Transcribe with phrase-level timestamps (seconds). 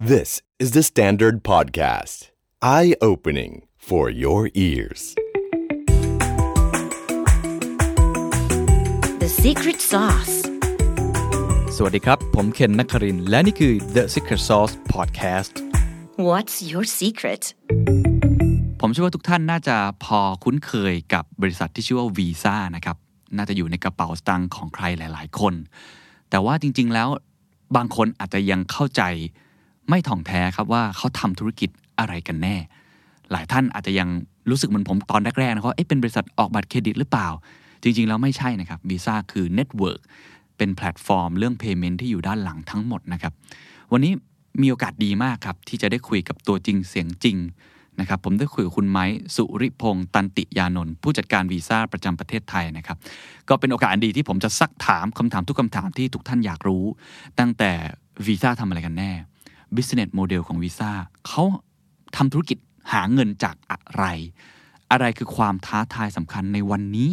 [0.00, 2.30] This is the Standard Podcast.
[2.62, 5.16] Eye opening for your ears.
[9.18, 10.34] The secret sauce.
[11.76, 15.52] สวัสดีครับ ผมเคนนักครินทร์และนี่คือ The Secret Sauce Podcast
[16.28, 17.42] What's your secret?
[18.80, 22.96] ผมเชื่อว่าทุกท่านน่าจะพอคุ้นเคยกับบริษัทที่ชื่อว่า Visa นะครับ
[23.36, 25.54] น่าจะอยู่ในกระเป๋าสตางค์ของใครหลาย ๆ คน
[26.30, 27.08] แต่ว่าจริง ๆ แล้ว
[27.76, 29.04] บางคนอาจจะยังเข้าใจ
[29.88, 32.56] ไม่ถ่องแท้ครับว่าเขาทำธุรกิจอะไรกันแน่
[33.32, 34.08] หลายท่านอาจจะยัง
[34.50, 37.28] รู้สึกเหมือนผมตอนแรกๆนะครับเอ๊ะเป็นบริษัทออกบัตรเครดิตหรือเปล่า
[37.82, 40.00] จริงๆ แล้วไม่ใช่นะครับ Visa คือ network
[40.56, 43.32] เป็นแพลตฟอร์มเรื่อง Payment ที่อยู่ด้านหลังทั้งหมดนะครับ
[43.92, 44.12] วันนี้
[44.62, 47.36] มีโอกาสดีมากครับ ที่จะได้คุยกับตัวจริงเสียงจริง
[48.00, 49.04] นะครับผมได้คุยกับคุณไม้
[49.36, 52.96] สุริพงษ์ตันติยานนท์ผู้จัดการวีซ่าประจำประเทศไทยนะครับ
[53.48, 56.84] ก็เป็นโอกาสอันดีที่ผมจะซักถามคำถามทุกคำถามที่ทุกท่านอยากรู้
[57.38, 57.70] ตั้งแต่
[58.26, 59.10] วีซ่าทำอะไรกันแน่
[59.76, 60.90] business model ของวีซ่า
[61.26, 61.44] เขา
[62.16, 62.58] ทำธุรกิจ
[62.92, 64.04] หาเงินจากอะไร
[64.90, 67.10] อะไรคือความท้าทายสำคัญในวันนี้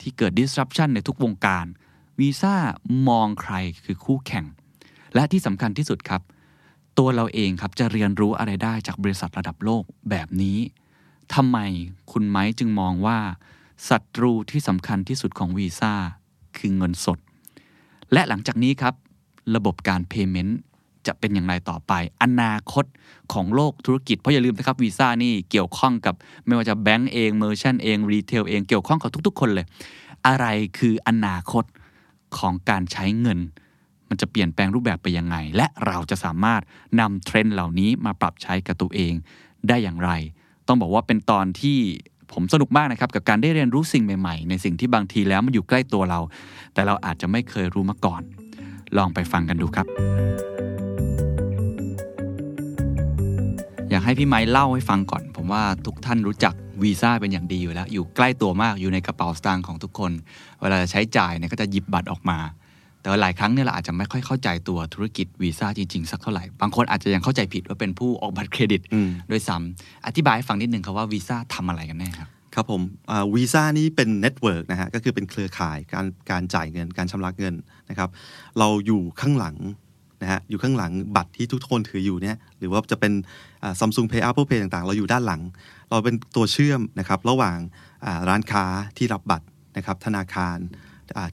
[0.00, 1.66] ที่เกิด disruption ในทุกวงการ
[2.20, 2.54] วีซ่า
[3.08, 4.46] มองใครคือคู่แข่ง
[5.14, 6.22] และที่สำคัญที่สุดครับ
[6.98, 10.58] ตัวเราเองครับจะเรียนรู้อะไรได้จากบริษัทระดับโลกแบบนี้
[11.34, 11.58] ทำไม
[12.12, 13.18] คุณไม้จึงมองว่า
[13.88, 15.94] ศัตรูที่สำคัญที่สุดของวีซ่า
[16.58, 17.18] คือเงินสด
[18.12, 18.94] และหลังจากนี้ครับ
[19.56, 20.52] ระบบการ payment
[21.08, 21.92] จะเป็นอย่างไรต่อไป
[22.22, 22.84] อนาคต
[23.32, 26.14] ของโลกธุรกิจ เพราะอย่าลืมนะครับวีซ่านี่เกี่ยวข้องกับ
[26.46, 29.66] ไม่ว่าจะแบงก์เอง merchant เอง retail เองเกี่ยวข้องกับทุกๆ คนเลย
[30.26, 30.46] อะไร
[30.78, 31.64] คืออนาคต
[32.38, 33.38] ของการใช้เงิน
[34.08, 36.62] มันจะเปลี่ยนแปลงรูปแบบไปยังไง และเราจะสามารถ
[37.00, 39.12] นำเทรนด์เหล่านี้มาปรับใช้กับตัวเอง
[39.68, 40.10] ได้อย่างไร
[40.66, 41.78] ต้องบอกว่าเป็นตอนที่
[42.32, 46.20] ผมสนุกมากนะครับกับการได้เรียนรู้สิ่งใหม่ๆ ในสิ่งที่บางทีแล้วมันอยู่ใกล้ตัวเรา
[46.74, 48.22] แต่เราอาจจะไม่เคยรู้มาก่อน
[48.96, 49.86] ลองไปฟังกันดูครับ
[54.08, 60.12] ให้พี่ไม้เล่าให้ฟังก่อน ผมว่าทุกท่านรู้จักวีซ่าเป็นอย่างดีอยู่แล้ว อยู่ใกล้ตัวมากอยู่ในกระเป๋าสตางค์ของทุกคน
[60.60, 62.38] เวลาจะใช้จ่ายเนี่ยก็จะหยิบบัตรออกมา
[63.00, 72.82] แต่ว่าหลายครั้งเนี่ยเราอาจจะไม่ค่อยเข้าใจตัวธุรกิจวีซ่าจริงๆ สักเท่าไหร่ บางคนอาจจะยังเข้าใจผิดว่าเป็นผู้ออกบัตรเครดิตอืมด้วยซ้ำอธิบายให้ฟังนิดนึงครับว่าวีซ่าทำอะไรกันแน่ครับครับผม
[73.34, 77.54] วีซ่านี่เป็น network นะฮะก็คือเป็นเครือข่ายการการจ่ายเงินการชำระเงิน
[77.90, 78.08] นะครับ
[78.58, 79.56] เราอยู่ข้างหลัง
[80.22, 83.12] นะฮะอยู่ข้างหลังบัตรที่ทุกคนถืออยู่เนี่ยหรือว่าจะเป็น
[83.80, 85.40] Samsung Pay Apple Pay ต่างๆ เราอยู่ด้านหลัง
[85.90, 87.58] เราเป็นตัวเชื่อมนะครับระหว่าง
[88.28, 88.64] ร้านค้า
[88.96, 89.46] ที่รับบัตร
[89.76, 90.58] นะครับธนาคาร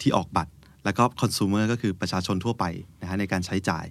[0.01, 0.51] ที่ออกบัตร
[0.85, 2.66] แล้วก็ consumer ก็คือประชาชนทั่วไป
[3.01, 3.85] นะฮะในการใช้จ่าย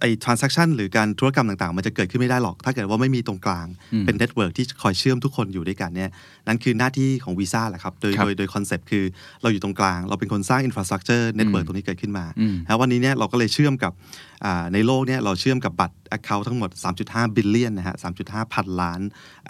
[0.00, 6.10] ไอ้ transaction หรือการธุรกรรมต่างๆ มันจะเกิดขึ้นไม่ได้หรอก ถ้าเกิดว่าไม่มีตรงกลางอืมเป็น network ที่คอยเชื่อมทุกคนอยู่ด้วยกันเนี่ย
[6.46, 9.04] นั่นคือหน้าที่ของวีซ่าแหละครับ โดยครับโดยโดยคอนเซปต์คือ
[9.42, 14.31] เราอยู่ตรงกลาง เราเป็นคนสร้าง infrastructure network อืมตรงนี้เกิดขึ้นมาอืมแล้ววันนี้เนี่ยเราก็เลยเชื่อมกับอ่า
[14.72, 16.70] ในโลกเนี่ยเราเชื่อมกับบัตร Account ทั้งหมด
[17.02, 19.00] 3.5 billion นะฮะ 3.5 พันล้าน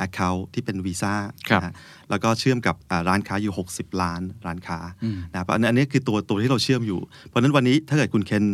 [0.04, 1.14] Account ที่เป็นวีซ่า
[1.48, 1.72] ครับนะฮะ
[2.10, 8.44] แล้วก็เชื่อมกับอ่าร้านค้าอยู่ 60 ล้านร้านค้าอืมนะครับอันอันนี้คือตัวตัวที่เราเชื่อมอยู่ เพราะฉะนั้นวันนี้ถ้าเกิดคุณเคน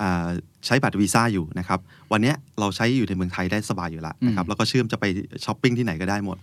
[0.00, 0.28] อ่า
[0.66, 1.80] ใช้บัตรวีซ่าอยู่นะครับ
[2.12, 5.04] วันเนี้ยเราใช้อยู่ในเมืองไทยได้สบายอยู่แล้วนะครับแล้วก็เชื่อมจะไป
[5.44, 6.36] ช้อปปิ้งที่ไหนก็ได้หมด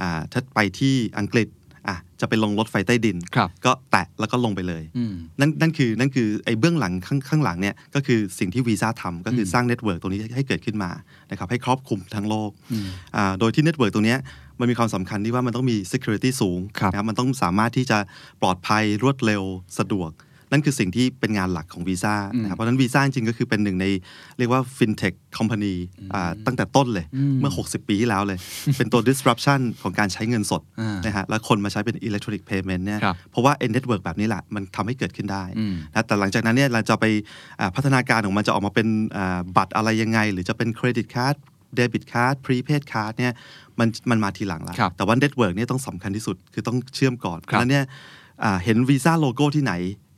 [0.00, 1.48] อ่าถ้าไปที่อังกฤษ
[1.88, 10.90] อะจะไปลงรถไฟใต้ดินครับก็แตะแล้วก็ลงไปเลยอืมนั่นนั่นคือนั่นคือไอ้เบื้องหลังข้างข้างหลังเนี่ยก็คือสิ่งที่วีซ่าทำก็คืออมสร้าง network ตรงนี้ให้ให้เกิดขึ้นมา
[11.30, 12.86] นะครับให้ครอบคลุมทั้งโลกอืม
[13.16, 14.18] อ่าโดยที่ network ตรงเนี้ย
[14.60, 17.98] มันมีความสำคัญที่ว่ามันต้องมี security สูงครับนะครับมันต้องสามารถที่จะ
[18.42, 19.42] ปลอดภัยรวดเร็ว
[19.78, 20.10] สะดวก
[20.52, 23.86] นั่นคือสิ่งที่เป็นงานหลักของวีซ่าอืมนะครับเพราะฉะนั้นวีซ่าจริงๆก็คือเป็นหนึ่งใน
[24.38, 25.74] เรียกว่า fintech company
[26.14, 28.38] อ่าตั้งแต่ต้นเลยอืมเมื่อ 60 ปีที่แล้วเลย
[28.76, 37.06] เป็นตัว disruption ของการใช้เงินสดอ่านะฮะแล้วคนมาใช้เป็น electronic payment เนี่ยครับเพราะว่า network แบบนี้แหละมันทำให้เกิดขึ้นได้อืมนะแต่หลังจากนั้นเนี่ยเราจะไป
[37.60, 41.36] อ่าพัฒนาการของมันจะออกมาเป็นอ่าบัตรอะไรยังไง หรือจะเป็น credit card
[41.76, 43.32] debit card prepaid card เนี่ย
[43.78, 47.84] มันมันมาทีหลังแล้วครับแต่ว่า network เนี่ยต้องสำคัญที่สุดคือต้องเชื่อมก่อนครับแล้วเนี่ย
[48.44, 49.72] อ่าเห็นวีซ่าโลโก้ที่ไหน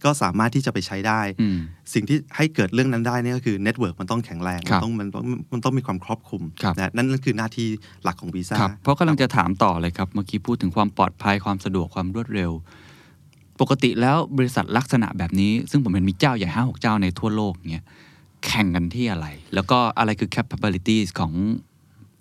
[0.04, 1.58] ก็สามารถที่จะไปใช้ได้อืม
[1.94, 7.68] สิ่งที่ให้เกิดเรื่องนั้นได้เนี่ยก็คือ network มันต้องแข็งแรงครัมับต้องมันต้องมันต้องมีความครอบคลุมครับนะนั่นนั่นคือหน้าที่
[8.04, 12.50] หลักของวีซ่าครับเพราะกำลังจะถามต่อเลยครับเมื่อกี้พูดถึงความปลอดภัยความสะดวกความรวดเร็ว
[13.60, 17.84] ปกติแล้วบริษัทลักษณะแบบนี้ ซึ่งผมเห็นมีเจ้าใหญ่ห้าหกเจ้าในทั่วโลกเนี่ย
[18.46, 21.32] แข่งกันที่อะไร แล้วก็อะไรคือ capabilities ของ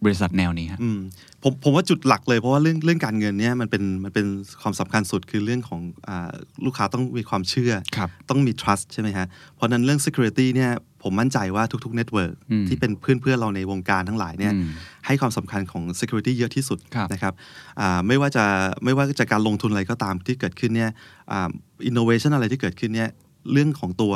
[0.05, 0.99] บริษัทแนวนี้ฮะอืม
[1.43, 4.25] ผมผมว่าจุดหลักเลยเพราะว่าเรื่องเรื่องการเงินเนี่ยมันเป็นมันเป็น
[4.61, 6.31] ความสำคัญสุดคือเรื่องของอา
[6.65, 10.71] ลูกค้าต้องมีความเชื่อครับต้องมี trust ใช่ไหมฮะเพราะฉะนั้นเรื่อง security เนี่ย
[11.03, 14.69] ผมมั่นใจว่าทุกๆ network อืมที่เป็นเพื่อนเพื่อนๆ เราในวงการทั้งหลายเนี่ยอืม
[15.05, 17.33] ให้ความสำคัญของ security เยอะที่สุดครับนะครับ
[17.79, 18.45] อ่าไม่ว่าจะ
[18.83, 20.91] ไม่ว่าจะการลงทุนอะไรก็ตามที่เกิดขึ้นเนี่ย
[21.31, 21.49] อ่า
[21.89, 23.09] innovation อะไรที่เกิดขึ้นเนี่ย
[23.51, 24.13] เรื่องของตัว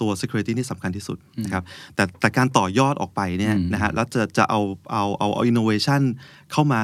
[0.00, 1.64] ตัว security นี่สำคัญที่สุดนะครับ
[1.94, 4.60] แต่แต่การต่อยอดออกไปเนี่ยอืมนะฮะแล้วจะจะเอา
[4.92, 6.02] เอาเอาเอา innovation
[6.52, 6.80] เข้ามา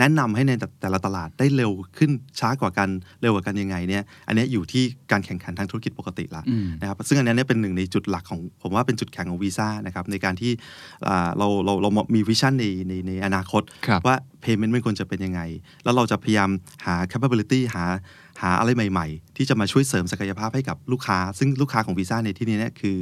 [0.00, 2.88] แนะนำให้ในแต่ละตลาดได้เร็วขึ้นช้ากว่ากัน
[3.20, 10.52] เร็วกว่ากันยังไงเนี่ยอันเนี้ยอยู่ที่การแข่งขันทางธุรกิจปกติละอืมนะครับซึ่งอันเนี้ยเนี่ยเป็นหนึ่งในจุดหลักของผมว่าเป็นจุดแข็งของวีซ่านะครับในการที่
[11.08, 15.40] อ่าเราเราเรามีวิชั่นในในในอนาคตครับว่า payment มันควรจะเป็นยังไง
[15.84, 16.50] แล้วเราจะพยายาม
[16.86, 17.84] หา capability หา
[18.42, 22.96] หาอะไรใหม่ๆ ที่จะมาช่วยเสริมศักยภาพให้กับลูกค้า ซึ่งลูกค้าของวีซ่าในที่นี้เนี่ยคือ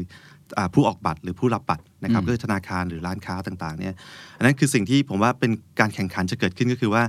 [0.58, 3.94] อาผู้ออกบัตรหรือผู้รับบัตรนะครับอืมก็คือธนาคารหรือร้านค้าต่างๆเนี่ย
[4.36, 5.50] อันนั้นคือสิ่งที่ผมว่าเป็น
[5.80, 7.02] การแข่งขันจะเกิดขึ้นก็คือว่า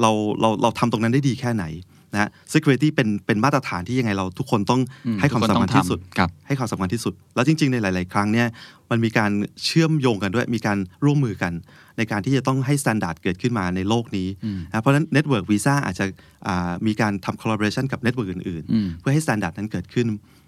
[0.00, 0.10] เรา
[0.40, 1.64] เราเราทำตรงนั้นได้ดีแค่ไหน
[2.12, 8.46] นะฮะ security เป็นเป็นมาตรฐานที่ยังไงเราทุกคนต้องอืมให้ความทุกคนสำต้อคังญที่สุดทำครับให้ความสำคัญที่สุด แล้วจริง ๆ ในหลาย ๆ ครั้งเนี่ย
[8.90, 9.30] มันมีการ
[9.64, 11.52] เชื่อมโยงกันด้วย มีการร่วมมือกัน
[11.98, 14.28] ในการที่จะต้องให้ s ต a นดาร์ดเกิดขึ้นมาในโลกนี้
[14.68, 16.04] นะเพราะฉะนั้น Network Visa อาจจะ
[16.46, 20.06] อ่ามีการทำ collaboration กับ Network อื่นอืมๆเพื่อให้ s ต a นดาร์ดนั้นเกิดขึ้น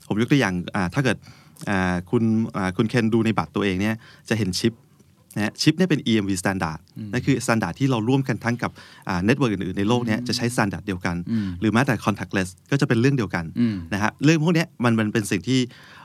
[0.09, 1.17] ผมยกตัวอย่างอ่าถ้าเกิด
[1.71, 2.23] อ่าคุณ
[2.57, 3.95] อ่าคุณเคนดูในบัตรตัวเองเนี่ย
[4.29, 4.73] จะเห็นชิป
[5.37, 6.79] นะฮะชิปเนี่ยเป็น EMV standard
[7.13, 8.71] นั่นคือ standard ที่เราร่วมกันทั้งกับ
[9.07, 11.17] network อื่นๆ ในโลกเนี้ยจะใช้ standard เดียวกัน
[11.61, 16.02] หรือแม้แต่ contactless ก็จะเป็นเรื่องเดียวกันอืมนะฮะเรื่องพวกเนี้ยมันมันเป็นสิ่งที่อ่า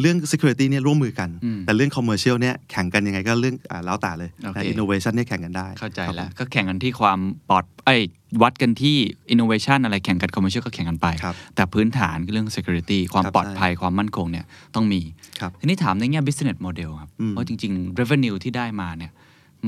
[0.00, 7.18] เรื่อง security เนี่ยร่วมมือกันอืมแต่เรื่อง commercial เนี่ยแข่งกันยังไงก็เรื่องอ่าแล้วแต่เลยโอเคนะ innovation เนี่ยแข่งกันได้ เข้าใจครับแล้วผมก็แข่งกันที่ความ
[7.48, 8.02] ปลอดเอ้ย
[8.42, 8.96] วัดกันที่
[9.32, 14.44] innovation อะไรแข่งกัน commercial ก็แข่งกันไปครับแต่พื้นฐานคือเรื่อง security ความครับปลอดภัยความมั่นคงเนี่ย
[14.74, 15.00] ต้องมี
[15.40, 19.12] ครับทีนี้ถามในแง่ business model ครับอืมว่าจริง ๆ revenue ที่ได้มาเนี่ย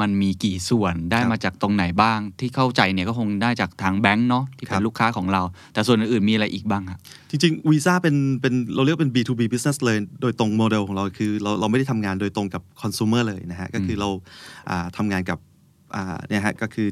[0.00, 5.42] มันมีกี่ส่วนได้ครับมาจากตรงไหนบ้าง ที่เข้าใจเนี่ยก็คงได้จากทางแบงก์เนาะที่ครัเป็นบลูกค้าของเรา
[5.72, 6.98] แต่ส่วนอื่นๆมีอะไรอีกบ้างครับ
[7.30, 14.08] จริงๆวีซ่าเป็นเป็นเราเรียกว่าเป็น B2B business เลย โดยตรงโมเดลของเราคือเราเราไม่ได้ทำงานโดยตรงกับ consumer เลยนะฮะก็คือเรา
[14.70, 15.38] อ่าทำงานกับ
[15.94, 16.88] อ่าเนี่ยฮะก็คือ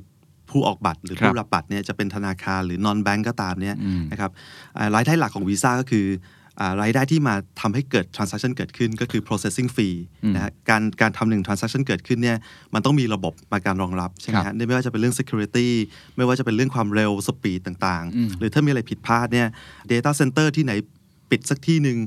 [0.51, 4.31] ผู้ออกบัตรหรือครับผู้รับบัตรเนี่ยจะเป็นธนาคารหรือ non bank ก็ตามเนี่ยอืมนะครับ
[4.79, 6.38] อ่ารายได้หลักของวีซ่าก็คืออ่า
[6.83, 9.97] รายได้ที่มาทำให้เกิด transaction เกิดขึ้นก็คือ processing fee
[10.35, 12.37] นะฮะการการทำหนึ่ง transaction เกิดขึ้นเนี่ย
[12.75, 15.69] มันต้องมีระบบมาการรองรับใช่ไหมครัฮะบไม่ว่าจะเป็นเรื่อง security
[16.17, 19.49] ไม่ว่าจะเป็นเรื่องความเร็ว speed ต่างอืมๆหรือถ้ามีอะไรผิดพลาดเนี่ย
[19.93, 20.73] data center ที่ไหน
[21.31, 21.99] ปิดสักที่หนึ่ง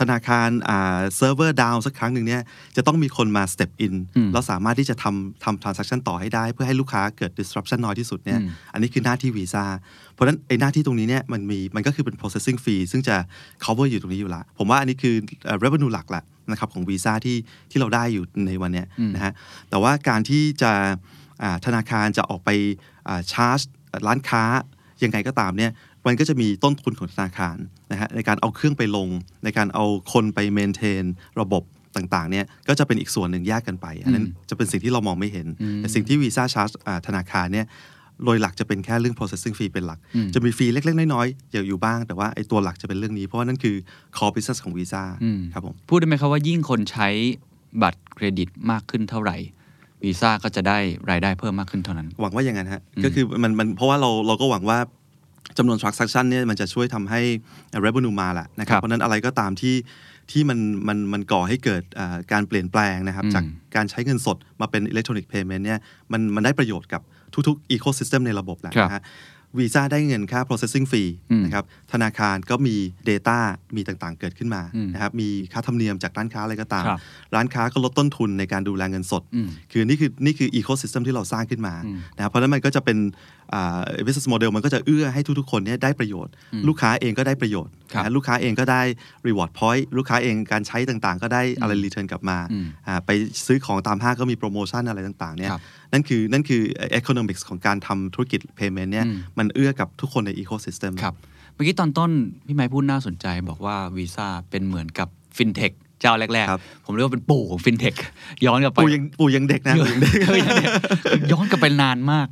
[0.00, 2.42] ธนาคารอ่าเซิร์ฟเวอร์ down สักครั้งหนึ่งเนี่ย
[2.76, 9.64] จะต้องมีคนมา step in อืมแล้วสามารถที่จะทำทำ transaction ต่อให้ได้ เพื่อให้ลูกค้าเกิด disruption น้อยที่สุดเนี่ยอืมอันนี้คือหน้าที่วีซ่า
[10.12, 13.16] เพราะฉะนั้นไอ้หน้าที่ตรงนี้เนี่ยมันมีมันก็คือเป็น processing fee ซึ่งจะ
[13.64, 17.36] cover อยู่ตรงนี้อยู่ละผมว่าอันนี้คือเอ่อ revenue หลักแหละนะครับของวีซ่าที่
[17.70, 19.32] ที่เราได้อยู่ในวันเนี้ยอืมนะฮะ
[19.70, 20.72] แต่ว่าการที่จะ
[21.42, 22.50] อ่าธนาคารจะออกไป
[23.32, 23.60] ชาร์จ
[24.06, 24.44] ร้านค้า
[25.04, 25.72] ยังไงก็ตามเนี่ย
[26.06, 27.56] มันก็จะมีต้นทุนของธนาคาร
[27.92, 29.08] นะฮะในการเอาเครื่องไปลง
[29.44, 31.04] ในการเอาคนไปเมนเทน
[31.40, 31.62] ระบบ
[31.96, 36.70] ต่างๆเนี่ยก็จะเป็นอีกส่วนหนึ่งแยกกันไป อันนั้นจะเป็นสิ่งที่เรามองไม่เห็นอืมแต่สิ่งที่วีซ่าชาร์จ
[37.06, 37.66] ธนาคารเนี่ย
[38.24, 43.76] โดยหลักจะเป็นแค่เรื่อง processing fee เป็นหลักอืมจะมีฟรีเล็ก ๆ น้อยๆอยู่อยู่บ้าง แต่ว่าไอ้ตัวหลักจะเป็นเรื่องนี้ เพราะว่านั่นคือ
[44.16, 47.08] core business ของวีซ่าอืมครับผมพูดได้ไหมครับว่ายิ่งคนใช้
[47.82, 49.36] บัตรเครดิตมากขึ้นเท่าไหร่
[50.04, 50.78] วีซ่าก็จะได้
[51.10, 54.78] รายได้เพิ่มมากขึ้นเท่านั้น หวังว่าอย่างนั้นฮะก็คือมันมันเพราะว่าเราเราก็หวังว่า
[55.58, 57.20] จำนวน transaction เนี่ยมันจะช่วยทำให้
[57.84, 59.76] revenue มาแหละนะคครัรับบเพราะฉะนั้นอะไรก็ตามที่
[60.30, 60.58] ที่มัน
[60.88, 63.44] มันมันก่อให้เกิดอ่าการเปลี่ยนแปลงนะครับอืมจาก
[63.76, 65.78] การใช้เงินสดมาเป็น electronic payment เนี่ย
[66.12, 67.02] มันมันได้ประโยชน์กับ
[67.48, 69.04] ทุกๆ ecosystem ในระบบแหละครับนะฮะ
[69.58, 72.76] วีซ่าได้เงินค่า processing fee อืมนะครับ ธนาคารก็มี
[73.08, 73.38] data
[73.76, 77.00] มีต่างๆ เกิดขึ้นมาอืมนะครับ มีค่าธรรมเนียมจากร้านค้าอะไรก็ตามครับ
[77.34, 82.98] ร้านค้าก็ลดต้นทุนในการดูแลเงินสดอืมคือนี่คือนี่คืออีโค y ิสเต็มที่เราสร้างขึ้นมาอืมนะครับ เพราะฉะนั้นมันก็จะเป็น
[83.39, 83.39] อ่า
[84.04, 86.32] business model มันก็จะเอื้อให้ทุกๆ คนเนี่ยได้ประโยชน์
[86.68, 88.82] ลูกค้าเองก็ได้ประโยชน์ครับนะลูกค้าเองก็ได้
[89.26, 93.10] reward point ลูกค้าเองการใช้ต่างๆ ก็ได้อะไร return กลับมาอืมอ่าไป
[93.46, 96.62] ซื้อของตามห้างก็มีโปรโมชั่นอะไรต่างๆเนี่ยครับนั่นคือนั่นคือ
[97.00, 101.14] economics ของการทำธุรกิจ payment เนี่ยอืมมันเอื้อกับทุกคนใน ecosystem ครับ
[101.54, 102.10] เมื่อกี้ตอนต้น
[102.46, 107.94] พี่ไม้พูดน่าสนใจบอกว่าวีซ่าเป็นเหมือนกับฟินเทคเจ้าแรกครับๆผมเรียกว่าเป็นปู่ของฟินเทค
[108.46, 110.68] ย้อนกลับไป ปู่ยังปู่ยังเด็กนะปู่ยังเด็ก
[111.04, 112.26] เออย้อนกลับไปนานมาก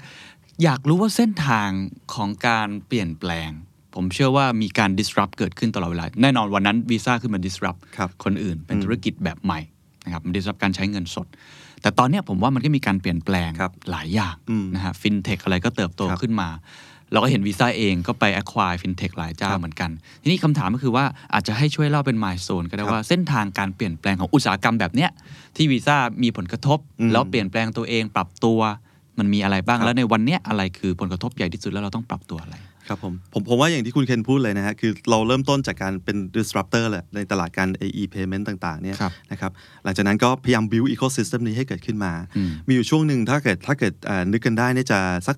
[0.63, 1.71] อยากรู้ว่าเส้นทาง
[2.15, 3.51] ของการเปลี่ยนแปลง
[3.95, 9.61] ผมเชื่อว่ามีการ disrupt เกิดขึ้นตลอดเวลา แน่นอนวันนั้นวีซ่าขึ้นมา disrupt ครับคนอื่น เป็นอืมธุรกิจแบบใหม่
[10.05, 11.27] นะครับมัน disrupt การใช้เงินสด
[11.83, 16.49] แต่ตอนเนี้ยผมว่ามันก็มีการเปลี่ยนแปลงครับหลายอย่างอืมนะฮะฟินเทคอะไรก็เติบโตครับขึ้นมา
[17.13, 19.91] เราก็เห็นวีซ่าเองก็ไป acquire ฟินเทคหลายเจ้าครับเหมือนกัน
[20.23, 25.11] ทีนี้คำถามก็คือว่าอาจจะให้ช่วยเล่าเป็น milestone ก็ได้ครับว่าเส้นทางการเปลี่ยนแปลงของอุตสาหกรรมแบบเนี้ย
[25.57, 28.61] ที่วีซ่ามีผลกระทบอืมแล้วเปลี่ยนแปลงตัวเองปรับตัว
[29.19, 32.57] มันมีอะไรบ้างครับแล้วในวันเนี้ยอะไรคือผลกระทบใหญ่ที่สุดแล้วเราต้องปรับตัวอะไร
[32.89, 37.69] ครับผมผมผมว่าอย่างที่คุณเคนพูดเลยนะฮะคือเราเริ่มต้นจากการเป็น disruptor แหละในตลาดการ
[38.01, 39.53] e payment ต่างๆเนี่ยครับนะครับ
[39.85, 44.99] หลังจากนั้นก็พยายาม build ecosystem นี้ให้เกิดขึ้นมาอืมมีอยู่ช่วงหนึ่งถ้าเกิดถ้าเกิดอ่านึกกันได้เนี่ยจะ
[45.29, 45.37] สัก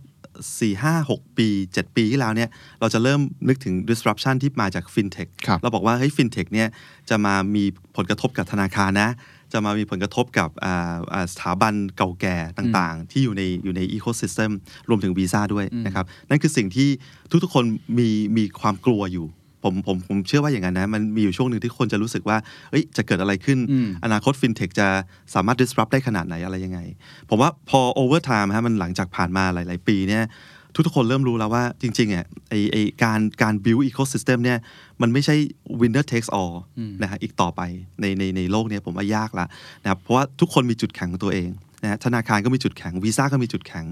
[0.61, 2.49] 4 5 6 ปี 7 ปีที่แล้วเนี่ย
[2.81, 6.69] เราจะเริ่มนึกถึง disruption ที่มาจาก fintech ครับเราบอกว่าเฮ้ย fintech เนี่ย
[7.11, 7.65] จะมามี
[7.97, 9.11] ผลกระทบกับธนาคารนะ
[9.53, 14.51] จะมามีผลกระทบกับอ่าอ่าสถาบันเก่าแก่ต่างๆ ที่อยู่ในอยู่ใน ecosystem
[14.89, 16.89] รวมถึงวีซ่าด้วยนะครับ นั่นคือสิ่งที่
[17.43, 17.65] ทุกๆคน
[17.99, 19.27] มีมีความกลัวอยู่
[19.65, 22.37] ผมผมผมเชื่อว่าอย่างนั้นนะ มันมีอยู่ช่วงหนึ่งที่คนจะรู้สึกว่า
[22.71, 24.89] เอ้ยจะเกิดอะไรขึ้นอืมอนาคต fintech จะ
[25.35, 26.81] สามารถ disrupt ได้ขนาดไหนอะไรยังไง
[27.29, 30.25] ผมว่าพอ over time ฮะมันหลังจากผ่านมาหลาย ๆ ปีเนี่ย
[30.75, 34.59] ทุกๆคนเริ่มรู้แล้วว่าจริงๆอะไอไอการการ build ecosystem เนี่ย
[35.03, 35.37] มันไม่ใช่
[35.81, 36.55] winner takes all
[37.03, 37.61] นะฮะอีกต่อไป
[38.01, 39.47] ในในในโลกเนี้ยผมว่ายากละ
[39.83, 41.51] นะครับเพราะว่าทุกคนมีจุดแข็งของตัวเอง
[41.83, 43.87] นะฮะธนาคารก็มีจุดแข็งวีซ่าก็มีจุดแข็ง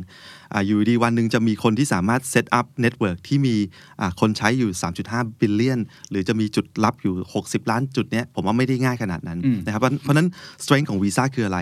[0.52, 3.54] อาอยู่ดีวันหนึ่งจะมีคนที่สามารถ set up network ที่มี
[4.00, 4.70] อ่าคนใช้อยู่
[5.06, 5.80] 3.5 บิลเลียน
[6.10, 10.28] หรือจะมีจุดลับอยู่ 60 ล้านจุดเนี้ยผมว่าไม่ได้ง่ายขนาดนั้นอืมนะครับเพราะเพราะฉะนั้น
[10.62, 11.58] strength ของวีซ่าคืออะไร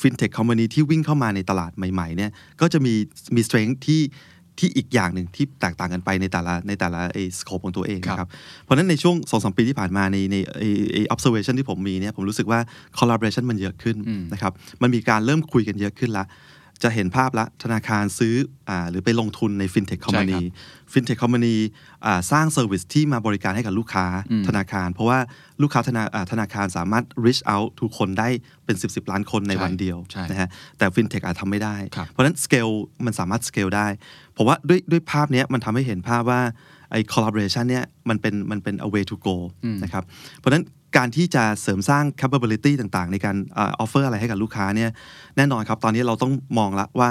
[0.00, 2.30] fintech company ที่วิ่งเข้ามาในตลาดใหม่ๆเนี่ย
[2.60, 2.94] ก็จะมี
[3.34, 4.00] มี strength ที่
[4.58, 8.28] ที่อีกอย่างหนึ่งที่แตกต่างกันไปในแต่ละในแต่ละไอ้ scope ของตัวเองครับนะครับ
[8.64, 12.60] เพราะฉะนั้นในช่วงสองสมปีที่ผ่านมาในในไอ้ไอ้ observation ที่ผมมีเนี่ยผมรู้สึกว่า
[12.98, 16.24] collaboration มันเยอะขึ้นอืมนะครับมันมีการเริ่มคุยกันเยอะขึ้นละ
[16.82, 18.34] จะเห็นภาพละธนาคารซื้อ
[18.68, 20.40] อ่าหรือไปลงทุนใน fintech company
[20.92, 21.56] fintech company
[22.06, 25.18] อ่าสร้าง service ที่มาบริการให้กับลูกค้าอืมธนาคาร เพราะว่า
[25.62, 28.28] ลูกค้าธนาอ่าธนาคารสามารถ reach out ทุกคนได้
[28.64, 32.72] เป็น 10 10ล้านคนในใช่วันเดียวใช่นะฮะแต่ fintech อาจทำไม่ได้ครับเพราะฉะนั้น scale
[33.06, 33.86] มันสามารถ scale ได้
[34.36, 36.40] ผมว่าด้วยด้วยภาพเนี้ยมันทำให้เห็นภาพว่า
[36.90, 40.04] ไอ้ collaboration เนี่ยมันเป็นมันเป็น a way to go อืมนะครับ
[40.38, 40.64] เพราะฉะนั้น
[40.96, 44.90] การที่จะเสริมสร้าง capability ต่างๆ ในการอ่า offer อะไรให้กับลูกค้าเนี่ย
[45.36, 47.08] แน่นอนครับ ตอนนี้เราต้องมองละว่า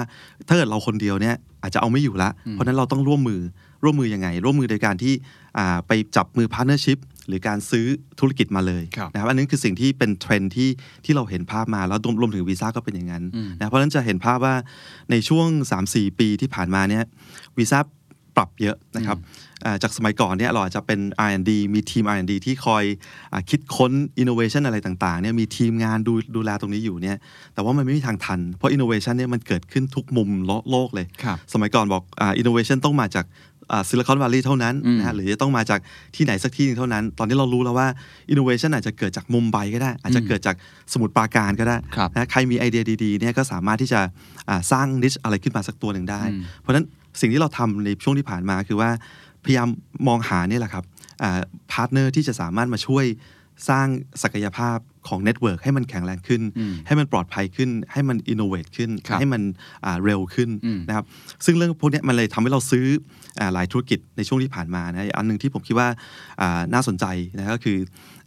[0.48, 3.40] ถ้าเกิดเราคนเดียวเนี่ยอาจจะเอาไม่อยู่ละ เพราะฉะนั้นเราต้องร่วมมือ
[3.84, 5.14] ร่วมมือยังไง ร่วมมือโดยการที่
[5.58, 7.86] อ่าไปจับมือ partnership หรือการซื้อ
[8.20, 10.70] ธุรกิจมาเลยครับนะครับอันนี้คือสิ่งที่เป็นเทรนด์ที่
[11.04, 14.54] ที่เราเห็นภาพมาแล้วรวมรวมถึงวีซ่าก็เป็นอย่างนั้นอืมนะเพราะฉะนั้นจะเห็นภาพว่า
[15.10, 15.48] ในช่วง
[15.84, 17.04] 3-4 ปีที่ผ่านมาเนี่ย
[17.58, 17.78] วีซ่า
[18.36, 19.45] ปรับเยอะนะครับอ่า
[19.82, 22.84] จากสมัยก่อนเนี่ยเราอาจจะเป็น R&D มีทีม R&D ที่คอย
[23.32, 27.16] อาคิดค้น innovation อะไรต่างๆเนี่ยมีทีมงานดูดูแลตรงนี้อยู่เนี่ย
[27.54, 30.28] แต่ว่ามันไม่มีทางทัน เพราะ innovation เนี่ยมันเกิดขึ้นทุกมุม
[30.70, 33.26] โลกเลยครับสมัยก่อนบอกอ่า innovation ต้องมาจาก
[33.88, 35.80] Silicon Valley เท่านั้นอืมนะฮะหรือจะต้องมาจาก
[36.16, 37.88] ที่ไหนสักที่หนึ่งเท่านั้น ตอนนี้เรารู้แล้วว่า
[38.32, 40.56] innovation อาจจะเกิดจากมุมไบก็ได้ อาจจะเกิดจาก
[40.92, 44.00] สมุทรปราการก็ได้ครับนะใครมีไอเดียดีๆเนี่ยก็สามารถที่จะ
[44.48, 46.86] อ่าสร้าง niche อะไรขึ้นมาสักตัวหนึ่งได้อืมเพราะฉะนั้น
[47.20, 48.90] สิ่งที่เราทำในช่วงที่ผ่านมาคือว่า
[49.46, 49.68] พยายาม
[50.08, 50.84] มองหาเนี่ยแหละครับ
[51.72, 53.04] partner ที่จะสามารถมาช่วย
[53.68, 53.86] สร้าง
[54.22, 59.42] ศักยภาพ ของ network ให้มันแข็งแรงขึ้นอืมให้มันปลอดภัยขึ้น ให้มัน innovate ขึ้นครับให้มัน
[59.84, 61.04] อ่าเร็วขึ้นอืมนะครับ
[61.44, 62.86] ซึ่งเรื่องพวกเนี้ยมันเลยทำให้เราซื้อ
[63.40, 65.88] อาหลายธุรกิจในช่วงที่ผ่านมานะอันหนึ่งที่ผมคิดว่า
[66.40, 67.04] อ่าน่าสนใจ
[67.38, 67.78] นะก็คือ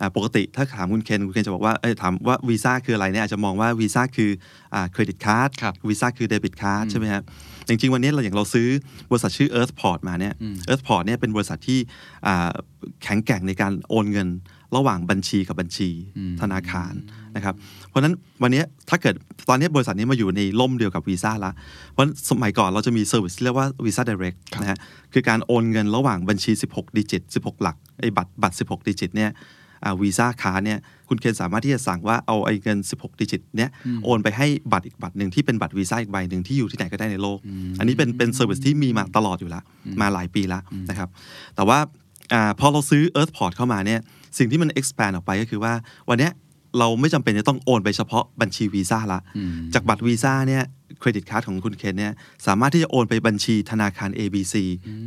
[0.01, 4.29] อาปกติถ้าถามคุณเคนคุณเคนจะบอกว่าเอ้ยถามว่าวีซ่าคืออะไรเนี่ยอาจจะมองว่าวีซ่าคือ
[4.91, 7.23] credit card ครับวีซ่าคือ debit card ใช่ไหมครับ
[7.67, 8.67] จริงๆ วันนี้เราอย่างเราซื้อ
[9.11, 10.33] บริษัทชื่อ Earthport มาเนี่ย
[10.69, 11.79] Earthport เนี่ยเป็นบริษัทที่
[12.27, 12.49] อ่า
[13.03, 14.27] แข็งแกร่งในการโอนเงิน
[14.75, 15.89] ระหว่างบัญชีกับบัญชี
[16.41, 16.93] ธนาคาร
[17.35, 17.55] นะครับ
[17.89, 19.15] เพราะฉะนั้นวันนี้ถ้าเกิด
[19.49, 21.51] ตอนนี้บริษัทนี้มาอยู่ในร่มเดียวกับวีซ่าละ
[21.91, 24.79] เพราะสมัยก่อนเราจะมี service ที่เรียกว่าวีซ่า direct ครับนะฮะ
[25.13, 29.31] คือการโอนเงินระหว่างบัญชี 16 digit 16 หลักไอ้บัตรบัตร 16 digit เนี่ย
[30.01, 33.69] Visa Card เนี่ยคุณเคนสามารถที่จะสั่งว่าเอาไอ้เงิน 16 digit เนี่ย
[34.05, 37.39] โอนไปให้บัตรอีกบัตรหนึ่งที่เป็นบัตรวีซ่าอีกใบหนึ่งที่อยู่ที่ไหนก็ได้ในโลก
[37.79, 39.63] อันนี้เป็นเป็น service ที่มีมาตลอดอยู่แล้ว
[40.01, 41.09] มาหลายปีแล้วนะครับ
[41.55, 41.79] แต่ว่า
[42.33, 43.99] อาพอเราซื้อ Earthport เข้ามาเนี่ย
[44.37, 45.73] สิ่งที่มัน expand ออกไปก็คือว่า
[46.09, 46.31] วันเนี้ย
[46.79, 50.63] เราไม่จำเป็นจะต้องโอนไปเฉพาะบัญชีวีซ่าละอืมจากบัตรวีซ่าเนี่ย
[50.99, 52.13] credit card ของคุณเคนเนี่ย
[52.47, 54.55] สามารถที่จะโอนไปบัญชีธนาคาร ABC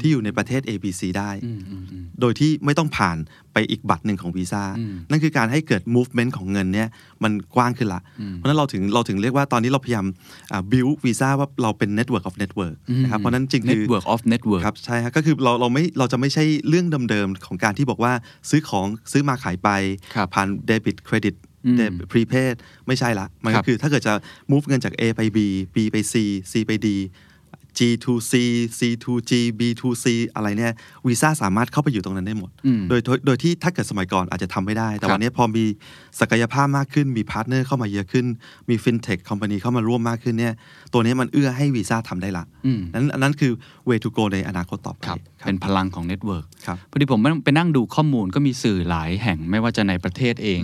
[0.01, 3.17] ที่อยู่ในประเทศ ABC ได้อืมอืมอืมโดยที่ไม่ต้องผ่าน
[3.53, 6.89] ไปอีกบัตรหนึ่งของวีซ่าอืมนั่นคือการให้เกิด movement ของเงินเนี่ย
[7.23, 8.01] มันกว้างขึ้นละ
[8.35, 10.07] เพราะฉะนั้นเราถึงเราถึงเรียกว่าตอนนี้เราพยายาม
[10.53, 18.13] อ่า build วีซ่าว่าเราเป็น network of network นะครับเพราะฉะนั้นจริงคือ network of network ครับใช่ครับก็คือเราเราไม่เราจะไม่ใช่เรื่องเดิมๆของการที่บอกว่า
[18.51, 19.69] ซื้อของซื้อมาขายไป
[20.15, 21.35] ครับผ่านเดบิตเครดิต
[21.67, 22.55] อืมเดบิตพรีเพด
[22.87, 24.15] ไม่ใช่ละ มันครัก็บคือถ้าเกิดจะ
[24.51, 25.39] move เงินจาก A ไป B
[25.75, 26.15] B ไป C
[26.53, 26.89] C ไป D
[27.79, 28.33] G to C
[28.79, 30.73] C to G B to C อะไรเนี่ย
[31.07, 35.65] วีซ่าสามารถเข้าไปอยู่ตรงนั้นได้หมดอืมโดยโดยโดยที่ถ้าเกิดสมัยก่อนอาจจะทำไม่ได้ แต่ครับวันนี้พอมี
[36.21, 38.27] ศักยภาพมากขึ้น มี partner เข้ามาเยอะขึ้น
[38.71, 40.55] มี fintech company เข้ามาร่วมมากขึ้นเนี่ย
[40.93, 43.53] ตัวนี้มันเอื้อให้วีซ่าทำได้ละอืมนั้นอันนั้นคือ
[43.89, 50.63] way to go ในอนาคตต่อไปครับครับเป็นพลังของ network ครับพอดีผมไปนั่งดูข้อมูลก็มีสื่อหลายแห่งไม่ว่าจะในประเทศเอง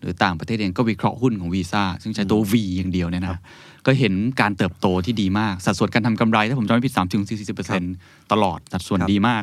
[0.00, 3.40] หรือต่างประเทศเองก็วิเคราะห์หุ้นของวีซ่าซึ่งใช้ตัว V อย่างเดียวเนี่ยนะ
[3.86, 9.42] ก็เห็นการเติบโตที่ดีมาก สัดส่วนการทำกำไร ถ้าผมจำไม่ผิด30 40 ตลอด สัดส่วนครับดีมาก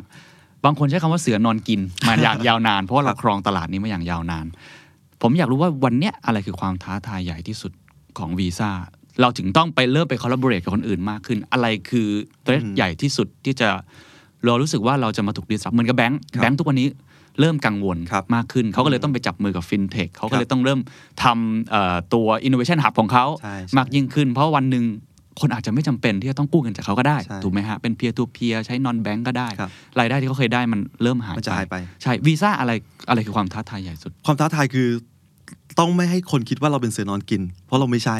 [0.64, 4.46] บางคนใช้คำว่าเสือนอนกินมาอย่างยาวนาน เพราะว่าเราครองตลาดนี้มาอย่างยาวนาน
[5.22, 7.72] ผมอยากรู้ว่าวันเนี้ยอะไรคือความท้าทายใหญ่ที่สุด
[8.18, 8.70] ของวีซ่า
[9.20, 12.08] เราถึงต้องไปเริ่มไปคอลลาบอร์เรกับคนอื่นมากขึ้น อะไรคือ
[12.44, 13.68] threat ใหญ่ที่สุดที่จะ
[14.44, 16.86] เรารู้สึกว่าเราจะมาถูก disrupt เหมือนกับแบงค์ครับแบงค์ทุกวันนี้
[17.40, 20.80] เริ่มกังวลครับมากขึ้น เขาก็เลยต้องไปจับมือกับฟินเทคเขาก็เลครัยบต้องเริ่ม
[21.24, 24.84] ทำเอ่อตัว innovation hub ของเขาใช่ใช่มากยิ่งขึ้น เพราะวันหนึ่ง
[25.40, 32.72] คนอาจจะไม่จำเป็นที่จะต้องกู้เงินจากเขาก็ได้ใช่ถูกไหมฮะ เป็น peer to peer ใช้ non bank ก็ได้ครับรายได้ที่เขาเคยได้มันเริ่มหายมันจะหายไป ใช่วีซ่าอะไร
[33.08, 34.88] อะไรคือความท้าทายใหญ่สุด ความท้าทายคือ
[35.78, 38.16] ต้องไม่ให้คนคิดว่าเราเป็นเสือนอนกิน เพราะเราไม่ใช่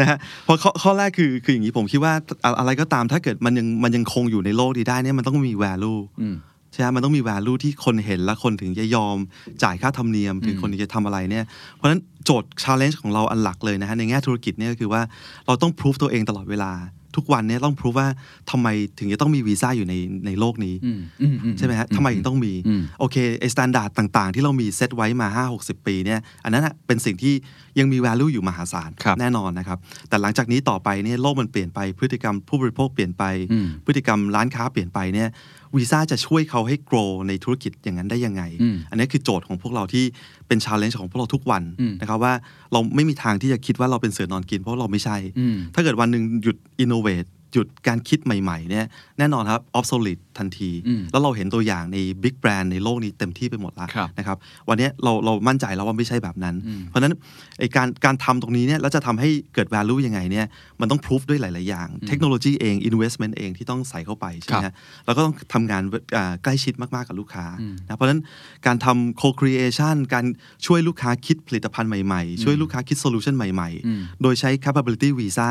[0.00, 2.12] นะฮะเพราะข้อข้อแรกคือคืออย่างนี้ผมคิดว่า
[2.44, 6.36] อะอะไรก็ตามถ้าเกิดมันยังมันยังคงอยู่ในโลกนี้ได้เนี่ยมันต้องมี value อืม
[6.72, 9.16] ใช่ไหมมันต้องมี value ที่คนเห็นและคนถึงจะยอม
[9.62, 15.02] จ่ายค่าธรรมเนียม ถึงคนถึงจะทำอะไรเนี่ยเพราะฉะนั้นโจทย์ challenge ของเราอันหลักเลยนะฮะในแง่ธุรกิจเนี่ยก็คือว่า
[15.46, 16.72] เราต้อง prove ตัวเองตลอดเวลา
[17.18, 18.08] ทุกวันเนี่ยต้อง prove ว่า
[18.50, 19.94] ทำไมถึงจะต้องมีวีซ่าอยู่ใน
[20.26, 27.34] ในโลกนี้อืมอืมอืใช่ไหมฮะทำไมถึงต้องมีอืมโอเคไอ้ standard ต่างๆ ที่เรามีเซตไว้มา 50 60 ปีเนี่ยอันนั้นนะเป็นสิ่งที่
[27.78, 35.28] ยังมี value อยู่มหาศาลครับแน่นอนนะครับ แต่หลังจากนี้ต่อไปเนี่ยโลกมันเปลี่ยนไปพฤติกรรมผู้บริโภคเปลี่ยนไปอืมพฤติกรรมร้านค้าเปลี่ยนไปเนี่ย
[35.76, 40.04] วีซ่าจะช่วยเขาให้ grow ในธุรกิจอย่างนั้นได้ยังไงอืมอันนี้คือโจทย์ของพวกเราที่
[40.48, 42.32] เป็น challenge ของพวกเราทุกวันอืมนะครับว่า
[42.72, 48.86] เราไม่มีทางที่จะคิดว่าเราเป็นเสือนอนกินเพราะเราไม่ใช่อืมถ้าเกิดวันหนึ่งหยุด innovate หยุดการคิดใหม่ๆเนี่ย
[49.18, 54.36] แน่นอนครับ obsolete ทันทีอืมแล้วเราเห็นตัวอย่างในบิ๊กแบรนด์ในโลกนี้เต็มที่ไปหมดแล้วครับนะครับ
[54.68, 57.14] วันนี้เราเรามั่นใจแล้วว่าไม่ใช่แบบนั้นอืมเพราะฉะนั้น
[57.58, 60.46] ไอการการทำตรงนี้เนี่ยแล้วจะทำให้เกิด value ยังไงเนี่ย
[60.80, 65.82] มันต้อง proof ด้วยหลาย ๆ อย่าง เทคโนโลยีเอง investment เองที่ต้องใส่เข้าไปใช่ไหมครัฮะบเราก็ต้องทำงาน
[66.16, 68.20] อ่าใกล้ชิดมาก ๆ กับลูกค้าอืมนะเพราะฉะนั้น
[68.66, 70.24] การทำ co-creation การ
[70.66, 75.50] ช่วยลูกค้าคิดผลิตภัณฑ์ใหม่ ๆ ช่วยลูกค้าคิด solution ใหม่อืมๆโดยใช้ capability visa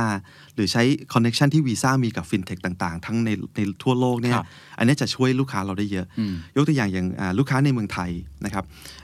[0.55, 4.45] หรือใช้ connection ที่ visa มีกับ fintech ต่างๆ ทั้งในในทั่วโลกเนี่ยครับ
[4.77, 8.11] อันนี้จะช่วยลูกค้าเราได้เยอะอืมยกตัวอย่างอย่างอ่าลูกค้าในเมืองไทย
[8.45, 8.63] นะครับ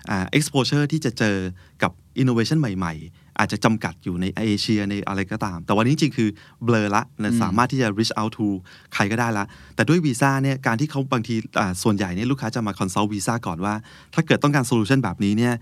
[0.09, 1.37] อ่า exposure ที่จะเจอ
[1.83, 1.91] กับ
[2.21, 6.29] innovation ใหม่ ๆ อาจจะจำกัดอยู่ในเอเชียในอะไรก็ตาม แต่วันนี้จริงๆคือ
[6.65, 8.47] เบลอละนะสามารถที่จะ reach out to
[8.93, 13.73] ใครก็ได้ละ แต่ด้วยวีซ่าเนี่ยการที่เขาบางทีอ่าส่วนใหญ่เนี่ยลูกค้าจะมา consult วีซ่าก่อนว่า
[14.13, 15.53] ถ้าเกิดต้องการ solution แบบนี้เนี่ย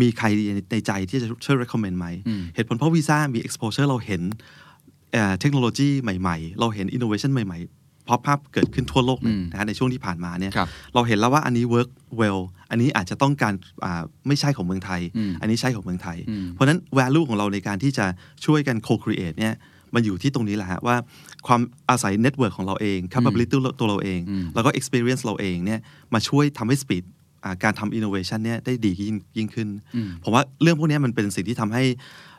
[0.00, 0.26] มีใคร
[0.70, 4.22] ในใจที่จะช่วย recommend ไหมอืมเหตุผลเพราะวีซ่ามี exposure เราเห็น
[5.12, 18.06] เอ่อเทคโนโลยีใหม่ ๆ เราเห็น innovation ใหม่ ๆ พอภาพเกิดขึ้นทั่วโลกเลยอืมนะฮะในช่วงที่ผ่านมาเนี่ยครับเราเห็นแล้วว่าอันนี้ work well อันนี้อาจจะต้องการอ่าไม่ใช่ของเมืองไทยอืมอันนี้ใช่ของเมืองไทยอืมเพราะฉะนั้น value ของเราในการที่จะ
[18.46, 19.54] ช่วยกัน co-create เนี่ย
[19.94, 20.96] มันอยู่ที่ตรงนี้แหละฮะว่า
[21.46, 25.80] ความอาศัย network ของเราเอง capability ตัวเราเองอืมแล้วก็ experience เราเองเนี่ย
[26.14, 27.04] มาช่วยทำให้ speed
[27.44, 31.84] อ่าการทำ innovation เนี่ยได้ดียิ่งยิ่งขึ้นอืมผมว่าเรื่องพวกนี้มันเป็นสิ่งที่ทำให้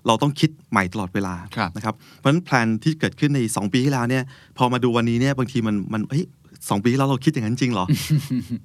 [0.07, 4.23] เราต้องคิดใหม่ตลอดเวลาครับนะครับเพราะฉะนั้นแพลนที่เกิดขึ้นใน 2 ปีที่แล้วเนี่ย
[4.57, 6.25] พอมาดูวันนี้เนี่ยบางทีมันมันเฮ้ย
[6.69, 7.85] สองปีที่แล้วเราคิดอย่างนั้นจริงเหรอ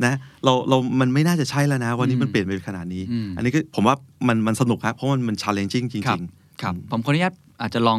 [0.04, 3.96] นะ เราเรา มันไม่น่าจะใช่แล้วนะ วันนี้มันเปลี่ยนไปขนาดนี้อืมอันนี้ก็ผมว่า
[4.28, 6.22] มันมันสนุกครับเพราะมันมัน challenging จครัริบง
[6.62, 7.98] ครับ ผมขออนุญาตอาจจะลอง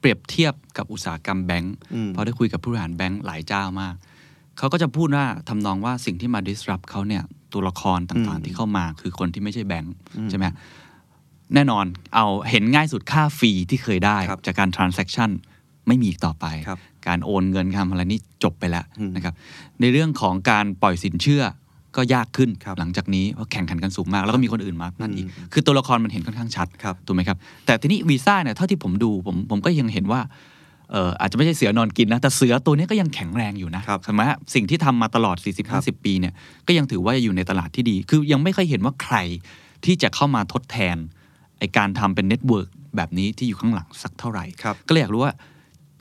[0.00, 3.94] เปรียบเทียบกับอุตสาหกรรมแบงก์อืมเพราะได้คุยกับผู้บริหารแบงก์หลายเจ้ามาก
[4.58, 7.22] เขาก็จะพูดว่าทำนองว่าสิ่งที่มา disrupt เขาเนี่ย
[7.52, 9.94] ตัวละครต่างๆ ที่เข้ามาคือคนที่ไม่ใช่แบงก์
[10.30, 10.46] ใช่ไหม
[11.54, 11.84] แน่นอน
[12.14, 15.30] เอาเห็นง่ายสุดค่าฟรีที่เคยได้ครับจากการ transaction
[15.88, 19.34] ไม่มีอีกต่อไปครับการโอนเงินคำอะไรนี่จบไปแล้วอืมนะครับ
[19.80, 21.42] ในเรื่องของการปล่อยสินเชื่อ
[21.96, 30.20] ก็ยากขึ้นครับหลังจากนี้เพราะแข่งขันกันสูงมาก แล้วก็มีคนอื่นมานั่นอีกอืมคือตัวละครมันเห็นค่อนข้างชัดครับถูกไหมครับแต่ทีนี้วีซ่าเนี่ยเท่าที่ผมดูผมผมก็ยังเห็นว่า
[30.92, 35.36] เอ่ออาจจะไม่ใช่เสือนอนกินนะ แต่เสือตัวนี้ก็ยังแข็งแรงอยู่นะครับใช่ไหมฮะสิ่งที่ทำมาตลอด
[35.68, 36.32] ครับ40-50 ปีเนี่ย
[36.66, 39.16] ก็ยังถือว่าอยู่ในตลาดที่ดี คือยังไม่เคยเห็นว่าใคร
[39.84, 40.96] ที่จะเข้ามาทดแทน
[41.58, 45.34] ไอ้การทำเป็น network แบบนี้ที่อยู่ข้างหลังสักเท่าไหร่ครับก็เลยอยากรู้ว่า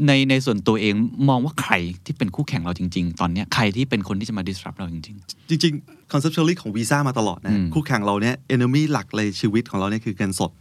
[0.07, 0.93] ในในส่วนตัวเอง
[1.29, 1.73] มองว่าใคร
[2.05, 5.03] ที่เป็นคู่แข่งเราจริง ๆ ตอนเนี้ยใครที่เป็นคนที่จะมา disrupt เราจริง
[5.49, 10.51] จริงๆ conceptually ของวีซ่ามาตลอดนะอืมคู่แข่งเราเนี่ย enemy หลักเลยชีวิตของเราเนี่ยคือเงินสด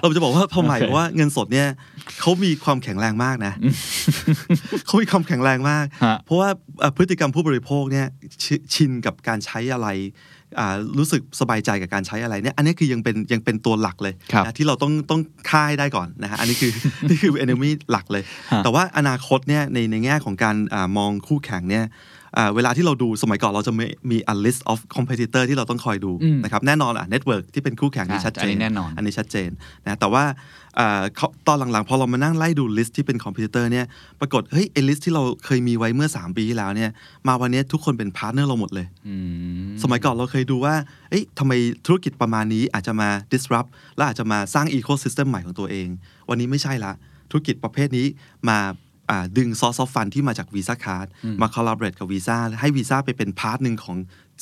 [0.00, 1.68] เราจะบอกว่าทำไมโอเคเพราะว่าเงินสดเนี่ย
[2.20, 3.52] เขามีความแข็งแรงมากนะ
[4.86, 6.48] เขามีความแข็งแรงมากฮะเพราะว่า
[6.80, 8.06] เอ่อพฤติกรรมผู้บริโภคเนี่ย
[8.44, 10.32] ชชินกับการใช้อะไรอ่า
[10.98, 16.72] รู้สึกสบายใจกับการใช้อะไรเนี่ยอันนี้คือยังเป็นยังเป็นตัวหลักเลยครับนะที่เราต้องต้องค่ายได้ก่อนนะฮะอันนี้คือ
[17.08, 21.90] นี่คือ enemy หลักเลยฮะแต่ว่าอนาคตเนี่ยในในแง่ของการอามองคู่แข่งเนี่ยอ่า
[22.54, 29.50] เวลาที่เราดูสมัยก่อนเราจะมีมี a list of competitor ที่เราต้องคอยดูอืมนะครับแน่นอนอะ network ที่เป็นคู่แข่งนี่อ่าชัดเจอันนนี้แน่นอนอันนี้ชัดเจน
[29.84, 30.24] นะแต่ว่า
[30.78, 33.86] อ่าเขาตอนหลังๆ พอเรามานั่งไล่ดู list ที่เป็น competitor เนี่ย
[34.20, 36.90] ปรากฏเฮ้ยไอ้ list ที่เราเคยมีไว้เมื่อ 3 ปีที่แล้วเนี่ย
[37.28, 39.14] มาวันนี้ทุกคนเป็น partner เราหมดเลยๆอื
[39.64, 40.74] มสมัยก่อนเราเคยดูว่า
[41.10, 41.52] เอ๊ะทำไม
[41.86, 45.88] ธุรกิจประมาณนี้อาจจะมา disrupt และอาจจะมาสร้าง ecosystem ใหม่ของตัวเอง
[46.28, 46.92] วันนี้ไม่ใช่ละ
[47.30, 48.06] ธุรกิจประเภทนี้
[48.48, 48.58] มา
[49.10, 51.06] อ่าดึง source of fund ที่มาจาก Visa Card
[51.42, 53.96] มา collaborate กับ Visa ให้ Visa ไปเป็น part หนึ่งของ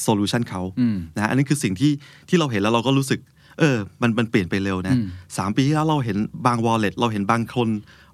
[0.07, 1.93] solution เขาอืมนะอันนี้คือสิ่งที่
[2.29, 3.21] ที่เราเห็นแล้วเราก็รู้สึก
[3.59, 7.69] เออ มันมันเปลี่ยนไปเร็วนะอืมสามปีที่แล้วเราเห็นบาง wallet เราเห็นบางคน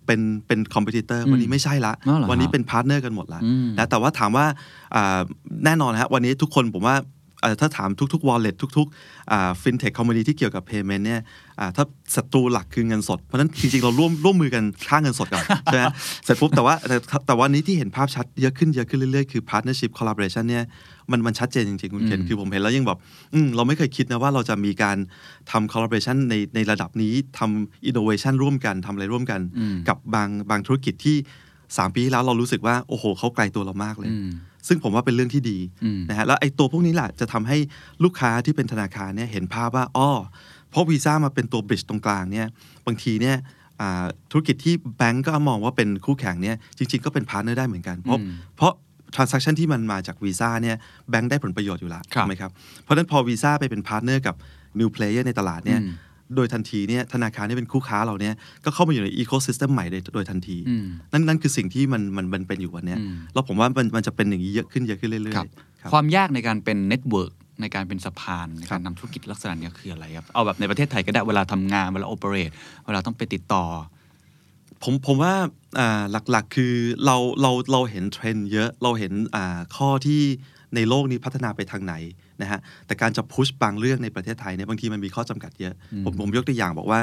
[0.06, 4.46] เป็นเป็นคอมเพ t เตอร์วันนี้ไม่ใช่ละอ๋อเหรอวันนี้ครับเป็น partner กันหมดละอืมนะแต่ว่าถามว่า
[4.94, 5.20] อ่า
[5.64, 7.06] แน่นอนนะฮะวันนี้ทุกคนผมว่าเอ่อ
[7.60, 11.20] ถ้าถามทุกๆ wallet ทุกๆฟินเทคคอมมูนิที่เกี่ยวกับ payment เนี่ย
[11.60, 11.84] อ่าถ้า
[12.16, 15.82] ศัตรูหลักคือเงินสด เพราะฉะนั้นจริงๆ เราร่วมร่วมมือกันค่าเงินสดก่อนใช่ไหม
[16.24, 16.96] เสร็จปุ๊บแต่ว่าแต่
[17.26, 20.64] แต่วันนี้ที่เห็นภาพชัดเยอะขึ้นเยอะขึ้นเรื่อยๆ คือ partnership collaboration เนี่ย
[21.10, 22.98] มันมันชัดเจนจริงๆ คุณเคนอืมคือผมเห็นแล้วยังแบบ
[23.34, 24.96] อืมเราไม่เคยคิดนะว่าเราจะมีการ
[25.50, 31.16] ทำ collaboration ในในระดับนี้ทำ innovation ร่วมกันทำอะไรร่วมกันอืมกับบางบางธุรกิจที่
[31.76, 34.28] สามปีที่แล้วเรารู้สึกว่าโอ้โหเขาไกลตัวเรามากเลยอืม
[34.66, 37.56] ซึ่งผมว่าเป็นเรื่องที่ดีอืมนะฮะแล้วไอ้ตัวพวกนี้แหละจะทำให้
[38.04, 40.10] ลูกค้าที่เป็นธนาคารเนี่ยเห็นภาพว่าอ้อ
[40.70, 42.46] เพราะวีซ่ามาเป็นตัว bridge ตรงกลางเนี่ย
[42.86, 43.36] บางทีเนี่ย
[43.80, 48.72] อ่าธุรกิจที่แบงก์ก็มองว่าเป็นคู่แข่งเนี่ยจริง ๆ ก็เป็น partner ได้เหมือนกัน เพราะอืมเพราะ
[49.14, 50.76] transaction ที่มันมาจากวีซ่าเนี่ย
[51.10, 52.50] แบงก์ได้ผลประโยชน์อยู่แล้วครับถูกไหมครับ
[52.82, 54.34] เพราะฉะนั้นพอวีซ่าไปเป็น partner กับ
[54.80, 55.92] new player ในตลาดเนี่ยอืม
[56.36, 72.50] โดยทันทีเนี่ยธนาคารที่เป็นคู่ค้าเราเนี่ยก็เข้ามาอยู่ใน ecosystem ใหม่โดยโดยทันทีอืมนั่นนั่นคือสิ่งที่มันมันมันเป็นอยู่วันเนี้ยอืมแล้วผมว่ามันมันจะเป็นอย่างนี้เยอะขึ้นเยอะขึ้นเรื่อยๆครับครับความยากในการเป็น network ในการเป็นสะพานครัการนำธุรกิจลักษณะเนี้ยคืออะไรครับ เอาแบบในประเทศไทยก็ได้เวลาทำงานเวลา operate
[72.86, 73.64] เวลาต้องไปติดต่อ
[74.82, 75.34] ผมผมว่า
[75.78, 80.22] อ่าหลักๆคือเราเราเราเห็นเทรนด์เยอะเราเห็นอ่าข้อที่
[80.74, 81.94] ในโลกนี้พัฒนาไปทางไหน
[82.42, 85.74] นะฮะแต่การจะ push บางเรื่องในประเทศไทยเนี่ยบางทีมันมีข้อจำกัดเยอะ
[86.04, 87.00] ผมผมยกตัวอย่างบอกว่า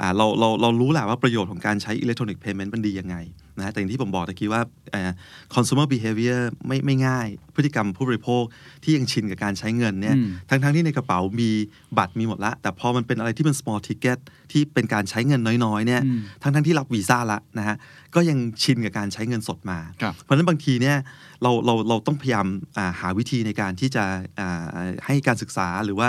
[0.00, 3.16] อ่าเราเราเรารู้แหละว่าประโยชน์ของการใช้อิเล็กทรอนิกส์เพย์เมนต์มันดียังไง
[3.58, 4.62] นะฮะแต่อย่างที่ผมบอกตะกี้ว่า
[4.94, 5.12] อ่า
[5.54, 8.42] consumer behavior ไม่ไม่ง่าย พฤติกรรมผู้บริโภค
[8.82, 11.50] ที่ยังชินกับการใช้เงินเนี่ยอืมทั้งทั้งที่ในกระเป๋ามี
[11.98, 14.18] บัตรมีหมดละ แต่พอมันเป็นอะไรที่เป็น small ticket
[14.52, 17.76] ที่เป็นการใช้เงินน้อยๆเนี่ยอืมทั้งทั้งที่รับวีซ่าละนะฮะ
[18.14, 20.96] ก็ยังชินกับการใช้เงินสดมาครับเพราะฉะนั้นบางทีเนี่ย
[21.42, 22.46] เราเราเราต้องพยายาม
[22.78, 24.04] อ่าหาวิธีในการที่จะ
[24.40, 24.64] อ่า
[25.06, 26.08] ให้การศึกษาหรือว่า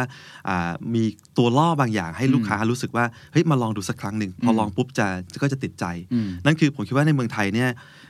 [0.50, 1.04] อ่ามี
[1.38, 5.08] ตัวล่อบางอย่างให้ลูกค้ารู้สึกว่าเฮ้ยมาลองดูสักครั้งหนึ่งพอลองปุ๊บจะ
[5.42, 7.70] ก็จะติดใจอืมนั่นคือผมคิดว่าในเมืองไทยเนี่ย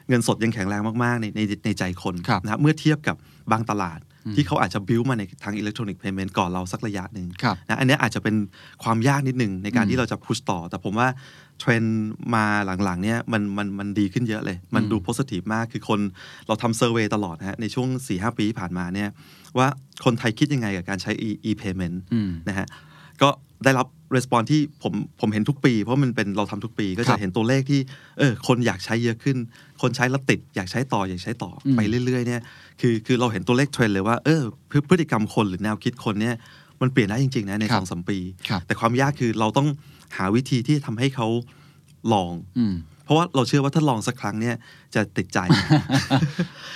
[0.09, 3.15] เงินสดยังแข็งแรงมากๆ ในในในใจคนครับนะครับเมื่อเทียบกับ
[3.51, 3.99] บางตลาด
[4.35, 8.35] ที่เขาอาจจะบิวมาในทางอิเล็กทรอนิกส์เพย์เมนต์ก่อนเราสักระยะหนึ่งครับนะอันเนี้ยอาจจะเป็น
[8.83, 11.07] ความยากนิดหนึ่งในการอืมที่เราจะพุชต่อ แต่ผมว่า
[11.59, 12.45] เทรนด์มา
[12.83, 15.99] หลังๆเนี่ยมันมันมันดีขึ้นเยอะเลย มันอืมดูโพสิทีฟมากคือคน
[16.47, 19.09] เราทำ survey ตลอดนะฮะในช่วง4-5 ปีที่ผ่านมาเนี่ย
[19.57, 19.67] ว่า
[20.05, 22.84] คนไทยคิดยังไงกับการใช้ e e payment อืมนะฮะก็
[23.65, 27.79] ได้รับ respond ที่ผมผมเห็นทุกปี เพราะมันเป็นเราทำทุกปี ก็จะครัจะบเห็นตัวเลขที่
[28.19, 29.37] เออคนอยากใช้เยอะขึ้น
[29.81, 32.41] คนใช้แล้วติดอยากใช้ต่ออยากใช้ต่ออืมไปเรื่อยๆเนี่ย
[32.81, 36.35] คือคือเราเห็นตัวเลขเทรนด์เลยว่าเออพฤพฤติกรรมคนหรือแนวคิดคนเนี่ย
[36.81, 38.17] มันเปลี่ยนได้จริงๆนะในครับสองสามปี
[38.49, 39.67] ครับแต่ความยากคือเราต้อง
[40.17, 41.27] หาวิธีที่ทำให้เขา
[42.13, 42.75] ลองอืม
[43.05, 44.55] เพราะว่าเราเชื่อว่าถ้าลองสักครั้งเนี่ย
[44.95, 45.39] จะติดใจ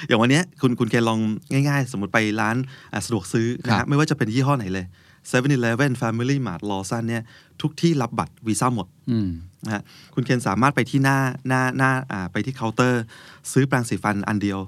[0.08, 1.20] อย่างวันเนี้ยคุณคุณแกลอง
[1.52, 2.56] ง่าย ๆ สมมติไปร้าน
[2.94, 4.86] อะสะดวกซื้อนะครัฮะบไม่ว่าจะเป็นยี่ห้อไหนเลย
[5.32, 7.24] 7-Eleven Family Mart Lawson เนี่ย
[7.62, 9.30] ทุกที่รับบัตรวีซ่าหมดอืม
[9.66, 13.04] นะฮะคุณเคนสามารถไปที่หน้าหน้าหน้าอ่าไปที่เคาน์เตอร์
[13.52, 14.60] ซื้อแปรงสีฟันอันเดียว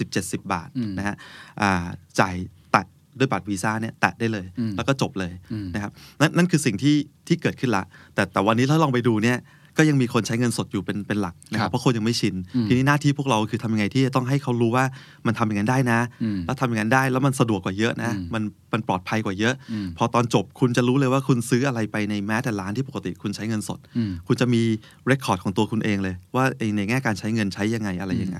[0.00, 1.16] 30-70 บาทอืมนะฮะ
[1.60, 1.86] อ่า
[2.20, 2.34] จ่าย
[2.72, 2.86] แตะ
[3.18, 9.38] ด้วยบัตรวีซ่าเนี่ยแตะได้เลยอืมแล้วก็จบเลยอืมนะครับนั่นนั่นคือสิ่งที่ที่เกิดขึ้นละ แต่แต่วันนี้ถ้าลองไปดูเนี่ย
[9.78, 14.84] ก็ยังมีคนใช้เงินสดอยู่เป็นเป็นหลักนะคครัรับบเพราะคนยังไม่ชินอืมทีนี้หน้าที่พวกเราคือทำยังไงที่จะต้องให้เขารู้ว่า
[15.26, 24.62] มันทำอย่างนั้นได้นะอืมแล้วทำอย่างนั้นได้แล้วมันสะดวกกว่าเยอะนะอืมมันมันปลอดภัยกว่าเยอะอืมพอตอนจบคุณจะรู้เลยว่าคุณซื้ออะไรไปในแม้แต่ร้านที่ปกติคุณใช้เงินสดอืมคุณจะมี
[25.06, 28.38] เรคคอร์ดของตัวคุณเองเลย ว่าไอ้ในแง่การใช้เงินใช้ยังไงอะไรยังไง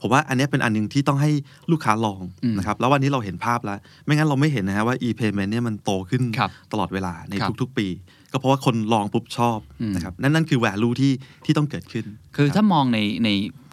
[0.00, 1.30] ผมว่าอันเนี้ยเป็นอันหนึงที่ต้องให้
[1.72, 7.86] ลูกค้าลองอืมนะครับแล้ววันนี้เราเห็นภาพแล้ว ไม่งั้นเราไม่เห็นนะฮะว่า e-payment เนี่ยมันโตขึ้นครับตลอดเวลาในครับทุกๆ ปี
[8.32, 11.12] ก็เพราะว่าคนลองปุ๊บชอบอืมนะครับนั่นนั่นคือ value ที่
[11.44, 12.04] ที่ต้องเกิดขึ้น
[12.36, 13.28] คือรับถ้ามองในใน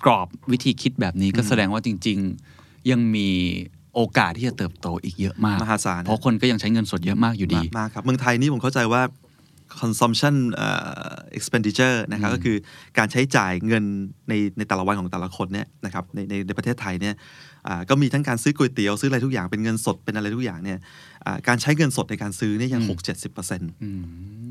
[0.06, 2.18] กรอบวิธีคิดแบบนี้ก็อืมแสดงว่าจริง
[2.54, 3.30] ๆ ยังมี
[3.96, 9.02] โอกาสที่จะเติบโตอีกเยอะมากมหาศาลเพราะคนก็ยังใช้เงินสดเยอะมากอยู่ดีมากมากครับเมืองไทยนี่ผมเข้าใจว่า
[9.82, 10.70] consumption เอ่
[11.10, 12.58] อ expenditure นะครับก็คือ
[12.98, 13.84] การใช้จ่ายเงิน
[14.30, 17.15] ในในแต่ละวันของแต่ละคนเนี่ยนะครับในในในประเทศไทยเนี่ย
[17.68, 21.14] อ่าก็มีทั้งการซื้อก๋วยเตี๋ยวซื้ออะไรทุกอย่างเป็นเงินสดเป็นอะไรทุกอย่างเนี่ยอ่า
[21.48, 24.02] การใช้เงินสดในการซื้อเนี่ยยังอืมหกเจ็ดสิบเปอร์เซ็นต์อืม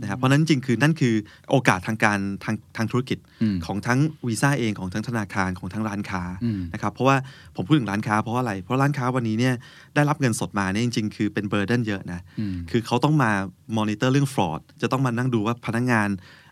[0.01, 1.15] นะครับเพราะฉะนั้นจริงๆคือนั่นคือ
[1.51, 7.17] โอกาสทางการทางทางธุรกิจอืมของทั้งวีซ่าเองของทั้งธนาคารของทั้งร้านค้าอืมนะครับเพราะว่า
[7.57, 9.55] ผมพูดถึงร้านค้าเพราะว่าอะไร เพราะร้านค้าวันนี้เนี่ย
[9.95, 13.31] ได้รับเงินสดมาเนี่ยจริง ๆ คือเป็นเบอร์เดนเยอะนะอืมคือเขาต้องมา
[13.79, 16.09] มอนิเตอร์เรื่องฟรอดจะต้องมานั่งดูว่าพนักงาน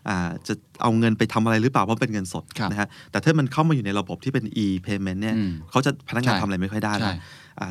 [0.09, 7.17] อ่าจะเอาเงินไปทำอะไรหรือเปล่าเพราะเป็นเงินสดครับนะฮะแต่ถ้ามันเข้ามาอยู่ในระบบที่เป็น e payment เนี่ยอืมเขาจะพนักงานใช่ทำอะไรไม่ค่อยได้ใช่แล้วอ่า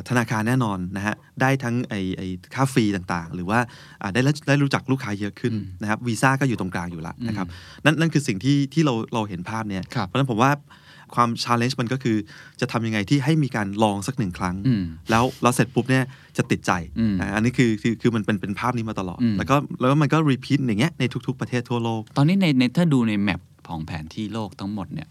[0.09, 2.23] ธนาคารแน่นอนนะฮะได้ทั้งไอไอ
[2.55, 3.59] ค่าฟรีต่างๆ หรือว่า
[4.03, 10.53] อ่าได้รู้ได้รู้จักลูกค้าเยอะขึ้นอืมนะครับวีซ่าก็อยู่ตรงกลางอยู่แล้วนะครับอืมนั่นนั่นคือสิ่งที่ที่เราเราเห็นภาพเนี่ยครับเพราะฉะนั้นผมว่า
[11.15, 12.17] ความ challenge มันก็คือ
[12.61, 16.05] จะทำยังไงที่ให้มีการลองสักหนึ่งครั้งอืมแล้วแล้วเสร็จปุ๊บเนี่ย
[16.37, 25.09] จะติดใจอืมอ่าอันนี้คือคือคือมันเป็นเป็นภาพนี้มาตลอดอืมแล้วก็แล้วมันก็ repeat อย่างเงี้ยในทุกๆ ประเทศทั่วโลก ตอนนี้ในในถ้าดูในแมปของแผนที่โลกทั้งหมดเนี่ย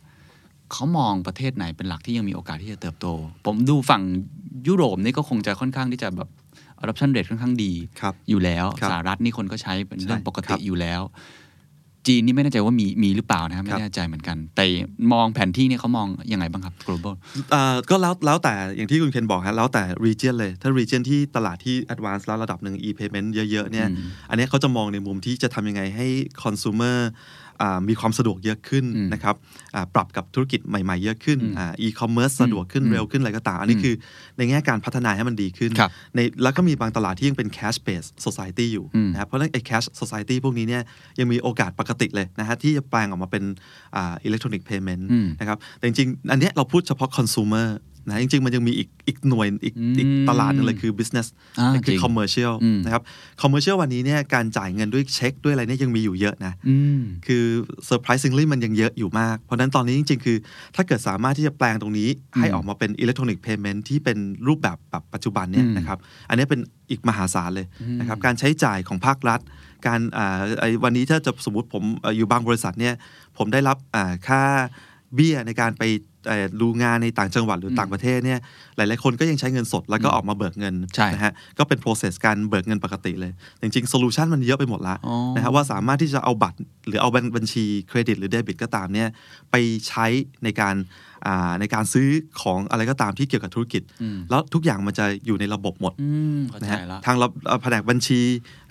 [0.71, 3.07] เขามองประเทศไหนเป็นหลักที่ยังมีโอกาสที่จะเติบโต
[3.45, 4.03] ผมดูฝั่ง
[4.67, 6.29] ยุโรปนี่ก็คงจะค่อนข้างที่จะแบบ
[6.81, 11.01] adoption rate ค่อนข้างดีครับอยู่แล้วครับสหรัฐนี่คนก็ใช้เป็นเรื่องใช่ปกครัติบอยู่แล้ว
[12.07, 14.65] จีนนี่ไม่แน่ใจว่ามีมีหรือเปล่านะครับคไม่รับแน่ใจเหมือนกัน แต่
[15.13, 17.13] มองแผนที่เนี่ยเขามองยังไงบ้างครับ global
[17.53, 26.07] อ่าก็แล้วแล้วแต่อย่างที่คุณเคนบอกฮะแล้วแต่ region เลย ถ้า region ที่ตลาดที่ advance แล้วระดับหนึ่ง e-payment เยอะๆเนี่ยอืมอันเนี้ยเขาจะมองในมุมที่จะทำยังไงให้
[26.43, 27.15] consumer อ่า
[27.89, 29.35] มีความสะดวกเยอะขึ้นอืมนะครับ
[29.75, 33.95] อ่าปรับกับธุรกิจใหม่ๆเยอะขึ้นอืมอ่า e-commerce สะดวกขึ้นอืมเร็วขึ้นอะไรก็ตามอันนี้อืมคือ
[34.37, 40.83] ในแง่การพัฒนาให้มันดีขึ้นครับในแล้วก็มีบางตลาดที่ยังเป็น cash based society อยู่อืมนะครับเพราะฉะนั้นไอ้ cash society พวกนี้เนี่ย
[41.19, 43.43] ยังมีโอกาสปกติเลยนะฮะที่จะแปลงออกมาเป็น
[43.95, 47.67] อ่า electronic payment อืมนะครับแต่จริงๆ อันเนี้ยเราพูดเฉพาะ consumer
[48.07, 51.27] นะจริงๆ มันยังมีอีกอีกหน่วยอีกอืมอีกตลาดหนึงเลยคือ business
[51.59, 53.03] อ่านั่นคือจริง commercial อืมนะครับ
[53.41, 57.43] commercial วันนี้เนี่ยการจ่ายเงินด้วยเช็คด้วยอะไรเนี่ยยังมีอยู่เยอะนะอืมคือ
[57.89, 60.37] surprisingly มันยังเยอะอยู่มาก เพราะฉะนั้นตอนนี้จริง ๆ คือ
[60.75, 62.09] ถ้าเกิดสามารถที่จะแปลงตรงนี้
[62.39, 66.61] ให้ออกมาเป็น electronic payment ที่เป็นรูปแบบแบบปัจจุบันเนี่ยอืมนะครับ อันนี้เป็น
[66.91, 69.39] อีกมหาศาลเลยอืมนะครับการใช้จ่ายของภาครัฐ
[69.87, 72.93] การอ่าไอ้วันนี้ถ้าจะสมมติผมเอ่ออยู่บางบริษัทเนี่ย
[73.37, 74.41] ผมได้รับอ่าค่า
[75.15, 76.10] เบี้ยในการไปเอ่อ
[76.61, 78.39] ดูงานในต่างจังหวัดหรือต่างประเทศเนี่ย
[78.77, 83.31] หลาย ๆ คนก็ยังใช้เงินสดแล้วก็ออกมาเบิกเงินใช่นะฮะก็เป็น process การเบิกเงินปกติเลย
[83.61, 86.57] จริงๆโซลูชันมันเยอะไปหมดละอ๋อนะฮะว่าสามารถที่จะเอาบัตร
[86.87, 89.09] หรือเอาบัญชีเครดิตหรือเดบิตก็ตามเนี่ย
[89.51, 89.55] ไป
[89.87, 90.05] ใช้
[90.43, 91.10] ในการอ่า
[91.59, 92.07] ในการซื้อ
[92.41, 98.21] ของอะไรก็ตามที่เกี่ยวกับธุรกิจอืมแล้วทุกอย่างมันจะอยู่ในระบบหมดอืมเข้านะใจฮะแล้วทางเราเอ่อแผนกบัญชี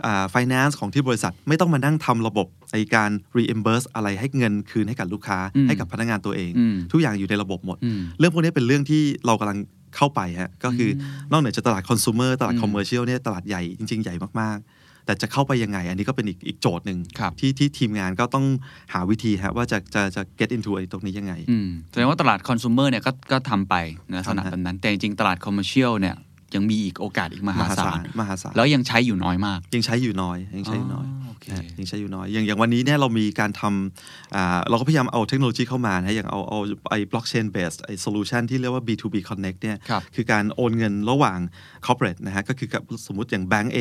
[0.04, 9.58] อ่า finance ของที่บริษัทไม่ต้องมานั่งทำระบบในการ reimburse อะไรให้เงินคืนให้กับลูกค้าอืมให้กับพนักงานตัวเองอืมทุกอย่างอยู่ในระบบหมดอืมเรื่องพวกนี้เป็นเรื่องที่เรากำลัง
[9.96, 14.79] เข้าไปฮะก็คือนอกเหนือจากตลาดคอน sumer ตลาดอืม commercial เนี่ยตลาดใหญ่จริง ๆ ใหญ่มากๆ
[15.10, 18.44] แต่จะเข้าไปยังไง อันนี้ก็เป็นอีกอีกโจทย์หนึ่งครับที่ที่ทีมงานก็ต้อง
[18.92, 23.74] หาวิธีฮะว่าจะจะจะ get into ไอ้ตรงนี้ยังไงอืมแสดงว่าตลาดคอน sumer เนี่ยก็ก็ทำไป
[24.08, 26.16] ในลักษณะทำฮะแบบนั้นแต่จริงๆตลาด commercial เนี่ย
[26.54, 36.58] ยังมีอีกโอกาสอีกมหาศาลมหาศาลแล้วยังใช้อยู่น้อยมาก ยังใช้อยู่น้อยยังใช้อยู่น้อยอ๋อโอเคนะยังใช้อยู่น้อยอย่างอย่างวันนี้เนี่ยเรามีการทำอ่าเราก็พยายามเอาเทคโนโลยีเข้ามานะอย่างเอาเอา
[36.90, 41.38] ไอ้ blockchain based ไอ้ solution ที่เรียกว่า B2B connect เนี่ยครับคือการโอนเงินระหว่าง
[41.86, 43.78] corporate นะฮะก็คือกับสมมติอย่างแบงก์ A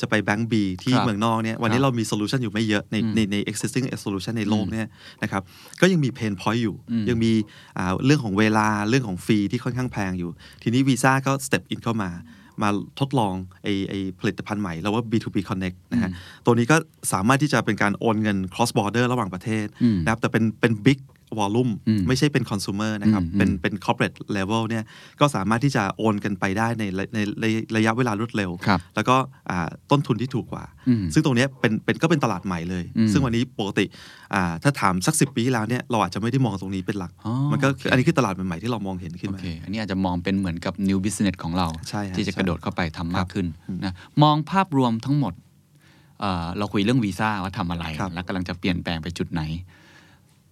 [0.00, 4.88] จะไปแบงก์ B ที่ครับเมืองนอกเนี่ยวันนี้ครับเรามี solution อยู่ไม่เยอะในอืมในใน existing solution ในโลกเนี่ย
[5.22, 5.42] นะครับ
[5.80, 7.32] ก็ยังมี pain point อยู่อืมยังมี
[7.78, 10.30] อ่าเรื่องของเวลาเรื่องของฟรีที่ค่อนข้างแพงอยู่
[10.62, 12.01] ทีนี้วีซ่าก็ step in เข้ามา
[12.62, 12.68] มา
[13.00, 16.10] ทดลองไอไอผลิตภัณฑ์ใหม่แล้วว่า B2B Connect นะฮะ
[16.44, 16.76] ตัวนี้ก็
[17.12, 20.98] สามารถที่จะเป็นการโอนเงิน cross border ระหว่างประเทศอืมนะครับแต่เป็นเป็น big
[21.40, 24.84] volume อืมไม่ใช่เป็น consumer นะครับอืมเป็นเป็น corporate level เนี่ย
[25.20, 29.16] ก็สามารถที่จะโอนกันไปได้ในในในในระยะเวลารวดเร็วครับแล้วก็
[29.50, 33.84] อ่าต้นทุนที่ถูกกว่าอืมซึ่งตรงเนี้ยเป็นเป็นก็เป็นตลาดใหม่เลยอืมซึ่งวันนี้ปกติ
[34.34, 45.34] อ่าถ้าถามสักสิปีที่แล้วเนี่ยเราอาจจะไม่ได้มองตรงนี้เป็นหลักอ๋อมันก็โอเคอันนี้คือตลาดใหม่ๆที่เรามองเห็นขึ้นโอมาเคอันนี้อาจจะมองเป็นเหมือนกับ new business ของเราใช่ฮะที่จะใช่กระโดดเข้าไปทำมากขึ้นอืมนะมองภาพรวมทั้งหมด
[46.20, 49.42] เอ่อเราคุยเรื่องวีซ่าว่าทำอะไรครับแล้วกำลังจะเปลี่ยนแปลงไปจุดไหน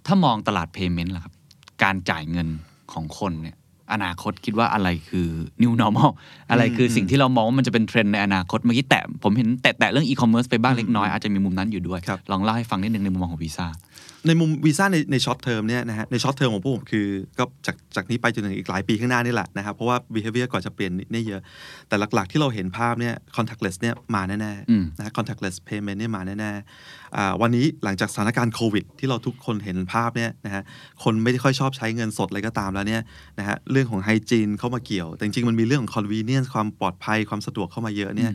[0.07, 1.35] ถ้ามองตลาด payment ล่ะครับ
[1.83, 2.49] การจ่ายเงิน
[2.93, 3.57] ของคนเนี่ย
[3.93, 5.29] อนาคตคิดว่าอะไรคือ
[5.63, 6.11] new normal
[6.51, 13.67] อะไรคือสิ่งที่เรามองว่ามันจะเป็นเทรนด์ในอนาคตเมื่อกี้แตะผมเห็นแตะแตะเรื่อง e-commerce ไปบ้างเล็กน้อย อาจจะมีมุมนั้นอยู่ด้วยครับลองเล่าให้ฟังนิดนึงในมุมมองของวีซ่า
[14.27, 17.07] ในมุมวีซ่าในใน short term เนี่ยนะฮะใน short term ของพวกผมคือ
[17.39, 21.43] ก็จากจากนี้ไปจนถึงอีกหลายปีข้างหน้านี่แหละนะครับ เพราะว่า behavior ก่อนจะเปลี่ยนนี่เยอะ
[21.89, 30.63] แต่หลักๆ ที่เราเห็นภาพเนี่ย contactless เนี่ยมาแน่อืมๆนะฮะ contactless payment เนี่ยมาแน่ๆอ่าวันนี้หลังจากสถานการณ์โควิด ที่เราทุกคนเห็นภาพเนี่ยนะฮะ
[31.03, 33.03] คนไม่ได้ค่อยชอบใช้เงินสดอะไรก็ตามแล้วเนี่ย
[33.39, 38.33] นะฮะเรื่องของไฮจีนเข้ามาเกี่ยว แต่จริงๆมันมีเรื่องของ convenience ความปลอดภัยความสะดวกเข้ามาเยอะเนี่ย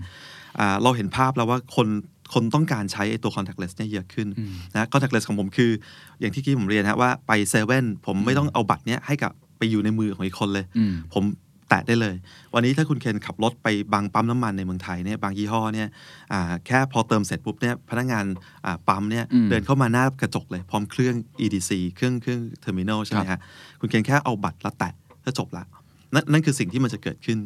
[0.60, 1.88] อ่าเราเห็นภาพแล้วว่าคน
[2.34, 5.72] คนต้องการใช้ไอ้ตัว contactless เนี่ยเยอะขึ้นอืมนะ contactless ของผมคือ
[6.20, 11.26] อย่างที่กี้ผมเรียนฮะว่าไปเซเว่นผมไม่ต้องเอาบัตรเนี้ยให้กับไปอยู่ในมือของอีกคนเลยอืมผม
[11.70, 12.16] แตะได้เลย
[12.54, 15.88] วันนี้ถ้าคุณเคนขับรถไปบางปั๊มน้ำมันในเมืองไทยเนี่ยบางยี่ห้อเนี่ย
[16.32, 18.26] อ่าแค่พอเติมเสร็จปุ๊บเนี่ยพนักงาน
[18.66, 23.40] อ่าปั๊มเนี่ยอืมเดินเข้ามาหน้ากระจกเลย พร้อมเครื่อง EDC เครื่องเครื่อง terminal ใช่ไหมฮะ
[23.80, 24.94] คุณเคนแค่เอาบัตรแล้วแตะ
[25.26, 25.66] ก็จบละ
[26.14, 27.38] นั่นนั่นคือสิ่งที่มันจะเกิดขึ้น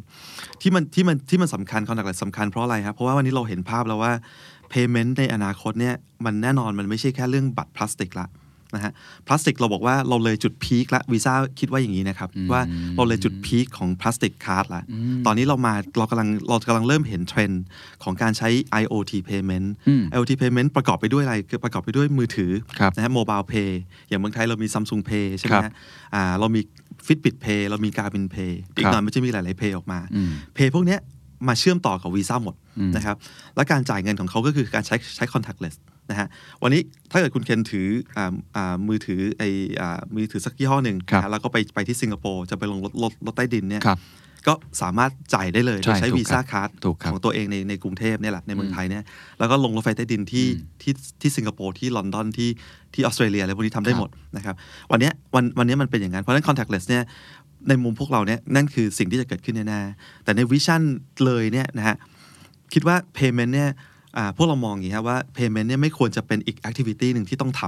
[0.61, 4.13] ที่มันที่มันที่มันสำคัญ contactless สำคัญเพราะอะไรครับเพราะว่าวันนี้เราเห็นภาพแล้วว่า
[4.73, 8.27] payment ในอนาคตเนี่ยมันแน่นอนมันไม่ใช่แค่เรื่องบัตรพลาสติกละ
[8.75, 8.93] นะฮะ
[9.27, 12.61] พลาสติกเราบอกว่าเราเลยจุด peak ละวีซ่าคิดว่าอย่างนี้นะครับว่า
[12.95, 14.83] เราเลยจุด peak ของ plastic card ละ
[15.25, 17.63] ตอนนี้เรามาเรากำลังเรากำลังเริ่มเห็นเทรนด์
[18.03, 18.49] ของการใช้
[18.81, 19.67] IoT payment
[20.15, 25.73] IoT payment ประกอบไปด้วยอะไรคือประกอบไปด้วยมือถือครับนะฮะ mobile pay อย่างเมืองไทยเรามี Samsung Pay ใช่ไหมครับฮะ
[26.15, 26.61] อ่าเรามี
[27.07, 30.99] Fitbit Pay เรามี Garmin Pay อีกหน่อยมันจะมีหลายๆ Pay ออกมาอืม pay พวกเนี้ย
[31.47, 32.55] มาเชื่อมต่อกับวีซ่าหมด
[32.95, 33.15] นะครับ
[33.55, 35.75] และการจ่ายเงินของเขาก็คือการใช้ใช้ contactless
[36.09, 36.27] นะฮะ
[36.63, 39.43] วันนี้ถ้าเกิดคุณเคนถืออ่าอ่ามือถือไอ
[39.81, 43.99] อ่ามือถือสักยี่ห้อหนึ่งครับนะฮะแล้วก็ไปไปที่สิงคโปร์จะไปลงรถรถรถใต้ดินเนี่ยครับ
[44.47, 49.03] ก็สามารถจ่ายได้เลยใช่โดยใช้ถูกวีซ่าครับ card ถูกครับของตัวเองในในกรุงเทพเนี่ยแหละในเมืองไทยเนี่ย
[49.39, 50.45] แล้วก็ลงรถไฟใต้ดินที่
[50.81, 52.49] ที่ที่สิงคโปร์ที่ลอนดอนที่
[52.93, 54.55] ที่ออสเตรเลียอะไรพวกนี้ทำได้หมดนะครับ
[54.91, 57.03] วันเนี้ยวันวันเนี้ยมันเป็นอย่างนั้น เพราะฉะนั้น contactless เนี่ย
[57.67, 60.81] ในมุมพวกเราเนี่ยนั่นคือสิ่งที่จะเกิดขึ้นแน่ๆแต่ใน vision
[61.25, 61.95] เลยเนี่ยนะฮะ
[62.73, 63.69] คิดว่า payment เนี่ย
[64.35, 67.61] พวกเรามองอย่างนี้ครับว่า payment เนี่ยไม่ควรจะเป็นอีก activity หนึ่งที่ต้องท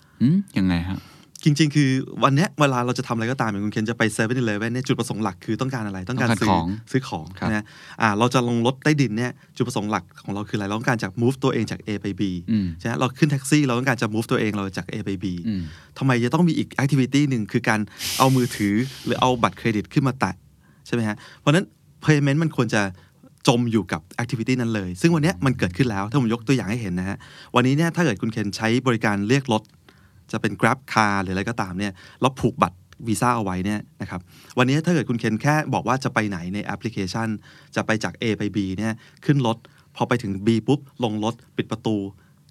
[0.00, 0.98] ำยังไงฮะ
[1.44, 1.90] จริง ๆ คือ
[2.24, 7.64] วันเนี้ยเวลาเราจะทำอะไรก็ตามอย่างคุณเคนจะไป7 e เ e ่ e อเนี่ยจุดประสงค์หลักคือต้องการอะไรต้องการต้องการซื้ของซื้อของครับนะ
[8.00, 15.62] อ่าเราจะลงรถใต้ดินเนี่ยจุดประสงค์หลักของเราคืออะไรเราต้องการจาก move ตัวเองจาก A ไป B อืมใช่ไหมเราขึ้นแท็กซี่เราต้องการจะ move ตัวเองเราจาก A ไป B อืม
[15.98, 17.80] ทำไมจะต้องมีอีก activity หนึ่งคือการ
[18.18, 20.34] เอามือถือหรือเอาบัตรเครดิตขึ้นมาแตะ
[20.86, 21.64] ใช่ไหมฮะเพราะฉะนั้น
[22.04, 22.82] payment มันควรจะ
[23.48, 27.16] จมอยู่กับ activity นั้นเลย ซึ่งวันเนี้ยมันเกิดขึ้นแล้ว ถ้าผมยกตัวอย่างให้เห็นนะฮะ
[27.54, 29.62] วันนี้เนี่ยถ้าเกิดคุณเคนใช้บริการเรียกรถ
[30.32, 34.20] จะเป็น Grab Car หรืออะไรก็ตามเนี่ยแล้วผูกบัตรวีซ่าเอาไว้เนี่ยนะครับ
[34.58, 37.28] วันนี้ถ้าเกิดคุณเคนแค่บอกว่าจะไปไหนในแอปพลิเคชัน
[37.76, 38.92] จะไปจาก A ไป B เนี่ย
[39.24, 39.56] ขึ้นรถ
[39.96, 41.96] พอไปถึง B ปุ๊บ ลงรถปิดประตู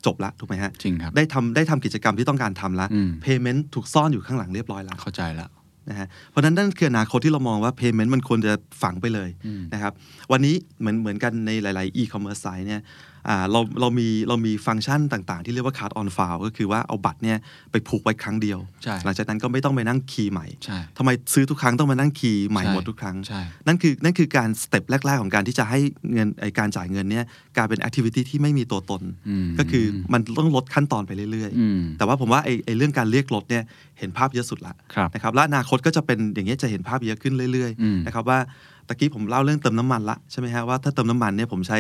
[0.06, 5.50] จบละถูกไหมฮะจริงครับได้ทำได้ทำกิจกรรมที่ต้องการทำละอืม payment ถูกซ่อนอยู่ข้างหลังเรียบร้อยแล้วเข้าใจแล้ว
[5.90, 9.30] นะฮะเพราะฉะนั้นนั่นคืออนาคตที่เรามองว่า payment มันควรจะฝังไปเลย
[9.74, 9.94] นะครับ
[10.32, 13.13] วันนี้เหมือนเหมือนกันในหลาย ๆ e-commerce site เนี่ยอ่า
[13.52, 17.38] เราเรามีเรามีฟังก์ชันต่างๆ ที่เรียกว่า card on file ก็คือว่าเอาบัตรเนี่ย
[17.72, 25.80] ไปผูกไว้ครั้งเดียวใช่หลังจากนั้นก็ไม่ต้องไปนั่งคีย์ใหม่ใช่ทำไมซื้อทุกครั้งต้องมานั่งคีย์ใหม่ใช่หมดทุกครั้งใช่นั่นคือนั่นคือการสเต็ปแรก ๆ ของการที่จะให้
[26.14, 27.26] เงินไอการจ่ายเงินเนี่ย
[27.58, 33.64] กลายเป็น activity ที่ไม่มีตัวตนอืมก็คือมันต้องลดขั้นตอนไปเรื่อยอืมๆแต่ว่าผมว่าไอไอเรื่องการเรียกรถเนี่ย
[34.00, 38.40] เห็นภาพเยอะสุดละครับนะครับและอนาคตก็จะเป็นอย่างเนี้ยจะเห็นภาพเยอะขึ้นเรื่อยอืมๆนะครับว่า
[38.88, 41.80] ตะกี้ผมเล่าเรื่องเติมน้ำมันละใช่ไหมฮะว่าถ้าเติมน้ำมันเนี่ยผมใช้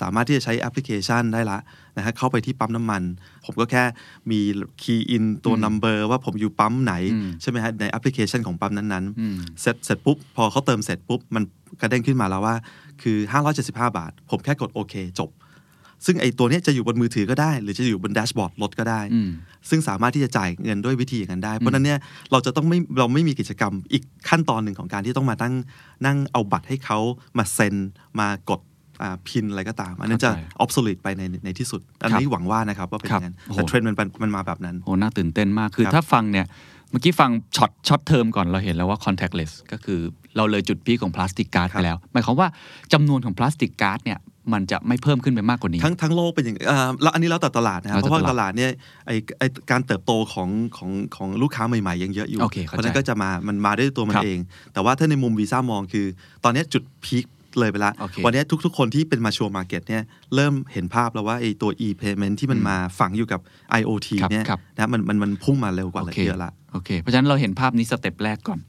[0.00, 1.58] สามารถที่จะใช้แอปพลิเคชันได้ละ
[1.96, 3.02] นะฮะเข้าไปที่ปั๊มน้ำมัน
[3.46, 3.84] ผมก็แค่
[4.30, 4.40] มี
[4.82, 11.44] key in ตัว number ว่าผมอยู่ปั๊มไหนอืมใช่ไหมฮะในแอปพลิเคชันของปั๊มนั้นอืมๆเสร็จเสร็จปุ๊บพอเขาเติมเสร็จปุ๊บมัน
[11.80, 12.54] กระเด้งขึ้นมาแล้วว่า
[13.02, 13.16] คือ
[13.56, 15.30] 575 บาท ผมแค่กดโอเคจบ
[16.06, 19.30] ซึ่งไอ้ตัวเนี้ยจะอยู่บนมือถือก็ได้ หรือจะอยู่บน dashboard รถก็ได้อืม
[19.70, 21.98] ซึ่งสามารถที่จะจ่ายเงินด้วยวิธีอย่างนั้นได้ เพราะฉะนั้นเนี่ย
[22.32, 25.54] เราจะต้องไม่เราไม่มีกิจกรรมอีกขั้นตอนหนึ่งของการที่ต้องมาตั้ง
[26.06, 26.98] นั่งเอาบัตรให้เขา
[27.38, 27.74] มาเซ็น
[28.20, 28.60] มากด
[29.02, 36.46] อ่า PIN อะไรก็ตาม อันนั้นจะเข้าใจ obsolete ไปในในที่สุด อันนี้หวังว่านะครับว่าเป็นอย่างนั้นครับแต่โอ้โหเทรนด์มันเป็นมันมาแบบนั้นโอ้น่าตื่นเต้นมากคือครับถ้าฟังเนี่ย
[36.90, 40.00] เมื่อกี้ฟังช็อตช็อตเทอมก่อนเราเห็นแล้วว่า contactless ก็คือ
[40.36, 42.48] เราเลยจุด peak ของ plastic card ไปแล้ว หมายความว่า
[42.92, 44.18] จำนวนของ plastic card เนี่ย
[44.52, 48.70] มันจะไม่เพิ่มขึ้นไปมากกว่านี้ ทั้งทั้งโลกเป็นอย่างอ่าแล้วอันนี้แล้วแต่ตลาดนะครับแล้วเพแต่ราะว่าตลาดตลาดเนี่ย
[49.06, 54.40] ไอไอการเติบโตของของของลูกค้าใหม่ๆ ยังเยอะอยู่โอเคเข้าใจเพราะฉะนั้นก็จะมามันมาด้วยตัวมันครับเอง
[54.72, 56.06] แต่ว่าถ้าในมุมวีซ่ามองคือ
[56.44, 57.24] ตอนเนี้ยจุด peak
[57.58, 60.02] เลยไปละโอเควันเนี้ยทุกๆ คนที่เป็น mature market เนี่ย
[60.34, 63.40] เริ่มเห็นภาพแล้วว่าไอตัว e-payment ที่มันมาฝังอยู่กับ
[63.80, 68.60] IoT ครับเนี่ยครับนะมันมันมันพุ่งมาเร็วกว่าเลยเยอะละโอเคโอเคเพราะฉะนั้นเราเห็นภาพนี้ step แรกก่อน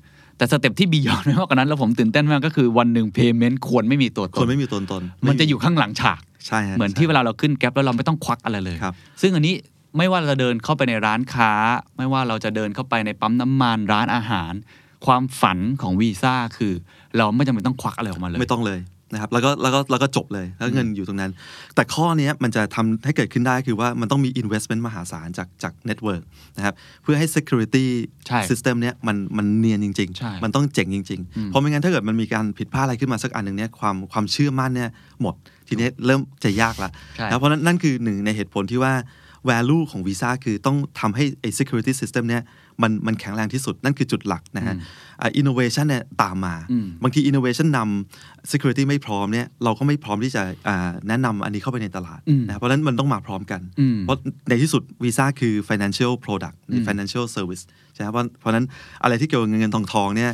[0.42, 9.56] แต่ step ที่ beyond ไปมากกว่านั้นแล้วผมตื่นเต้นมากก็คือวันหนึ่ง payment ควรไม่มีตัวตคนนไม่มีตัวตน มันจะอยู่ข้างหลังฉากใช่ฮะเหมือนที่เวลาเราขึ้นแก๊ปแล้วเราไม่ต้องควักอะไรเลยครับซึ่งอันนี้
[9.98, 11.52] ไม่ว่าเราจะเดินเข้าไปในร้านค้า
[11.98, 14.54] ไม่ว่าเราจะเดินเข้าไปในปั๊มน้ำมันร้านอาหาร
[15.06, 16.74] ความฝันของวีซ่าคือ
[17.18, 18.80] เราไม่จำเป็นต้องควักอะไรออกมาเลย ไม่ต้องเลย
[19.14, 21.32] นะครับแล้วก็แล้วก็แล้วก็จบเลยแล้วเงินอยู่ตรงนั้น
[21.76, 26.24] แต่ข้อเนี้ยมันจะทำให้เกิดขึ้นได้คือว่ามันต้องมี investment มหาศาลจากจาก network
[26.58, 27.86] นะครับเพื่อให้ security
[28.28, 34.90] ใช่ system เนี้ยมันมันเนียนจริงใช่ๆมันต้องเจ๋งจริง ๆ เพราะไม่งั้นถ้าเกิดมันมีการผิดพลาดอะไรขึ้นมาสักอันหนึ่งเนี้ยความความเชื่อมั่นเนี่ย
[35.22, 35.36] หมด
[35.68, 38.94] ทีนี้เริ่มจะยากละใช่แล้วเพราะฉะนั้นนั่นคือหนึ่งในเหตุผลที่ว่า
[39.50, 42.44] value ของวีซ่าคือต้องทำให้ไอ้ security system เนี่ย
[42.82, 44.76] มันมันแข็งแรงที่สุดนั่นคือจุดหลักนะฮะ
[45.22, 54.18] อ่า innovation เนี่ยตามมาอืมบางที innovation นำ security ไม่พร้อมเนี่ยเราก็ไม่พร้อมที่จะอ่าแนะนำอันนี้เข้าไปในตลาดอืมนะครับเพราะฉะนั้นมันต้องมาพร้อมกันอืมเพราะ
[54.50, 58.66] ในที่สุดวีซ่าคือ financial product หรือ financial service ใช่ไหมเพราะเพราะฉะนั้น
[59.04, 60.32] อะไรที่เกี่ยวกับเงินเงินทองทองเนี่ย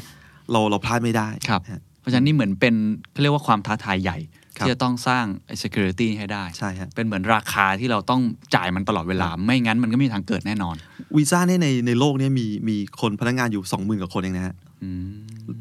[0.51, 2.75] เราเราพลาดไม่ได้ครับนะฮะเพราะฉะนั้นนี่เหมือนเป็น
[3.11, 8.21] เขาเรียกว่าความท้าทายใหญ่ครับ ที่จะต้องสร้างไอ้ security ให้ได้ ใช่ฮะเป็นเหมือนราคาที่เราต้อง
[8.55, 10.75] จ่ายมันตลอดเวลา ไม่งั้นมันก็ไม่มีทางเกิดแน่นอน
[11.15, 15.05] วีซ่าเนี่ยในในโลกเนี้ยมีมีคนพนักงานอยู่ 20,000กว่าคนเองนะฮะอืม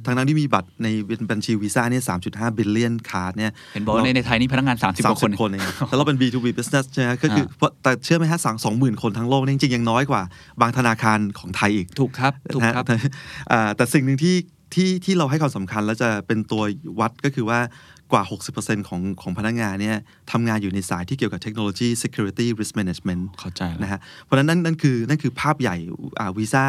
[0.07, 0.89] ทั้งนั้นที่มีบัตรใน
[1.31, 10.23] บัญชีวีซ่าเนี่ย3.5 billion card เนี่ยเห็นบอกว่าในในไทยนี่พนักงาน 30กว่าคนสามสิบคนเองแล้วเราเป็น B2B business ใช่ไหมก็คืออ่าเพราะแต่เชื่อไหมฮะทั้งสองหมื่นคนทั้งโลกเนี่ยจริงๆยังน้อยกว่า
[10.61, 12.95] บางธนาคารของไทยอีกถูกครับถูกนะฮะครับแต่
[13.53, 14.37] อ่าแต่สิ่งหนึ่งที่
[14.75, 16.63] ที่ที่เราให้ความสำคัญแล้วจะเป็นตัว
[17.01, 17.59] วัดก็คือว่า
[18.13, 18.23] กว่า
[18.57, 19.97] 60%ของของพนักงานเนี่ย
[20.33, 25.77] ทำงานอยู่ในสายที่เกี่ยวกับเทคโนโลยี security risk management เข้าใจแล้วนะฮะเพราะฉะนั้นนั่นนั่นคือนั่นคือภาพใหญ่
[26.39, 26.65] วีซ่า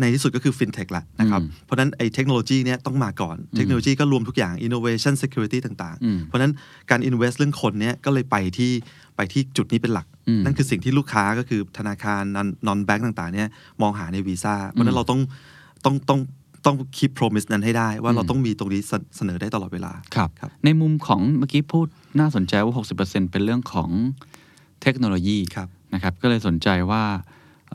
[0.00, 6.52] ในที่สุดก็คือ fintech ละนะครับอืมเพราะฉะนั้นไอ้เทคโนโลยีเนี่ยต้องมาก่อน เทคโนโลยีก็รวมทุกอย่าง innovation security ต่างอืมๆเพราะฉะนั้น
[6.90, 8.72] การ invest เรื่องคนเนี่ยก็เลยไปที่
[9.16, 12.22] ไปที่จุดนี้เป็นหลักอืมนั่นคือสิ่งที่ลูกค้าก็คือธนาคาร
[12.68, 13.48] non bank ต่างๆเนี่ย
[13.82, 15.20] มองหาในวีซ่าเพราะฉะนั้นเราต้อง
[15.84, 16.20] ต้องต้อง
[16.66, 21.86] ต้อง keep promise นั้นให้ได้ ว่าเราต้องมีตรงนี้เสเสนอได้ตลอดเวลาครับครับในมุมของเมื่อกี้พูด
[22.18, 23.90] น่าสนใจว่า 60%เป็นเรื่องของ
[24.82, 27.02] เทคโนโลยีครับนะครับ ก็เลยสนใจว่า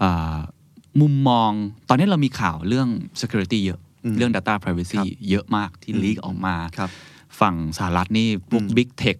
[0.02, 0.39] อ่า
[1.02, 1.52] มุมมอง
[1.89, 2.88] ตอนนี้เรามีข่าวเรื่อง
[3.22, 6.89] security เยอะอืมเรื่อง data privacy ครับเยอะมากที่อืมลีกออกมาครับ
[7.39, 9.18] ฝั่งสหรัฐนี่พวกอืม big tech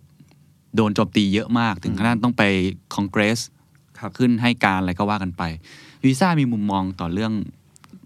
[0.76, 2.44] โดนโจมตีเยอะมาก ถึงขนาดต้องไป
[2.96, 3.40] คอนเกรส
[4.00, 5.44] ครับขึ้นให้การอะไรก็ว่ากันไป
[6.06, 7.34] วีซ่ามีมุมมองต่อเรื่อง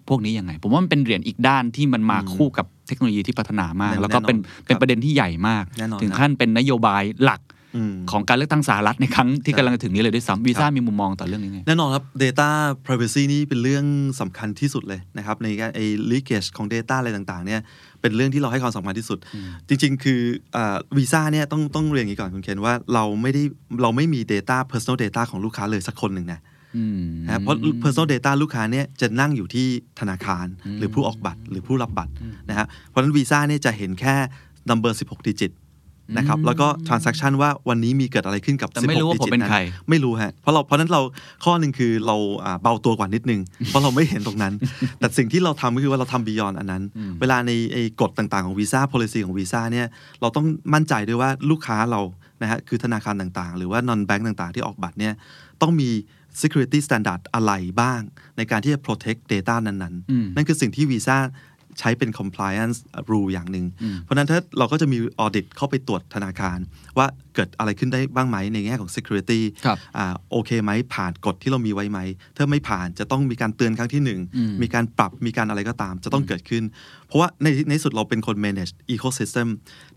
[0.09, 7.41] พวกนี้ยังไง ผมว่ามันเป็นเหรียญอีกด้านที่มันมาคู่กับเทคโนโลยีที่พัฒนามากแน่แล้วก็เป็นแน่นอนเป็นครับประเด็นที่ใหญ่มากแน่นอนถึงครับขั้นเป็นนโยบายหลัก
[7.77, 12.49] อืมของการเลือกตั้งสหรัฐในครั้งที่ใช่กำลังจะถึงนี้เลยด้วยซ้ำวีซ่ามีมุมมองต่อเรื่องนี้ไงแน่นอนครับ Data
[12.85, 13.85] Privacy นี่เป็นเรื่อง
[14.21, 17.61] สำคัญที่สุดเลยนะครับในการไอ้ leakage ของ Data อะไรต่างๆเนี่ย
[18.01, 19.17] เป็นเรื่องที่เราให้ความสำคัญที่สุด
[19.67, 20.21] จริง ๆ คือ
[20.97, 23.43] วีซ่าเนี่ยต้องต้องเรียนอย่างนี้ก่อนคุณเคนว่าเราไม่ได้
[23.81, 26.54] เราไม่มี Data Personal Data ของลูกค้าเลยสักคนหนึ่งนะอืม
[27.25, 29.67] นะเพราะ personal data ลูกค้าเนี่ยจะนั่งอยู่ที่
[29.99, 30.45] ธนาคาร
[30.77, 32.13] หรือผู้ออกบัตร หรือผู้รับบัตร
[32.49, 34.15] นะฮะเพราะฉะนั้นวีซ่าเนี่ยจะเห็นแค่
[34.69, 35.53] number 16 digit
[36.17, 39.59] นะครับแล้วก็ transaction ว่าวันนี้มีเกิดอะไรขึ้นกับแต่ไม่รู้ว่า16ผมเป็น digit ใคร
[39.89, 41.01] ไม่รู้ฮะเพราะเราเพราะฉะนั้นเรา
[41.43, 42.15] ข้อหนึ่งคือเรา
[42.45, 44.53] อ่าเบาตัวกว่านิดนึง เพราะเราไม่เห็นตรงนั้น
[44.99, 46.83] แต่สิ่งที่เราทำก็คือว่าเราทำ beyond อันนั้น
[47.19, 49.87] เวลาในไอ้กฎต่างๆของวีซ่า policy ของวีซ่าเนี่ย
[50.21, 52.01] เราต้องมั่นใจด้วยว่าลูกค้าเรา
[52.41, 55.13] นะฮะคือธนาคารต่างๆ หรือว่า non bank ต่างๆ ที่ออกบัตรเนี่ย
[55.61, 55.89] ต้องมี
[56.41, 58.01] security standard อะไรบ้าง
[58.37, 61.17] ในการที่จะ protect data นั้นอืมๆนั่นคือสิ่งที่วีซ่า
[61.79, 62.77] ใช้เป็น compliance
[63.11, 63.65] rule อย่างหนึ่ง
[64.01, 66.57] เพราะฉะนั้นถ้าเราก็จะมี audit เข้าไปตรวจธนาคาร
[66.97, 71.99] ว่าเกิดอะไรขึ้นได้บ้างไหมในแง่ของ security ครับอ่าโอเคไหมผ่านกฎที่เรามีไว้ไหม
[72.37, 76.63] ถ้าไม่ผ่านจะต้องมีการเตือนครั้งที่หนึ่งอืมมีการปรับมีการอะไรก็ตาม จะต้องเกิดขึ้น
[77.07, 79.47] เพราะว่าในในที่สุดเราเป็นคน manage ecosystem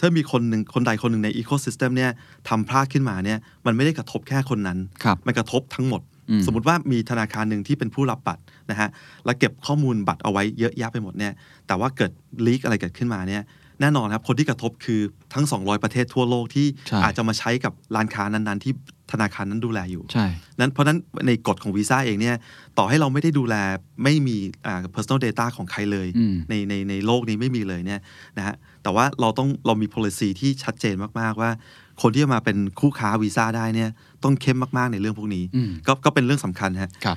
[0.01, 2.11] ถ้ามีคนหนึ่งคนใดคนหนึ่งใน ecosystem เนี่ย
[2.49, 6.08] ทำพลาดขึ้นมาเนี่ยมันไม่ได้กระทบแค่คนนั้นครับมันกระทบทั้งหมดอืม
[6.47, 8.89] สมมติว่ามีธนาคารหนึ่งที่เป็นผู้รับบัตรนะฮะ
[9.25, 11.33] แล้วเก็บข้อมูลบัตรเอาไว้เยอะแยะไปหมดเนี่ย
[11.67, 12.11] แต่ว่าเกิด
[12.47, 13.45] ลีกอะไรเกิดขึ้นมาเนี่ย
[13.81, 15.01] แน่นอนครับคนที่กระทบคือ
[15.35, 18.73] ทั้ง 200 ประเทศทั่วโลกที่ใช่อาจจะมาใช้กับร้านค้านั้นๆ ที่
[19.13, 20.27] ธนาคารนั้นดูแลอยู่ใช่
[20.59, 22.37] นั้นเพราะฉะนั้นในกฎของวีซ่าเองเนี่ย
[22.79, 23.55] ต่อให้เราไม่ได้ดูแล
[24.05, 28.01] ไม่มีอ่า personal data ของใครเลยอืมในในในโลกนี้ไม่มีเลยเนี่ย
[28.39, 31.51] นะฮะแต่ว่าเราต้องเรามี policy ที่ชัดเจนมากๆว่า
[32.03, 33.91] คนที่จะมาเป็นคู่ค้าวีซ่าได้เนี่ย
[34.25, 37.17] ต้องเข้มมากๆในเรื่องพวกนี้อืมก็ก็เป็นเรื่องสำคัญฮะครับ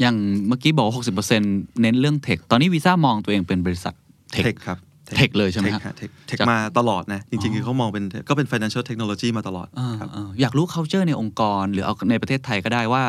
[0.00, 0.16] อย่าง
[0.48, 0.94] เมื่อกี้บอกว่า
[1.38, 3.94] 60%เน้นเรื่อง tech ตอนนี้วีซ่ามองตัวเองเป็นบริษัท
[4.32, 4.78] tech tech ครับ
[5.16, 13.02] tech เลยใช่ไหม tech ฮะฮะ tech tech จากมาตลอดนะ จริงๆ คือเขามองเป็นก็เป็น financial technology มาตลอดอ่าครับอ่าอยากรู้ culture ในองค์กร หรือเอาในประเทศไทยก็ได้ว่า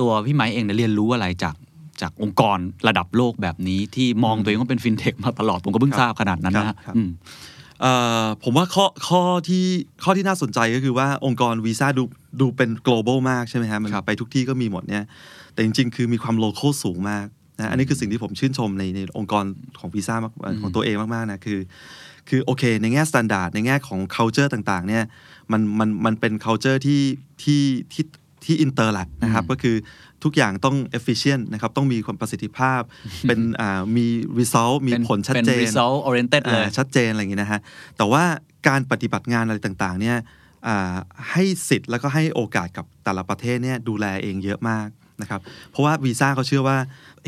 [0.00, 1.54] ตัวพี่ไม้เองเนี่ยเรียนรู้อะไรจาก
[2.00, 6.76] จากองค์กรระดับโลกแบบนี้ที่มองตัวเองว่าเป็นฟินเทคมาตลอด ผมก็เพิ่งครับทราบขนาดนั้นนะ
[7.80, 9.64] ฮะครับอืมเอ่อผมว่าข้อข้อที่
[10.04, 12.02] ข้อที่น่าสนใจก็คือว่าองค์กรวีซ่าดู
[12.40, 15.04] ดูเป็น global มากใช่ไหมฮะมันครับไปทุกที่ก็มีหมดเนี่ย
[15.52, 17.26] แต่จริง ๆ คือมีความ local สูงมาก
[17.58, 19.44] นะอันนี้คือสิ่งที่ผมชื่นชมในในองค์กร
[19.78, 21.58] ของวีซ่ามากของตัวเองมากๆนะคือ
[22.28, 25.04] คือโอเค ในแง่ standard ในแง่ของ culture ต่างๆเนี่ย
[25.52, 27.02] มันมันมันเป็น culture ที่
[27.42, 27.62] ที่
[27.92, 28.04] ที่
[28.44, 29.76] ที่อินเตอร์แหละนะครับก็คือ
[30.24, 32.80] ทุกอย่างต้อง efficient นะครับต้องมีความประสิทธิภาพ
[33.28, 34.06] เป็นอ่ามี
[34.38, 37.60] result มีเป็นผลชัดเป็นเจน result oriented เลยอ่าชัดเจนอะไรอย่างนี้นะฮะ
[37.96, 38.24] แต่ว่า
[38.68, 40.16] การปฏิบัติงานอะไรต่างๆเนี่ย
[40.66, 40.94] อ่า
[41.30, 44.88] ให้สิทธิ์แล้วก็ให้โอกาสกับแต่ละประเทศเนี่ยดูแลเองเยอะมาก
[45.22, 45.40] นะครับ
[45.70, 46.78] เพราะว่าวีซ่าเขาเชื่อว่า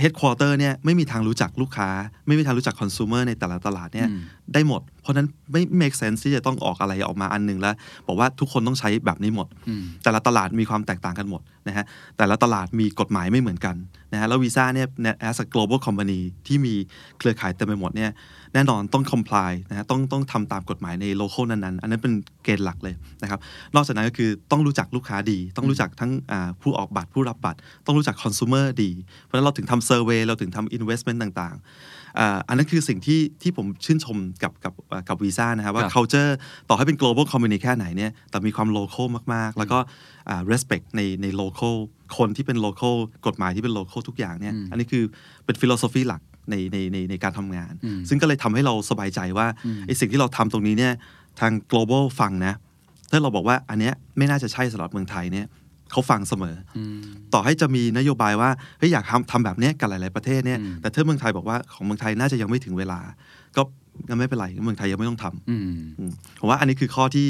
[0.03, 1.88] Headquarter เนี่ยไม่มีทางรู้จักลูกค้า
[2.26, 4.20] ไม่มีทางรู้จักคอน sumer ในแต่ละตลาดเนี่ยอืม
[4.55, 7.74] ได้หมด เพราะฉะนั้นไม่ make sense ที่จะต้องออกอะไรออกมาอันหนึ่งแล้ว
[8.07, 11.84] บอกว่าทุกคนต้องใช้แบบนี้หมดอืมแต่ละตลาดมีความแตกต่างกันหมดนะฮะ
[12.18, 13.76] แต่ละตลาดมีกฎหมายไม่เหมือนกัน
[14.12, 14.88] นะฮะแล้ววีซ่าเนี่ย
[15.28, 16.74] as a global company ที่มี
[17.18, 18.11] เครือข่ายเต็มไปหมดเนี่ย
[18.55, 22.12] แน่นอนต้อง comply นะฮะต้องต้องทำตามกฎหมายใน local นั้นๆ อันนั้นเป็น
[22.44, 23.40] เกณฑ์หลักเลยนะครับ
[23.74, 28.90] นอกจากนั้นก็คือต้องรู้จักลูกค้าดี ต้องรู้จักทั้งอ่าผู้ออกบัตรผู้รับบัตร ต้องรู้จัก consumer ดี
[29.24, 36.30] เพราะฉะนั้นเราถึงทำ survey เราถึงทำ investment ต่างๆอ่าอันนั้นคือสิ่งที่ที่ผมชื่นชมกับกับอ่ากับวีซ่านะครับว่าครับ culture
[36.68, 39.78] ต่อให้เป็น global community แค่ไหนเนี่ยแต่มีความ local มากๆ แล้วก็
[40.28, 41.74] อ่า respect ในใน local
[42.16, 42.94] คนที่เป็น local
[43.26, 45.05] กฎหมายที่เป็น local ทุกอย่างเนี่ยอันนี้คือ
[45.44, 47.72] เป็น philosophy หลัก ในในในในการทำงาน
[48.09, 49.47] ซึ่งก็เลยทำให้เราสบายใจว่า
[49.86, 50.93] ไอ้สิ่งที่เราทำตรงนี้เนี่ย
[51.40, 52.55] ทาง global ฟังนะ
[53.11, 55.47] ถ้าเราบอกว่าอันเนี้ยไม่น่าจะใช่สำหรับเมืองไทยเนี่ย
[55.93, 56.78] เขาฟังเสมออ
[57.34, 63.01] ต่อให้จะมีนโยบายว่าเฮ้ยอยากทำทำแบบเนี้ยกับหลาย ๆ ประเทศเนี่ยแต่ถ้าเมืองไทยบอกว่าของเมืองไทยน่าจะยังไม่ถึงเวลา
[63.57, 63.62] ก็
[64.09, 65.62] งั้นไม่เป็นไรเมืองไทยยังไม่ต้องทำอืม
[65.99, 67.28] อืมผมว่าอันนี้คือข้อที่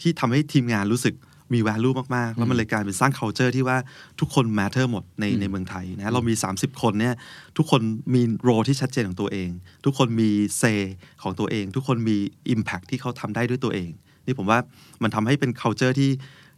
[0.00, 1.14] ที่ทำให้ทีมงานรู้สึก
[1.52, 3.76] มี value มาก ๆ แล้วมันเลยกลายเป็นสร้าง culture ที่ว่า
[4.20, 7.14] ทุกคน matter หมดในในเมืองไทยนะเรามี 30 คนเนี่ย
[7.56, 7.80] ทุกคน
[8.14, 9.48] มี role ที่ชัดเจนของตัวเอง
[9.84, 10.30] ทุกคนมี
[10.60, 10.80] say
[11.22, 12.16] ของตัวเอง ทุกคนมี
[12.54, 13.90] impact ที่เขาทำได้ด้วยตัวเอง
[14.26, 14.58] นี่ผมว่า
[15.02, 16.10] มันทำให้เป็น culture ที่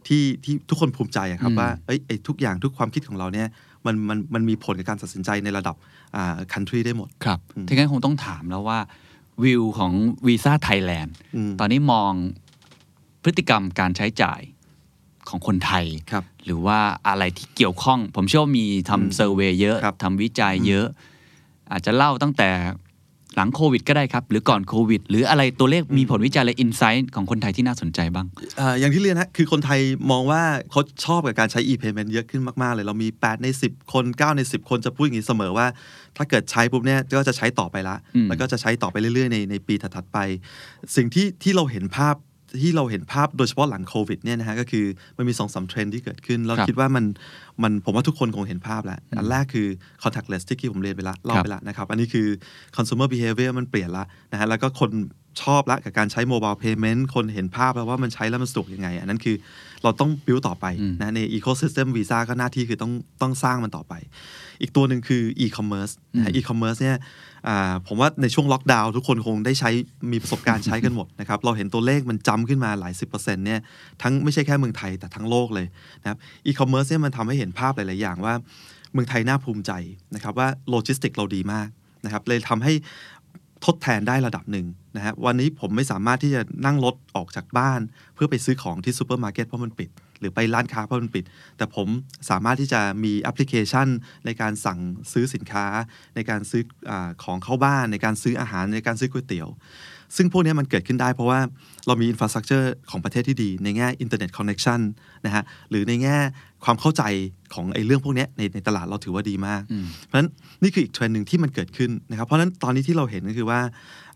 [0.07, 3.47] ที่ที่ทุกคนภูมิใจอะครับว่าเอ้ยไอ้ทุกอย่างทุกความคิดของเราเนี่ย
[3.85, 5.75] มันมันมันมีผลกับการตัดสินใจในระดับ
[6.15, 8.79] อ่า country ได้หมดครับทีงั้นคงต้องถามแล้วว่า
[9.43, 9.91] วิวของ
[10.27, 12.11] วีซ่าไทยแลนด์อืมตอนนี้มอง
[13.23, 14.41] พฤติกรรมการใช้จ่าย
[15.29, 20.87] ของคนไทยครับหรือว่าอะไรที่เกี่ยวข้อง ผมเชื่อว่ามีทำ survey เยอะครับทำวิจัยเยอะ
[21.71, 22.49] อาจจะเล่าตั้งแต่
[23.35, 28.27] หลังโควิดก็ได้ครับ หรือก่อนโควิด หรืออะไรตัวเลขมีผลวิจัยและ insight ของคนไทยที่น่าสนใจบ้าง
[28.59, 29.79] อ่าอย่างที่เรียนฮะคือคนไทย
[30.11, 35.67] มองว่าเขาชอบกับการใช้ e-payment เยอะขึ้นมาก ๆ เลย เรามี 8 ใน 10 คน 9 ใน 10 คนจะพูดอย่างนี้เสมอว่า
[36.17, 40.17] ถ้าเกิดใช้ปุ๊บเนี่ยก็จะใช้ต่อไปละอืมแล้วก็จะใช้ต่อไปเรื่อย ๆ ในในปีถัดๆไป
[40.95, 42.15] สิ่งที่ที่เราเห็นภาพ
[42.61, 44.85] ที่เราเห็นภาพโดยเฉพาะหลังโควิดเนี่ยนะฮะก็คือ
[45.17, 47.05] มันมี2อสเทรนด์ที่เกิดขึ้น เราครับคิดว่ามัน
[47.63, 49.67] มันผมว่าทุกคนคงเห็นภาพแล้วอันแรกคือ
[50.03, 52.27] contactless ที่ผมเรียนไปละเล่าครับไปละนะครับอันนี้คือ
[52.75, 54.91] consumer behavior มันเปลี่ยนละนะฮะแล้วก็คน
[55.41, 59.35] ชอบละกับการใช้ mobile payment คนเห็นภาพแล้วว่ามันใช้แล้วมันสะดวกยังไง อันนั้นคือ
[59.87, 60.65] เราต้อง build ต่อไป
[60.99, 63.93] นะใน ecosystem visa ก็หน้าที่คือต้องต้องสร้างมันต่อไป
[64.61, 66.97] อีกตัวหนึ่งคือ e-commerce นะฮะ e-commerce เนี่ย
[67.47, 69.69] อ่าผมว่าในช่วงล็อกดาวน์ทุกคนคงได้ใช้
[70.11, 73.59] มีประสบการณ์ใช้กันหมดนะครับ เราเห็นตัวเลขมันจัมพ์ขึ้นมาหลายสิบเปอร์เซ็นต์เนี่ย
[74.01, 75.67] ทั้งไม่ใช่แค่เมืองไทยแต่ทั้งโลกเลย
[76.01, 76.17] นะครับ
[76.47, 78.33] e-commerce เนี่ยมันทำให้เห็นภาพหลาย ๆ อย่างว่า
[78.93, 79.71] เมืองไทยน่าภูมิใจ
[80.15, 81.67] นะครับว่าโลจิสติกเราดีมาก
[82.05, 82.73] นะครับเลยทำให้
[83.65, 87.81] ทดแทนได้ระดับหนึ่งนะฮะวันนี้ผมไม่สามารถที่จะนั่งรถออกจากบ้าน
[88.15, 89.89] เพื่อไปซื้อของที่ซูเปอร์มาร์เก็ตเพราะมันปิด
[90.19, 91.25] หรือไปร้านค้าเพราะมันปิด
[91.57, 91.87] แต่ผม
[92.29, 93.87] สามารถที่จะมีแอปพลิเคชัน
[94.25, 94.79] ในการสั่ง
[95.11, 95.65] ซื้อสินค้า
[96.15, 96.91] ในการซื้ออ
[97.23, 99.49] ของเข้าบ้าน ในการซื้ออาหารในการซื้อก๋วยเตี๋ยว
[100.15, 101.39] ซึ่งพวกนี้มันเกิดขึ้นได้เพราะว่า
[101.87, 104.79] เรามี infrastructure ของประเทศที่ดี ในแง่ internet connection
[105.25, 106.17] นะฮะหรือในแง่
[106.63, 107.03] ความเข้าใจ
[107.53, 110.29] ของไอ้เรื่องพวกเนี้ยในในตลาดเราถือว่าดีมาก เพราะฉะนั้น
[110.63, 113.59] นี่คืออีกเทรนด์หนึ่งที่มันเกิดขึ้นนะครับเพราะฉะนั้นตอนนี้ที่เราเห็นก็คือว่า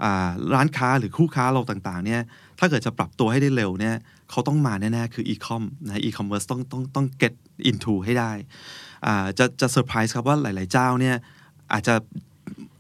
[0.04, 2.22] อ่าร้านค้าหรือคู่ค้าเราต่างๆเนี่ย
[2.60, 3.96] ถ้าเกิดจะปรับตัวให้ได้เร็วเนี่ย
[4.32, 7.34] เขาต้องมาแน่ๆคือ e-com นะอีคอมเมิร์ซต้องต้องต้อง get
[7.70, 8.32] into ให้ได้
[9.06, 11.16] อ่าจะจะเซอร์ไพรส์ครับว่าหลาย ๆ เจ้าเนี่ย
[11.74, 11.96] อาจจะ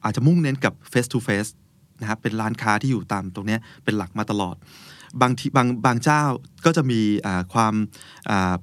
[0.03, 1.49] อาจจะมุ่งเน้นกับ face to face
[2.01, 4.55] นะครับเป็นร้านค้าที่อยู่ตามตรงนี้เป็นหลักมาตลอด
[5.21, 6.21] บางทีบางบางเจ้า
[6.65, 7.01] ก็จะมี
[7.53, 7.73] ความ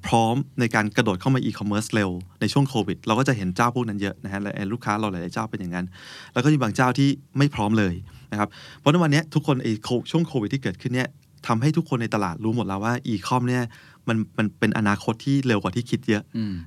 [0.05, 2.09] พร้อมในการกระโดดเข้ามาอีคอมเมิร์ซเร็ว
[2.41, 5.85] ในช่วงโควิด เราก็จะเห็นเจ้าพวกนั้นเยอะนะฮะและลูกค้าเราหลาย ๆ เจ้าเป็นอย่างนั้น
[6.33, 7.93] แล้วก็มีบางเจ้าที่ไม่พร้อมเลย
[8.31, 9.71] นะครับเพราะในวันนี้ทุกคนไอ้
[10.11, 11.09] ช่วงโควิดที่เกิดขึ้นเนี่ย
[11.47, 13.63] ทำให้ทุกคนในตลาดรู้หมดแล้วว่าอีคอมเนี่ย
[14.07, 16.23] มันมันเป็นอนาคตที่เร็วกว่าที่คิดเยอะ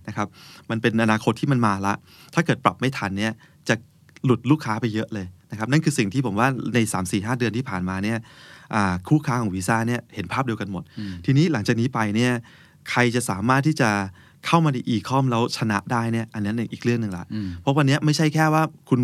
[0.08, 0.26] นะครับ
[0.70, 1.94] มันเป็นอนาคตที่มันมาละ
[2.34, 3.32] ถ้าเกิดปรับไม่ทันเนี่ย
[3.68, 3.74] จะ
[4.24, 8.18] หลุดลูกค้าไปเยอะเลย นะครับนั่นคือสิ่งที่ผมว่าใน 3 4 5 เดือนที่ผ่านมาเนี่ย
[8.74, 10.82] อ่าคู่ค้าของวีซ่าเนี่ยเห็นภาพเดียวกันหมด
[11.24, 12.32] ทีนี้หลังจากนี้ไปเนี่ย
[12.90, 13.90] ใครจะสามารถที่จะ
[14.46, 17.24] เข้ามาในอีคอมแล้วชนะได้เนี่ยอันนั้นอีกเรื่องหนึ่งละ
[17.60, 19.00] เพราะวันเนี้ยไม่ใช่แค่ว่าคุณ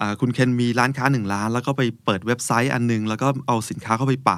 [0.00, 4.36] อ่าคุณเคนมีร้านค้าหนึ่งร้าน แล้วก็ไปเปิดเว็บไซต์อันหนึง แล้วก็เอาสินค้าเข้าไปปะ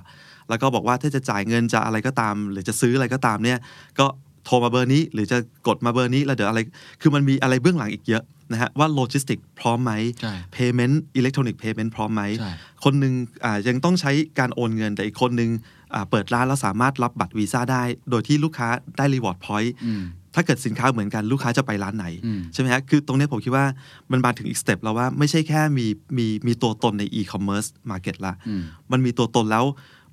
[0.48, 3.58] แล้วก็บอกว่าถ้าจะจ่ายเงินจะอะไรก็ตาม หรือจะซื้ออะไรก็ตามเนี่ย
[3.98, 4.06] ก็
[4.44, 6.60] โทรมาเบอร์นี้ หรือจะกดมาเบอร์นี้แล้วเดี๋ยวอะไร
[7.00, 8.22] คือมันมีอะไรเบื้องหลังอีกเยอะ
[8.52, 12.52] นะฮะว่าโลจิสติกพร้อมไหมใช่ payment electronic payment พร้อมไหมใช่
[12.84, 15.50] คนหนึ่งอ่ายังต้องใช้การโอนเงิน แต่อีกคนหนึ่ง
[15.94, 18.68] อ่าเปิดร้านแล้วสามารถรับบัตรวีซ่าได้ โดยที่ลูกค้า
[18.98, 20.02] ได้ reward point อืม
[20.34, 23.66] ถ้าเกิดสินค้าเหมือนกันลูกค้าจะไปร้านไหนอืมใช่ไหมฮะ คือตรงเนี้ยผมคิดว่า
[24.10, 25.86] มันมาถึงอีกสเต็ปแล้วว่าไม่ใช่แค่มี
[26.18, 29.64] มีมีตัวตนใน e-commerce market ละอืมมันมีตัวตนแล้ว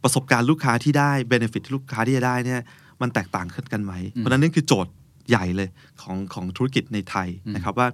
[0.03, 2.61] ประสบการณ์ลูกค้าที่ได้ benefit ที่ลูกค้าที่จะได้เนี่ย
[3.01, 4.91] มันแตกต่างขึ้นกันไหม เพราะฉะนั้นนี่คือโจทย์
[5.29, 5.69] ใหญ่เลย
[6.01, 7.87] ของของธุรกิจในไทยนะครับว่า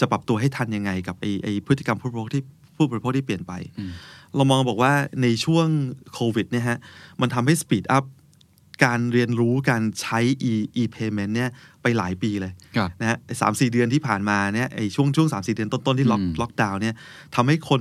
[0.00, 2.42] จะปรับตัวให้ทันยังไงกับไอไอพฤติกรรมผู้บริโภคที่
[2.76, 3.52] ผู้บริโภคที่เปลี่ยนไป
[4.36, 5.66] เรามองบอกว่าในช่วง
[6.12, 6.78] โควิดเนี่ยฮะ
[7.20, 8.04] มันทำให้ speed up
[8.84, 10.20] การเรียนรู้การใช้
[10.50, 11.50] e e payment เนี่ย
[11.82, 16.94] ไปหลายปีเลยครับนะฮะสามสี่เดือนที่ผ่านมาเนี่ยไอช่วงช่วงสามสี่เดือนต้น ๆ ที่ล็อกอืมล็อกดาวน์เนี่ย
[17.34, 17.80] ทำให้คน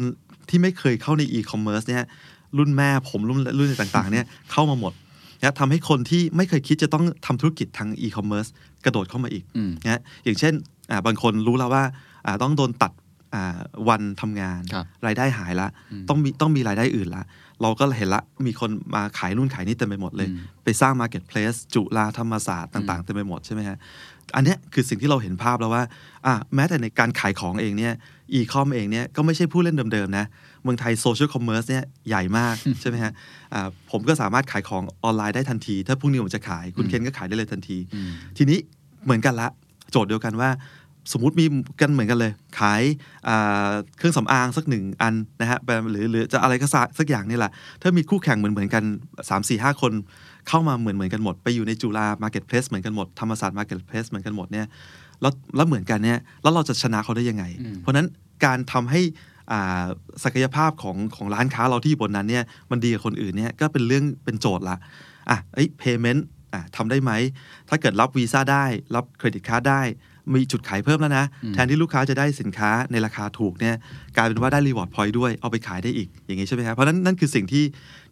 [0.50, 2.04] ที่ไม่เคยเข้าใน e-commerce เนี่ย
[2.58, 4.94] รุ่นแม่ผมรุ่นรุ่นต่างๆเนี่ยเข้ามาหมด
[5.42, 8.50] นะทำให้คนที่ไม่เคยคิดจะต้องทำธุรกิจทาง e-commerce
[8.86, 10.54] กระโดดเข้ามาอีกอืมนะอย่างเช่น
[10.92, 11.84] อ่าบางคนรู้แล้วว่า
[12.26, 12.92] อ่าต้องโดนตัด
[13.36, 13.60] อ่า
[13.90, 15.68] วันทำงานครับรายได้หายละ
[16.10, 17.24] ต้องมีต้องมีรายได้อื่นละ
[17.62, 23.78] เราก็เห็นละมีคนมาขายนู่นขายนี่เต็มไปหมดเลยอืมไปสร้าง Marketplace จุฬาธรรมศาสตร์ต่าง ๆ เต็มไปหมดใช่ไหมฮะ
[24.36, 25.84] อันเนี้ยคือสิ่งที่เราเห็นภาพแล้วว่า
[26.26, 27.94] อะแม้แต่ในการขายของเองเนี่ย
[28.34, 30.26] e-com เองเนี่ยก็ไม่ใช่ผู้เล่นเดิมๆนะ
[30.64, 33.14] เมืองไทย social commerce เนี่ยใหญ่มากใช่ไหมฮะ
[33.54, 38.58] อ่าผมก็สามารถขายของออนไลน์ได้ทันที ถ้าพรุ่งนี้ผมจะขายคุณเคนก็ขายได้เลยทันทีอืมทีนี้
[39.06, 39.48] เหมือนกันละ
[39.92, 40.50] โจทย์เดียวกันว่า
[41.14, 41.46] สมมุติมี
[41.82, 42.82] กันเหมือนกันเลย ขาย
[43.28, 47.52] อ่าเครื่องสำอางสักหนึ่งอันนะฮะแบบหรือหรือจะอะไรก็สักสักอย่างนี่แหละ
[47.82, 48.84] ถ้ามีคู่แข่งเหมือนเหมือนกัน
[49.30, 49.94] 3 4 5 คน
[50.48, 54.66] เข้ามาเหมือนเหมือนกันหมด ไปอยู่ในจุฬา marketplace เหมือนกันหมดธรรมศาสตร์ marketplace เหมือนกันหมดเนี่ย
[55.22, 58.08] แล้วแล้วเหมือนกันเนี่ยแล้วเราจะชนะเขาได้ยังไงอืมเพราะฉะนั้น
[58.46, 59.29] การทำให้อ่า
[60.24, 64.78] ศักยภาพของของร้านค้าเราที่อยู่บนนั้นเนี่ยมันดีกว่าคนอื่นเนี่ยก็เป็นเรื่องเป็นโจทย์ละ
[65.30, 66.22] อะเอ้ย payment
[66.54, 67.12] อะทำได้ไหม
[67.70, 69.82] ถ้าเกิดรับวีซ่าได้ รับ credit card ได้
[70.36, 73.76] มีจุดขายเพิ่มแล้วนะ แทนที่ลูกค้าจะได้สินค้าในราคาถูกเนี่ย
[74.16, 77.64] กลายเป็นว่าได้ reward point ด้วย เอาไปขายได้อีก อย่างงี้ใช่ไหมครับ เพราะฉะนั้นนั่นคือสิ่งที่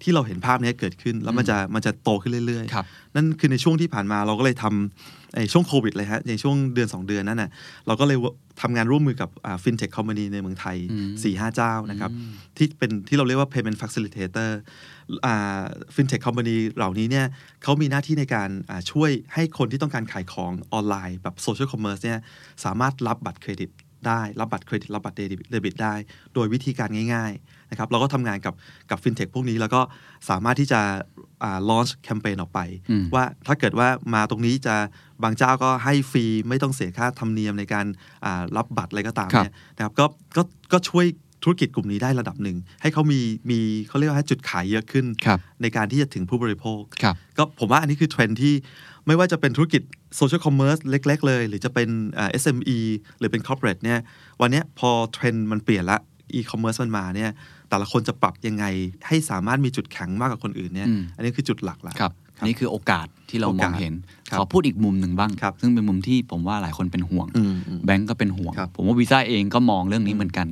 [0.01, 2.85] ที่เราเห็นภาพเนี้ยเกิดขึ้น แล้วมันจะมันจะโตขึ้นเรื่อยๆครับ
[3.15, 4.71] นั่นคือในช่วงที่ผ่านมาเราก็เลยทำ
[5.16, 5.16] ไอ้
[5.51, 7.49] ช่วงโควิดเลยฮะในช่วงเดือน 2 เดือนนั้นน่ะ
[7.87, 8.17] เราก็เลย
[8.61, 9.29] ทำงานร่วมมือกับ
[9.63, 12.11] fintech company ในเมืองไทยอืม4 5 เจ้านะครับ
[12.57, 14.49] ที่เป็นที่เราเรียกว่า payment facilitator
[15.95, 17.25] fintech company เหล่านี้เนี่ย
[17.63, 22.19] เขามีหน้าที่ในการอ่าช่วยให้คนที่ต้องการขายของออนไลน์แบบ social commerce เนี่ย
[22.65, 23.69] สามารถรับบัตรเครดิต
[24.07, 25.93] ได้ รับบัตรเครดิตรับบัตรเดบิตได้
[26.33, 28.53] โดยวิธีการง่าย ๆ นะครับเราก็ทำงานกับ
[28.89, 29.81] กับฟินเทคพวกนี้ แล้วก็
[30.29, 30.81] สามารถที่จะ
[31.69, 32.59] launch แคมเปญออกไป
[32.91, 34.75] อืมว่าถ้าเกิดว่ามาตรงนี้จะ
[35.23, 37.85] บางเจ้าก็ให้ฟรีไม่ต้องเสียค่าธรรมเนียมในการ
[38.25, 40.05] อ่ารับบัตรอะไรก็ตามครับเนี่ยนะครับก็
[40.37, 40.41] ก็
[40.73, 41.07] ก็ช่วย
[41.43, 48.53] ธุรกิจกลุ่มนี้ได้ระดับหนึ่ง ให้เขามีมีเขาเรียกว่าจุดขายเยอะขึ้นครับในการที่จะถึงผู้บริโภคครับก็ผมว่าอันนี้คือเทรนด์ที่
[49.07, 49.81] ไม่ว่าจะเป็นธุรกิจ
[50.15, 52.77] social commerce เล็ก ๆ เลย หรือจะเป็นอ่า SME
[53.19, 53.99] หรือเป็น corporate เนี่ย
[54.41, 55.99] วันเนี้ยพอเทรนด์มันเปลี่ยนละ
[56.33, 57.31] อีคอมเมิร์ซมันมาเนี่ย
[57.69, 58.65] แต่ละคนจะปรับยังไง
[59.07, 62.13] ให้สามารถมีจุดแข็งมากกว่าคนอื่นเนี่ยอืมอันนี้คือจุดหลักละครับ
[62.45, 63.93] นี่คือโอกาสที่เราโอมกาอสงเห็น
[64.29, 70.47] ครับขอพูดอีกมุมหนึ่งบ้างครับซึ่งเป็นมุมที่ผมว่าหลายคนเป็นห่วงอืมอืมแบงก์ก็เป็นห่วงครับผมว่าวีซ่าเองก็มองเรื่องนี้เหมือนกัน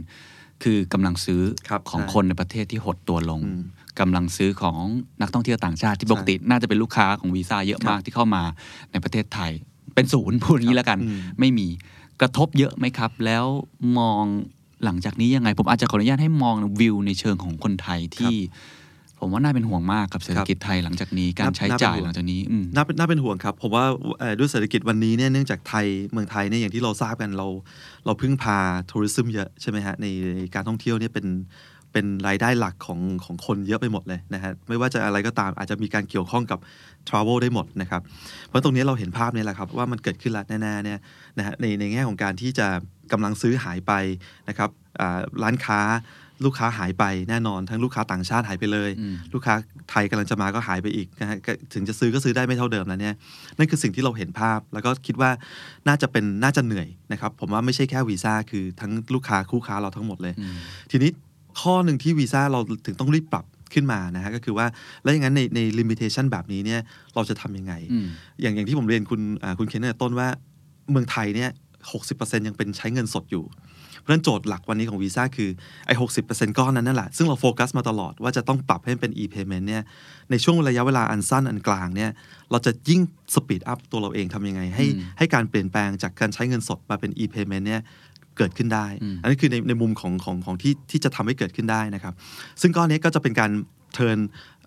[0.64, 3.62] คือกำลังซื้อครับของใช่คนในประเทศที่หดตัวลงอืม
[4.00, 4.82] กำลังซื้อของ
[5.22, 8.44] นักท่องเที่ยวต่างชาติที่ใช่ปกติน่าจะเป็นลูกค้าของวีซ่าเยอะครับมากที่เข้ามา
[8.92, 9.52] ในประเทศไทย
[9.96, 11.68] เป็นศูนย์พูดอย่างนี้แล้วกันอืมไม่มี
[12.22, 13.46] กระทบเยอะไหมครับ แล้ว
[13.98, 14.24] มอง
[14.86, 18.36] หลังจากนี้ยังไง ผมอาจจะขออนุญาตให้มองวิวในเชิงของคนไทยที่
[19.20, 23.86] ผมว่าน่าเป็นห่วงมากกับเศรษฐกิจไทยหลังจากนี้การน่าใช้น่าเป็นจ่ายห่วงหลังจากนี้อืมน่าเป็นน่าเป็นห่วงครับ ผมว่า
[24.20, 27.48] เอ่อด้วยเศรษฐกิจวันนี้เนี่ยเนื่องจากไทยเมืองไทยเนี่ยอย่างที่เราทราบกันเรา
[28.06, 28.58] เราพึ่งพา
[28.90, 30.06] ทัวริซึมเยอะใช่ไหมฮะใน
[30.38, 31.26] ในการท่องเที่ยวเนี่ยเป็น
[31.92, 36.60] เป็นรายได้หลักของของคนเยอะไปหมดเลยนะฮะไม่ว่าจะอะไรก็ตามอาจจะมีการเกี่ยวข้องกับ
[37.08, 38.02] Travel ได้หมดนะครับ
[38.48, 41.00] เพราะตรงนี้เราเห็นภาพเนี่ยแหละครับว่ามันเกิดขึ้นแล้วแน่ๆเนี่ย
[41.38, 42.68] นะฮะในในแง่ของการที่จะ
[43.12, 43.94] กำลังซื้อหายไป
[44.50, 45.82] นะครับอ่าร้านค้า
[46.46, 49.54] ลูกค้าหายไปแน่นอน ทั้งลูกค้าต่างชาติหายไปเลยอืมลูกค้า
[49.92, 53.16] ไทยกำลังจะมาก็หายไปอีกนะฮะก็ถึงจะซื้อก็ซื้อได้ไม่เท่าเดิมแล้วเนี่ย
[53.58, 55.32] นั่นคือสิ่งที่เราเห็นภาพ แล้วก็คิดว่า
[55.88, 60.56] น่าจะเป็นน่าจะเหนื่อยนะครับผมว่าไม่ใช่แค่วีซ่าคือทั้งลูกค้าคู่ค้าเราทั้งหมดเลยอืม
[60.92, 61.12] ทีนี้
[61.62, 64.68] ข้อหนึ่งที่วีซ่าเราถึงต้องรีบปรับขึ้นมานะฮะก็คือว่า
[65.04, 66.82] แล้วอย่างนั้นในในลิมิเ t ชันแบบนี้เนี่ย
[67.16, 68.08] เราจะทำยังไงอืม
[68.42, 70.28] อย่างอย่างที่ผมเรียนคุณอ่าคุณเคนตั้งแต่ต้นว่า
[70.92, 71.50] เมืองไทยเนี่ย
[71.92, 72.04] หก
[72.48, 73.46] ยังเป็นใช้เงินสดอยู่
[74.00, 75.50] เพราะฉะนั้นโจทย์หลักวันนี้ของวีซ่าคือ
[75.88, 76.10] ไอ้หก
[76.58, 79.84] ก้อนนั้นนั่นแหละ ซึ่งเราโฟกัสมาตลอดว่าจะต้องปรับให้เป็น e-payment เนี่ย
[80.32, 82.12] ในช่วงระยะเวลาอันสั้นอันกลางเนี่ย
[82.52, 83.02] เราจะยิ่ง
[83.36, 87.82] สปีดอัพตัวเราเองทำยังไง ให้อืมให้การเปลี่ยนแปลงจากการใช้เงินสดมาเป็น e-payment เนี่ย
[88.38, 92.14] เกิดขึ้นได้อืมอันนี้คือในในมุมของของของที่ที่จะทำให้เกิดขึ้นได้นะครับ
[92.62, 93.52] ซึ่งก้อนนี้ก็จะเป็นการ
[93.98, 94.20] turn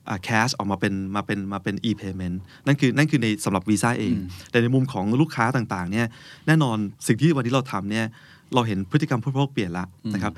[0.09, 2.37] อ่า cash ออกมาเป็นมาเป็นมาเป็น e-payment
[2.67, 6.07] นั่นคือนั่นคือในสำหรับวีซ่าเองอืมแต่ในมุมของลูกค้าต่างๆเนี่ย
[6.47, 8.07] แน่นอนสิ่งที่วันนี้เราทำเนี่ย
[8.55, 9.85] เราเห็นพฤติกรรมผู้บริโภคเปลี่ยนละ
[10.15, 10.35] นะครับ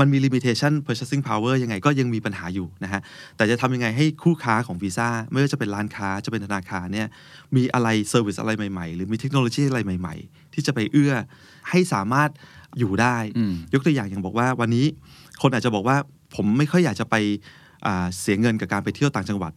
[0.00, 3.00] มันมี limitation purchasing power ยังไงก็ยังมีปัญหาอยู่นะฮะ
[3.36, 7.08] แต่จะทำยังไงให้คู่ค้าของวีซ่าไม่ว่าจะเป็นร้านค้าจะเป็นธนาคารเนี่ย
[7.56, 11.14] มีอะไร service อะไรใหม่ๆ หรือมีเทคโนโลยีอะไรใหม่ ๆ ที่จะไปเอื้อ
[11.70, 12.30] ให้สามารถ
[12.78, 14.86] อยู่ได้อืมยกตัวอย่างอย่างบอกว่าวันนี้
[15.42, 15.96] คนอาจจะบอกว่า
[16.34, 17.60] ผมไม่ค่อยอยากจะไปอ่า
[18.20, 19.52] เสียเงินกับการไปเที่ยวต่างจังหวัด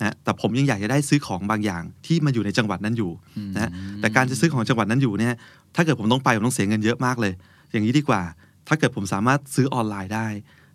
[0.00, 3.10] นะแต่ผมยังอยากจะได้ซื้อของบางอย่างที่มาอยู่ในจังหวัดนั้นอยู่
[3.54, 3.70] นะฮะ
[4.00, 5.34] แต่การจะซื้อของจังหวัดนั้นอยู่เนี่ย
[5.74, 7.32] ถ้าเกิดผมต้องไปผมต้องเสียเงินเยอะมากเลย
[7.72, 8.22] อย่างนี้ดีกว่า
[8.68, 10.26] ถ้าเกิดผมสามารถซื้อออนไลน์ได้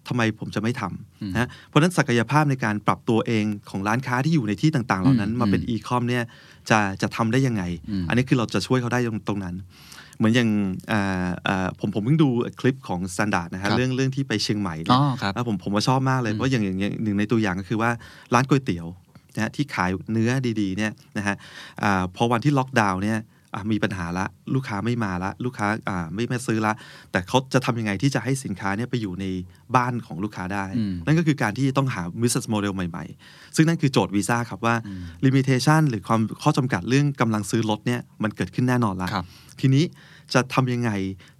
[0.07, 6.23] ทำไมผมจะไม่ทำนะฮะเพราะฉะนั้นศักยภาพในการปรับตัวเองของร้านค้าที่อยู่ในที่ต่าง ๆ เหล่านั้นอืมมาเป็นอืมอีคอมเนี่ย
[6.69, 9.92] จะจะทำได้ยังไงอืมอันนี้คือเราจะช่วยเขาได้ตรงตรงนั้นเห
[10.23, 10.49] มือนอย่าง
[10.91, 17.91] อ่าอ่าผมผมเพิ่งดูคลิปของ s แ a นดาร์ดนะครัฮะบเรื่องเรื่องที่ไปเชียงใหม่เนี่ยอ๋อครับแล้วผมผมว่าชอบมากเลยเพราะอย่างอย่างอย่างหนึ่งในตัวอย่างก็คือว่า
[18.33, 18.87] ร้านก๋วยเตี๋ยว
[19.35, 21.35] นะฮะที่ขายเนื้อดีๆเนี่ยนะฮะ
[21.83, 23.19] อาพอวันที่ล็อกดาวน์เนี่ย
[23.55, 26.73] อะมีปัญหาละลูกค้าไม่มาละ ลูกค้าอ่าไม่มาซื้อละ
[27.11, 29.25] แต่เขาจะทำยังไงที่จะให้สินค้าเนี่ยไปอยู่ใน
[29.75, 34.75] บ้านของลูกค้าได้อืมนั่นก็คือการที่ต้องหา business model ใหม่ๆ ซึ่งนั่นคือโจทย์วีซ่าครับว่า
[35.25, 39.25] limitation หรือความข้อจำกัดเรื่องกำลังซื้อลดเนี่ยมันเกิดขึ้นแน่นอนละครับ
[39.59, 39.83] ทีนี้
[40.33, 40.91] จะทำยังไง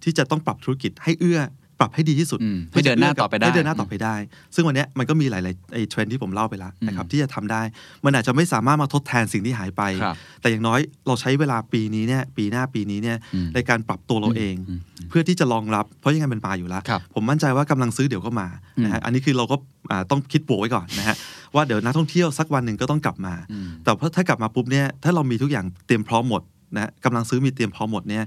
[0.02, 1.40] ที่จะต้องปรับธุรกิจให้เอื้อ
[1.80, 4.14] ปรับให้ดีที่สุดอืมให้เดินหน้าต่อไปได้ให้เดินหน้าต่อไปได้
[4.54, 7.62] ซึ่งวันเนี้ยมันก็มีหลายๆไอ้เทรนด์ที่ผมเล่าไปแล้วนะครับที่จะทำได้
[8.04, 18.48] มันอาจจะไม่สามารถมาทดแทนสิ่งที่หายไปครับแต่อย่างน้อยเราใช้เวลาปีนี้เนี่ยปีหน้าปีนี้เนี่ยอืมในการปรับตัวเราเองอืมเพื่อที่จะรองรับ เพราะยังไงมันมาอยู่แล้วครับผมมั่นใจว่ากำลังซื้อเดี๋ยวก็มา
[18.84, 19.56] นะฮะอืมอันนี้คือเราก็
[19.90, 21.16] อ่าต้องคิดบวกไว้ก่อนนะฮะ
[21.54, 26.42] ว่าเดี๋ยวนักท่องเที่ยวสักวันหนึ่งก็ต้องกลับมาอืมแต่พอถ้ากลับมาปุ๊บเนี่ยถ้าเรามีทุกอย่างเตรียมพร้อมหมด
[26.74, 28.24] นะฮะกำลังซื้อมีเตรียมพร้อมหมดเนี่ย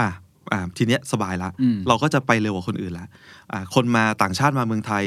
[0.00, 0.08] อะ
[0.52, 3.06] อ่าทีเนี้ยสบายละอืมเราก็จะไปเร็วกว่าคนอื่นละ
[3.52, 5.04] อ่าคนมาต่างชาติมาเมืองไทย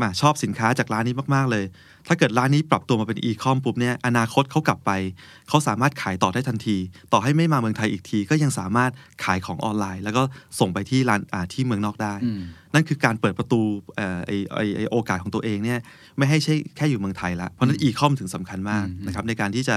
[0.00, 1.64] มาชอบสินค้าจากร้านนี้มาก ๆ เลย
[2.06, 4.90] ถ้าเกิดร้านนี้ปรับตัวมาเป็นอีคอมปุ๊บเนี่ยอนาคตเขากลับไป
[5.50, 6.76] เขาสามารถขายต่อได้ทันที
[7.12, 8.90] ต่อให้ไม่มาเมืองไทยอีกที ก็ยังสามารถ
[9.24, 10.22] ขายของออนไลน์ แล้วก็
[10.60, 12.42] ส่งไปที่ร้านอ่าที่เมืองนอกได้อืม
[12.74, 13.60] นั่นคือการเปิดประตู
[13.96, 15.78] เอ่อไอไอไอโอกาสของตัวเองเนี่ย
[16.18, 19.76] ไม่ให้ใช่แค่อยู่เมืองไทยละเพราะฉะนั้นอีคอมถึงสำคัญมากอืมนะครับในการที่จะ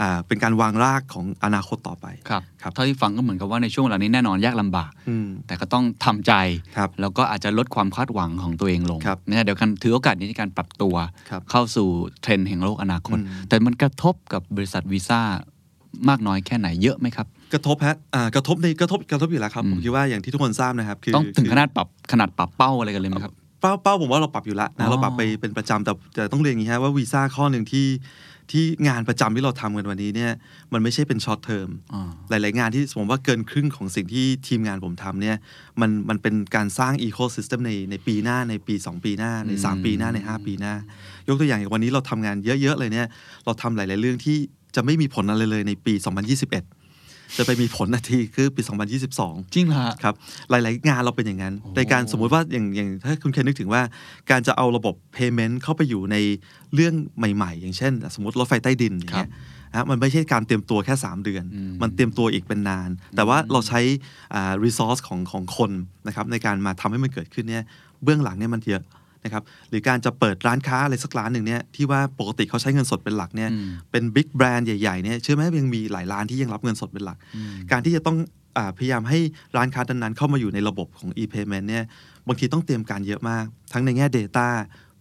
[0.00, 6.32] อ่าเป็นการวางรากของอนาคตต่อไปครับครับเท่าที่ฟังก็เหมือนกับว่าในช่วงเวลานี้แน่นอนยากลำบากอืมแต่ก็ต้องทำใจ
[6.76, 10.94] ครับแล้วก็อาจจะลดความคาดหวังของตัวเองลงครับนะเดี๋ยวกันถือโอกาสนี้ในการปรับตัว
[11.30, 11.88] ครับเข้าสู่
[12.22, 15.20] เทรนด์แห่งโลกอนาคตอืมแต่มันกระทบกับบริษัทวีซ่า
[16.08, 27.86] มากน้อยแค่ไหนเยอะไหมครับ กระทบฮะอ่ากระทบในกระทบกระทบอยู่แล้วครับอืมผมคิดว่าอย่างที่ทุกคนทราบนะครับคือต้องถึงคือขนาดปรับขนาดปรับเป้าอะไรกันเลยไหมครับเป้าเป้าผมว่าเราปรับอยู่แล้วอ๋นะอเราปรับไปเป็นประจำแต่แต่ต้องเรียนอย่างนี้ฮะว่าวีซ่าข้อหนึ่งที่
[28.54, 30.32] ที่งานประจำที่เราทำกันวันนี้เนี่ย
[30.72, 35.36] มันไม่ใช่เป็น short term อ่าหลาย ๆ งานที่ผมว่าเกินครึ่งของสิ่งที่ทีมงานผมทำเนี่ย
[35.80, 40.74] มันมันเป็นการสร้างอีโค y ิสเต็มในในปีหน้าในปี 2 ปีหน้าใน 3 ปีหน้าใน 5 ปีหน้า
[41.28, 43.06] ยกตัวอย่างอย่างวันนี้เราทำงานเยอะ ๆ เลยเนี่ย
[43.44, 44.38] เราทำหลาย ๆ เรื่องที่
[44.74, 48.62] จะไม่มีผลอะไรเลยในปี 2021 จะไปมีผลอีกทีคือปี
[49.08, 50.14] 2022 จริงเหรอฮะครับ
[50.50, 53.82] หลาย ๆ งานเราเป็นอย่างนั้นโอ้ในการสมมุติว่าอย่างอย่างถ้าคุณเคนนึกถึงว่า
[54.30, 56.16] การจะเอาระบบ payment เข้าไปอยู่ใน
[56.74, 59.30] เรื่องใหม่ ๆ อย่างเช่น สมมติรถไฟใต้ดินอย่างเงี้ย
[59.72, 63.80] นะมันไม่ใช่การเตรียมตัวแค่ 3 เดือนอืมมันเตรียมตัวอีกเป็นนาน แต่ว่าเราใช้
[64.34, 65.70] อ่า resource ของของคน
[66.06, 67.64] นะครับในการมาทำให้มันเกิดขึ้นเนี่ย
[68.04, 68.82] เบื้องหลังเนี่ยมันเยอะ
[69.24, 77.18] นะครับหรือการจะเปิดร้านค้าอะไรสักร้านหนึ่งเนี่ยที่ว่าปกติเขาใช้เงินสดเป็นหลักเนี่ยอืมเป็นบิ๊กแบรนด์ใหญ่ๆเนี่ยเชื่อไหมยังมีหลายร้านที่ยังรับเงินสดเป็นหลัก
[77.72, 78.16] การที่จะต้อง
[78.56, 79.18] อาพยายามให้
[79.56, 81.84] ร้านค้านั้นๆเข้ามาอยู่ในระบบของ e-payment เนี่ย
[82.26, 84.48] บางทีต้องเตรียมการเยอะมาก ทั้งในแง่ Data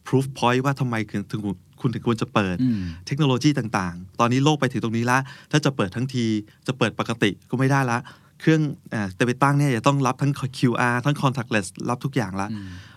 [0.08, 1.42] proof point ว่าทำไมถึงถึง
[1.82, 5.20] คุณถึงควรจะเปปิดอืมเทคโนโลยีต่างๆ ตอนนี้โลกไปถึงตรงนี้ละ
[5.52, 6.26] ถ้าจะเปิดทั้งที
[6.68, 8.00] จะเปิดปกติก็ไม่ได้ละ
[8.42, 8.62] เครื่อง
[8.94, 12.48] อ่าจะไปตั้งเนี่ยจะต้องรับทั้ง QR ทั้ง contactless รับทุกอย่างละ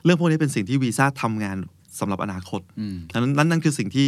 [0.04, 1.56] เรื่องพวกนี้เป็นสิ่งที่วีซ่าทำงาน
[2.00, 4.06] สำหรับอนาคตอืมนั่นนั่นนั่นคือสิ่งที่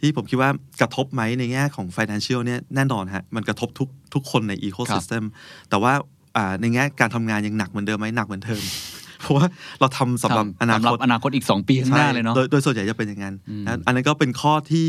[0.00, 5.22] ที่ผมคิดว่ากระทบไหมในแง่ของ financial เนี่ยแน่นอนฮะมันกระทบทุกทุกคนใน ecosystem
[5.70, 5.92] แต่ว่า
[6.36, 8.62] อ่าในแง่การทำงานยังหนักเหมือนเดิมไหมหนักเหมือนเดิม
[9.20, 9.46] เพราะว่า
[9.80, 14.86] เราทำสำหรับอนาสำหรัคบตอนาคตอีก 2 ปีข้างหน้าเลยเนาะโดยโดยส่วนใหญ่จะเป็นอย่างนั้นอืมนะอันนั้นก็เป็นข้อที่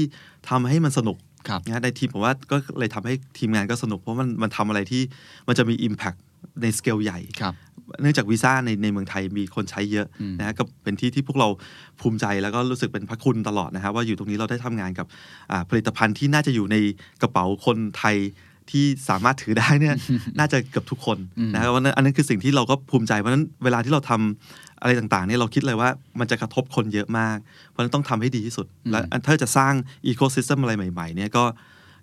[0.49, 5.01] ทำให้มันสนุกครับนะในทีมผมว่าก็เลยทำให้ทีมงานก็สนุก เพราะมันมันทำอะไรที่
[5.47, 6.17] มันจะมี Impact
[6.61, 7.53] ในสเกลใหญ่ครับ
[8.01, 11.47] เนื่องจากวีซ่าในในเมืองไทยมีคนใช้เยอะอืมนะฮะก็เป็นที่ที่พวกเรา
[12.01, 15.07] ภูมิใจแล้วก็รู้สึกเป็นพระคุณตลอดนะฮะว่าอยู่ตรงนี้เราได้ทำงานกับ
[15.51, 16.75] อ่าผลิตภัณฑ์ที่น่าจะอยู่ใน
[17.21, 18.17] กระเป๋าคนไทย
[18.71, 19.95] ที่สามารถถือได้เนี่ย
[20.39, 27.37] น่าจะเกือบทุกคนอืมนะครับวันนั้นอันนั้นคือสิ่งที่เราก็ภูมิใจเพราะฉะนั้นเวลาที่เราทำอะไรต่างๆเนี่ยเราคิดเลยว่ามันจะกระทบคนเยอะมาก
[27.69, 29.73] เพราะฉะนั้นต้องทำให้ดีที่สุด และอันถ้าจะสร้าง
[30.07, 31.43] อีโค y ิสเต็มอะไรใหม่ ๆ เนี่ยก็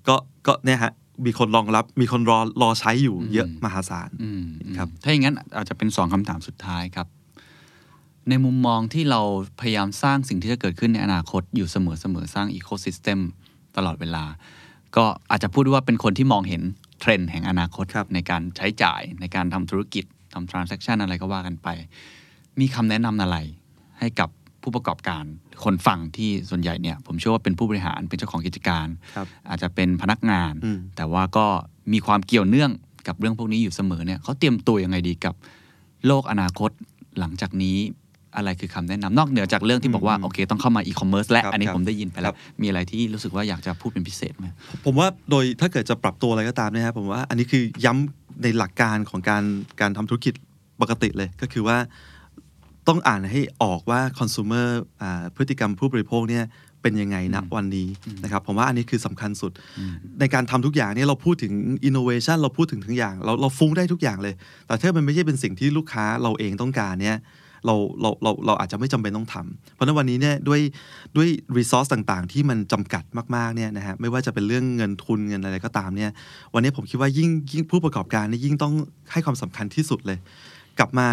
[0.08, 0.16] ก็
[0.46, 0.92] ก็เนี่ยฮะ
[1.26, 4.42] มีคนรองรับ มีคนรอรอใช้อยู่เยอะมหาศาลอืม
[4.76, 7.06] ครับ ถ้าอย่างนั้นอาจจะเป็นสองคำถามสุดท้ายครับ
[8.28, 9.20] ในมุมมองที่เรา
[9.60, 13.18] พยายามสร้างสิ่งที่จะเกิดขึ้นในอนาคตอยู่เสมอเสมอสร้างอีโค y ิสเต็ม
[13.76, 14.24] ตลอดเวลา
[14.96, 16.62] ก็อาจจะพูดว่าเป็นคนที่มองเห็น
[17.00, 21.68] เทรนด์แห่งอนาคตครับในการใช้จ่ายในการทำธุรกิจทำทราน s ั c t ชันอะไรก็ว่ากันไป
[22.60, 23.36] มีคำแนะนำอะไร
[23.98, 24.28] ให้กับ
[24.62, 25.24] ผู้ประกอบการ
[25.64, 28.86] คนฟังที่ส่วนใหญ่เนี่ยผมเชื่อว่าเป็นผู้บริหารเป็นเจ้าของกิจการ
[29.16, 31.46] ครับอาจจะเป็นพนักงานอืมแต่ว่าก็
[31.92, 32.70] มีความเกี่ยวเนื่อง
[33.08, 35.34] กับเรื่องพวกนี้อยู่เสมอเนี่ยเขาเตรียมตัวยังไงดีกับ
[36.06, 36.70] โลกอนาคต
[37.18, 37.78] หลังจากนี้
[38.36, 44.46] อะไรคือคำแนะนำนอกเหนือจากเรื่องที่บอกว่าอืมโอเค ต้องเข้ามาอีคอมเมิร์ซและครับอันนี้ครับผมได้ยินไปแล้ครัวบมีอะไรที่รู้สึกว่าอยากจะพูดเป็นพิเศษไหม
[44.84, 49.42] ผมว่าโดยถ้าเกิดจะปรับตัวอะไรก็ตามเนะครับผมว่าอันนี้คือย้ำในหลักการของการ
[49.80, 50.34] การทำธุรกิจ
[50.80, 51.76] ปกติเลยก็คือว่า
[52.90, 54.68] ต้องอ่านให้ออกว่า consumer
[55.02, 56.44] อ่าพฤติกรรมผู้บริโภคเนี่ย
[56.82, 57.88] เป็นยังไงณวันนี้
[58.24, 59.52] นะครับผมว่าอันนี้คือสำคัญสุด
[60.20, 61.52] ในการทำทุกอย่างเนี่ยเราพูดถึง
[61.88, 64.34] innovation เราพูดถึงทุกอย่าง เราเราฟุ้งได้ทุกอย่างเลย
[64.66, 67.16] แต่ถ้ามันไม่ใช่เป็นสิ่งที่ลูกค้าเราเองต้องการเนี่ย
[67.66, 70.60] เราเราเราเราอาจจะไม่จำเป็นต้องทำเพราะฉะนั้นวันนี้เนี่ยด้วย
[71.16, 71.28] ด้วย
[71.58, 73.04] รีซอสต่างๆ ที่มันจำกัด
[73.36, 76.10] มากๆเนี่ยนะฮะไม่ว่าจะเป็นเรื่องเงินทุนเงินอะไรก็ตามเนี่ย
[76.54, 78.74] วันนี้ผมคิดว่ายิ่งยิ่งผู้ประกอบการเนี่ยยิ่งต้อง
[79.12, 80.18] ให้ความสำคัญที่สุดเลย
[80.78, 81.08] กลับมา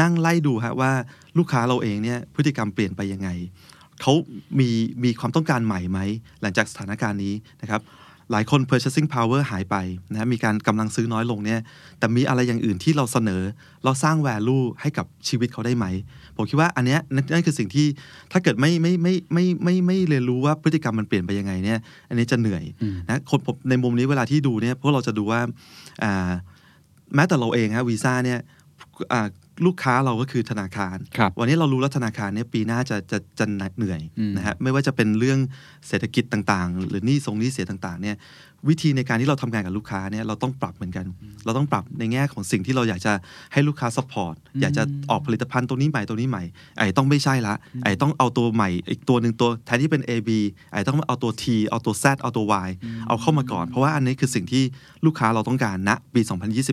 [0.00, 0.92] นั่งไล่ดูฮะว่า
[1.38, 3.28] ลูกค้าเราเองเนี่ยพฤติกรรมเปลี่ยนไปยังไง
[4.00, 4.12] เขา
[4.58, 4.68] มี
[5.04, 5.98] มีความต้องการใหม่ไหม
[6.42, 7.82] หลังจากสถานการณ์นี้นะครับ
[8.32, 9.76] หลายคน purchasing power หายไป
[10.12, 11.60] นะมีการกำลังซื้อน้อยลงเนี่ย
[11.98, 13.42] แต่มีอะไรอย่างอื่นที่เราเสนอ
[13.84, 15.86] เราสร้าง value ให้กับชีวิตเขาได้ไหม
[16.36, 17.00] ผมคิดว่าอันเนี้ย
[17.32, 17.86] นั่นคือสิ่งที่
[18.32, 21.78] ถ้าเกิดไม่ไม่ไม่ไม่ไม่ไม่เรียนรู้ว่าพฤติกรรมมันเปลี่ยนไปยังไงเนี่ย
[22.08, 22.64] อันนี้จะเหนื่อย
[23.08, 25.40] นะคนผมในมุมนี้เวลาที่ดูเนี่ยพวกเราจะดูว่า
[27.14, 28.38] แม้แต่เราเองฮะวีซ่าเนี่ย
[29.66, 33.44] ลูกค้าเราก็คือธนาคารครับวันนี้เรารู้แล้วธนาคารเนี่ยปีหน้าจะจะจะ
[33.76, 35.38] เหนื่อยอืมนะฮะไม่ว่าจะเป็นเรื่อง
[35.88, 38.16] เศรษฐกิจต่างๆ หรือหนี้ทรงหนี้เสียต่างๆเนี่ย
[38.68, 41.06] วิธีในการที่เราทำงานกับลูกค้าเนี่ยเราต้องปรับเหมือนกัน
[41.44, 43.12] เราต้องปรับในแง่ของสิ่งที่เราอยากจะ
[43.52, 46.42] ให้ลูกค้า support อยากจะออกผลิตภัณฑ์ตัวนี้ใหม่ตัวนี้ใหม่
[46.78, 47.54] ไอ้ต้องไม่ใช่ละ
[47.84, 50.30] ไอ้ต้องเอาตัวใหม่ อีกตัวหนึ่งตัวแทนที่เป็น A B
[50.72, 52.70] ไอ้ต้องเอาตัว T เอาตัว Z เอาตัว Y
[53.08, 54.62] เอาเข้ามาก่อน เพราะว่าอันนี้คือสิ่งที่
[55.06, 56.20] ลูกค้าเราต้องการณปี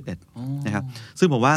[0.08, 0.84] 2021 นะครับ
[1.20, 1.54] ซึ่งผมว่า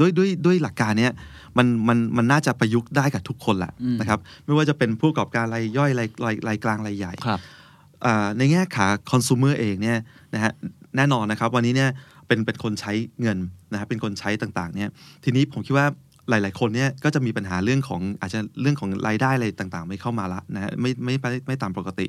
[0.00, 1.12] ด้วยด้วยด้วยหลักการเนี้ย
[1.56, 7.40] มันมันมันน่าจะประยุกต์ได้กับทุกคนแหละอืมนะครับ ไม่ว่าจะเป็นผู้ประกอบการรายย่อยรายรายรายกลางรายใหญ่ครับ
[8.04, 9.98] อ่าในแง่ขาคอน sumer เองเนี่ย
[10.34, 10.52] นะฮะ
[10.96, 11.90] แน่นอนนะครับ วันนี้เนี่ย
[12.26, 13.38] เป็นเป็นคนใช้เงิน
[13.72, 14.90] นะครับเป็นคนใช้ต่างๆเนี่ย
[15.24, 15.86] ทีนี้ผมคิดว่า
[16.30, 22.06] หลาย ๆ คนเนี่ยก็จะมีปัญหาเรื่องของอาจจะเรื่องของรายได้อะไรต่างๆ ไม่เข้ามาละนะฮะไม่ไม่ไม่ไม่ตามปกติ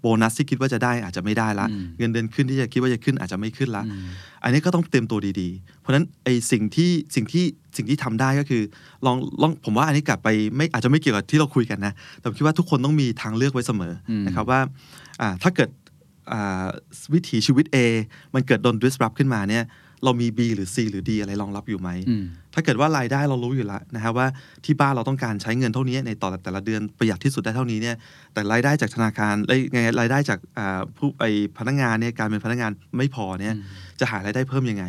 [0.00, 4.06] โบนัสที่คิดว่าจะได้อาจจะไม่ได้ละอืมเงินเดือนขึ้นที่จะคิดว่าจะขึ้นอาจจะไม่ขึ้นละอืม
[4.44, 7.44] อันนี้ก็ต้องเตรียมตัวดีๆ เพราะฉะนั้นไอ้สิ่งที่สิ่งที่
[7.76, 8.62] สิ่งที่ทำได้ก็คือ
[9.06, 14.60] ลองลองผมว่าอันนี้กลับไปไม่อาจจะไม่เกี่ยวกับที่เราคุยกันนะแต่ผมคิดว่าทุกคนต้องมีทางเลือกไว้เสมออมนะครับว่า
[15.20, 15.70] อ่าถ้าเกิด
[16.32, 16.66] อ่า
[17.14, 17.76] วิถีชีวิต A
[18.34, 19.64] มันเกิดโดน disrupt ขึ้นมาเนี่ย
[20.04, 22.24] เรามี B หรือ C หรือ D อะไรรองรับอยู่ไหมอืม
[22.54, 24.26] ถ้าเกิดว่ารายได้เรารู้อยู่แล้วนะครับว่า
[24.64, 27.96] ที่บ้านเราต้องการใช้เงินเท่านี้ในต่อแต่ละเดือนประหยัดที่สุดได้เท่านี้เนี่ย
[28.32, 31.24] แต่รายได้จากธนาคารเอ้ยไงรายได้จากอ่าผู้ไอ
[31.58, 33.54] พนักงานเนี่ยการเป็นพนักงานไม่พอเนี่ย
[34.00, 34.84] จะหารายได้เพิ่มยังไง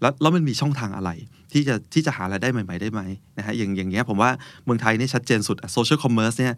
[0.00, 1.10] แล้วแล้วมันมีช่องทางอะไร
[1.52, 3.00] ที่จะที่จะหารายได้ใหม่ ๆ ได้ไหม
[3.38, 4.30] นะฮะอย่างอย่างเงี้ยผมว่า
[4.64, 6.54] เมืองไทยเนี่ยชัดเจนสุด social commerce เนี่ย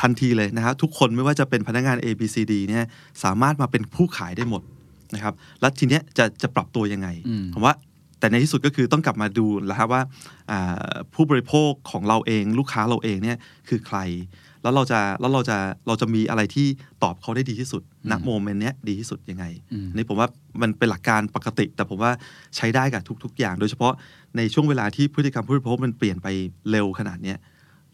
[0.00, 2.84] ทันทีเลยนะครับทุกคนไม่ว่าจะเป็นพนักงาน A B C D เนี่ย
[3.24, 4.62] สามารถมาเป็นผู้ขายได้หมด
[5.14, 7.74] นะครับแล้วทีเนี้ยจะจะปรับตัวยังไงอืมผมว่า
[8.18, 10.02] แต่ในที่สุดก็คือต้องกลับมาดูแล้วครับว่า
[10.50, 13.38] อ่าผู้บริโภคของเราเองลูกค้าเราเองเนี่ย
[13.68, 13.98] คือใคร
[14.62, 16.66] แล้วเราจะแล้วเราจะเราจะมีอะไรที่
[17.02, 20.28] ตอบเขาได้ดีที่สุดณโมเมนต์เนี้ยดีที่สุดยังไงอืมอันนี่ผมว่า
[20.62, 22.12] มันเป็นหลักการปกติ แต่ผมว่า
[22.56, 23.92] ใช้ได้กับทุก ๆ อย่าง โดยเฉพาะ
[24.36, 26.28] ในช่วงเวลาที่พฤติกรรมผู้บริโภคมันเปลี่ยนไป
[26.70, 27.38] เร็วขนาดเนี้ย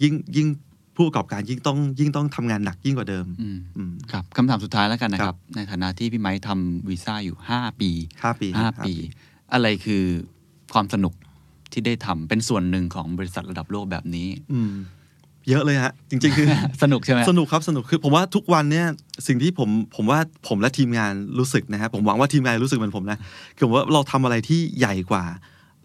[0.02, 0.48] ยิ่งยิ่ง
[0.96, 7.90] ผู้ประกอบการยิ่งต้องยิ่งต้องทำงานหนักยิ่งกว่าเดิมอืมอืมครับคำถามสุดท้ายแล้วกันนะคครัรับบในฐานะที่พี่ไม้ทำวีซ่าอยู่ 5 ปี
[8.22, 9.08] ห้าปีห้าห้าปีปี
[9.52, 10.02] อะไรคือ
[10.74, 11.14] ความสนุก
[11.72, 14.74] ที่ได้ทำเป็นส่วนหนึ่งของบริษัทระดับโลกแบบนี้ อืม
[15.50, 16.46] เยอะเลยฮะ จริง ๆ คือ
[16.82, 18.86] สนุกใช่ไหมสนุกครับสนุกคือผมว่าทุกวันเนี่ย
[19.26, 20.18] สิ่งที่ผมผมว่า
[20.48, 23.18] ผมและทีมงานรู้สึกนะครับผมหวังว่าทีมงานรู้สึกเหมือนผมนะ
[23.56, 25.24] คือผมว่าเราทำอะไรที่ใหญ่กว่า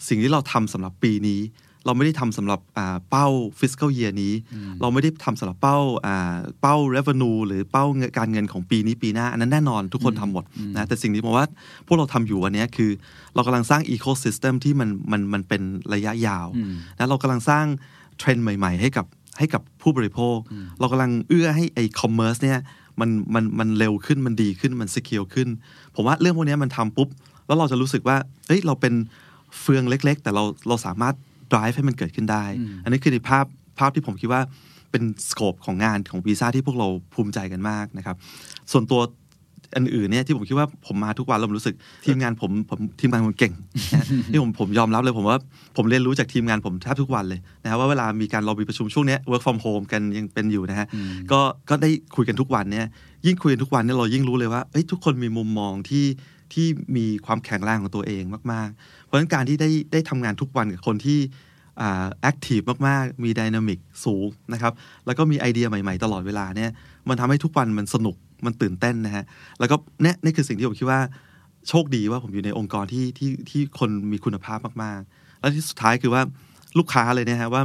[0.08, 1.40] สิ่งที่เราทำสำหรับปีนี้
[1.86, 3.28] เราไม่ได้ทำสำหรับอ่าเป้า
[3.60, 4.34] fiscal year นี้
[4.82, 10.44] เราไม่ได้ทำสำหรับเป้าอ่าเป้า revenue หรือเป้าเงินการเงินของปีนี้ปีหน้า อันนั้นแน่นอนทุกคนทำหมด
[10.76, 11.48] นะแต่สิ่งที่ผมว่า
[11.88, 12.92] พวกเราทำอยู่วันเนี้ยคือ
[13.36, 15.62] เรากำลังสร้าง ecosystem ที่มันมันมันเป็น
[15.94, 17.66] ระยะยาวอืมนะเรากำลังสร้าง
[18.18, 19.06] เทรนด์ใหม่ ๆ ให้กับ
[19.38, 20.38] ให้กับผู้บริโภค
[20.80, 22.60] เรากำลังเอื้อให้ไอ้ commerce เนี่ย
[23.00, 25.48] มันมันมันเร็วขึ้นมันดีขึ้นมันสกิลขึ้น
[25.96, 27.10] ผมว่าเรื่องพวกเนี้ยมันทำปุ๊บ
[27.48, 28.18] แล้วเราจะรู้สึกว่า
[28.48, 28.94] เฮ้ยเราเป็น
[29.60, 31.16] เฟืองเล็ก ๆ แต่เราเราสามารถ
[31.52, 32.46] drive ให้มันเกิดขึ้นได้
[32.84, 33.46] อันนี้คือในภาพ
[33.80, 34.42] ภาพที่ผมคิดว่า
[34.92, 38.16] เป็น scope ของงานของวีซ่าที่พวกเราภูมิใจกันมากนะครับ
[38.72, 39.02] ส่วนตัว
[39.76, 41.76] อันอื่นเนี่ยที่ผมคิดว่าผมมาทุกวันแล้วผมรู้สึก
[42.06, 43.54] ทีมงานผมผมทีมงานผมเก่ง
[43.94, 45.40] นะที่ผมผมยอมรับเลยผมว่า
[45.78, 50.88] ผมเรียนรู้จากทีมงานผมแทบทุกวันเลยนะครับว่าเวลามีการเรามีประชุมช่วงเนี้ย work from home กันยังเป็นอยู่นะฮะ
[51.32, 51.40] ก็
[51.70, 52.88] ก็ได้คุยกันทุกวันเนี่ย
[53.26, 56.04] ยิ่งคุยกันทุกวันเนี่ยเรายิ่งรู้เลยว่าเอ้ยทุกคนมีมุมมองที่
[56.54, 58.24] ที่มีความแข็งแรงของตัวเอง
[58.54, 61.20] มาก ๆ เพราะฉะนั้นการที่ได้ได้ทำงานทุกวันกับคนที่
[61.82, 64.74] อ่าแอคทีฟมาก ๆ มี dynamic สูงนะครับ
[65.06, 66.72] แล้วก็มีไอเดียใหม่ ๆ ตลอดเวลาเนี่ย
[67.10, 69.24] มันทำให้ทุกวันมันสนุก มันตื่นเต้นนะฮะ
[69.60, 71.02] แล้วก็เนี่ยนี่คือสิ่งที่ผมคิดว่า
[71.70, 76.22] โชคดีว่าผมอยู่ในองค์กรที่ที่ที่คนมีคุณภาพมาก ๆ แล้วที่สุดท้ายคือว่า
[76.80, 77.64] ลูกค้าเลยนะฮะว่า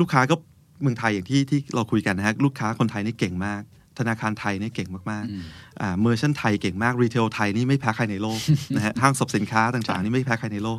[0.00, 0.34] ลูกค้าก็
[0.82, 3.62] เมืองไทยอย่างที่ที่เราคุยกันนะฮะ ลูกค้าคนไทยนี่เก่งมาก
[3.98, 8.40] ธนาคารไทยนี่เก่งมากๆอ่า merchant ไทยเก่งมาก retail ไทยนี่ไม่แพ้ใครในโลก
[8.76, 10.78] นะฮะห้างสรรพสินค้าต่างๆนี่ไม่แพ้ใครในโลก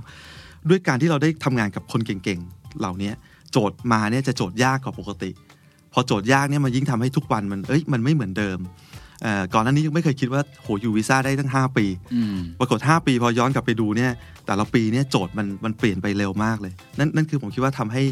[0.70, 3.11] ด้วยการที่เราได้ทำงานกับคนเก่งๆเหล่านี้
[3.51, 5.32] โจทย์มาเนี่ยจะโจทย์ยากกว่าปกติ
[5.93, 8.86] พอโจทย์ยากเนี่ยมันยิ่งทำให้ทุกวันมันเอ้ยมันไม่เหมือนเดิมเอ่อ
[9.53, 14.11] ก่อนหน้านี้ยังไม่เคยคิดว่าโหอยู่วีซ่าได้ตั้ง 5 ปีอืมปรากฏ 5 ปีพอย้อนกลับไปดูเนี่ย
[14.45, 18.03] แต่ละปีเนี่ยโจทย์มันมันเปลี่ยนไปเร็วมากเลย นั่นนั่นคือผมคิดว่าทำให้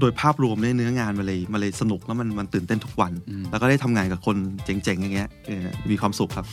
[0.00, 3.12] โดยภาพรวมเนี่ยเนื้องานมันเลยมันเลยสนุกแล้วมันมันตื่นเต้นทุกวัน
[3.50, 6.46] แล้วก็ได้ทำงานกับคนเจ๋งๆอย่างเงี้ยเออมีความสุขครับ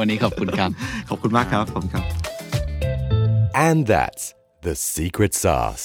[0.00, 0.70] วันนี้ขอบคุณครับ
[1.08, 2.04] ขอบคุณมากครับผมครับ
[3.66, 4.24] And that's
[4.66, 5.84] the secret sauce.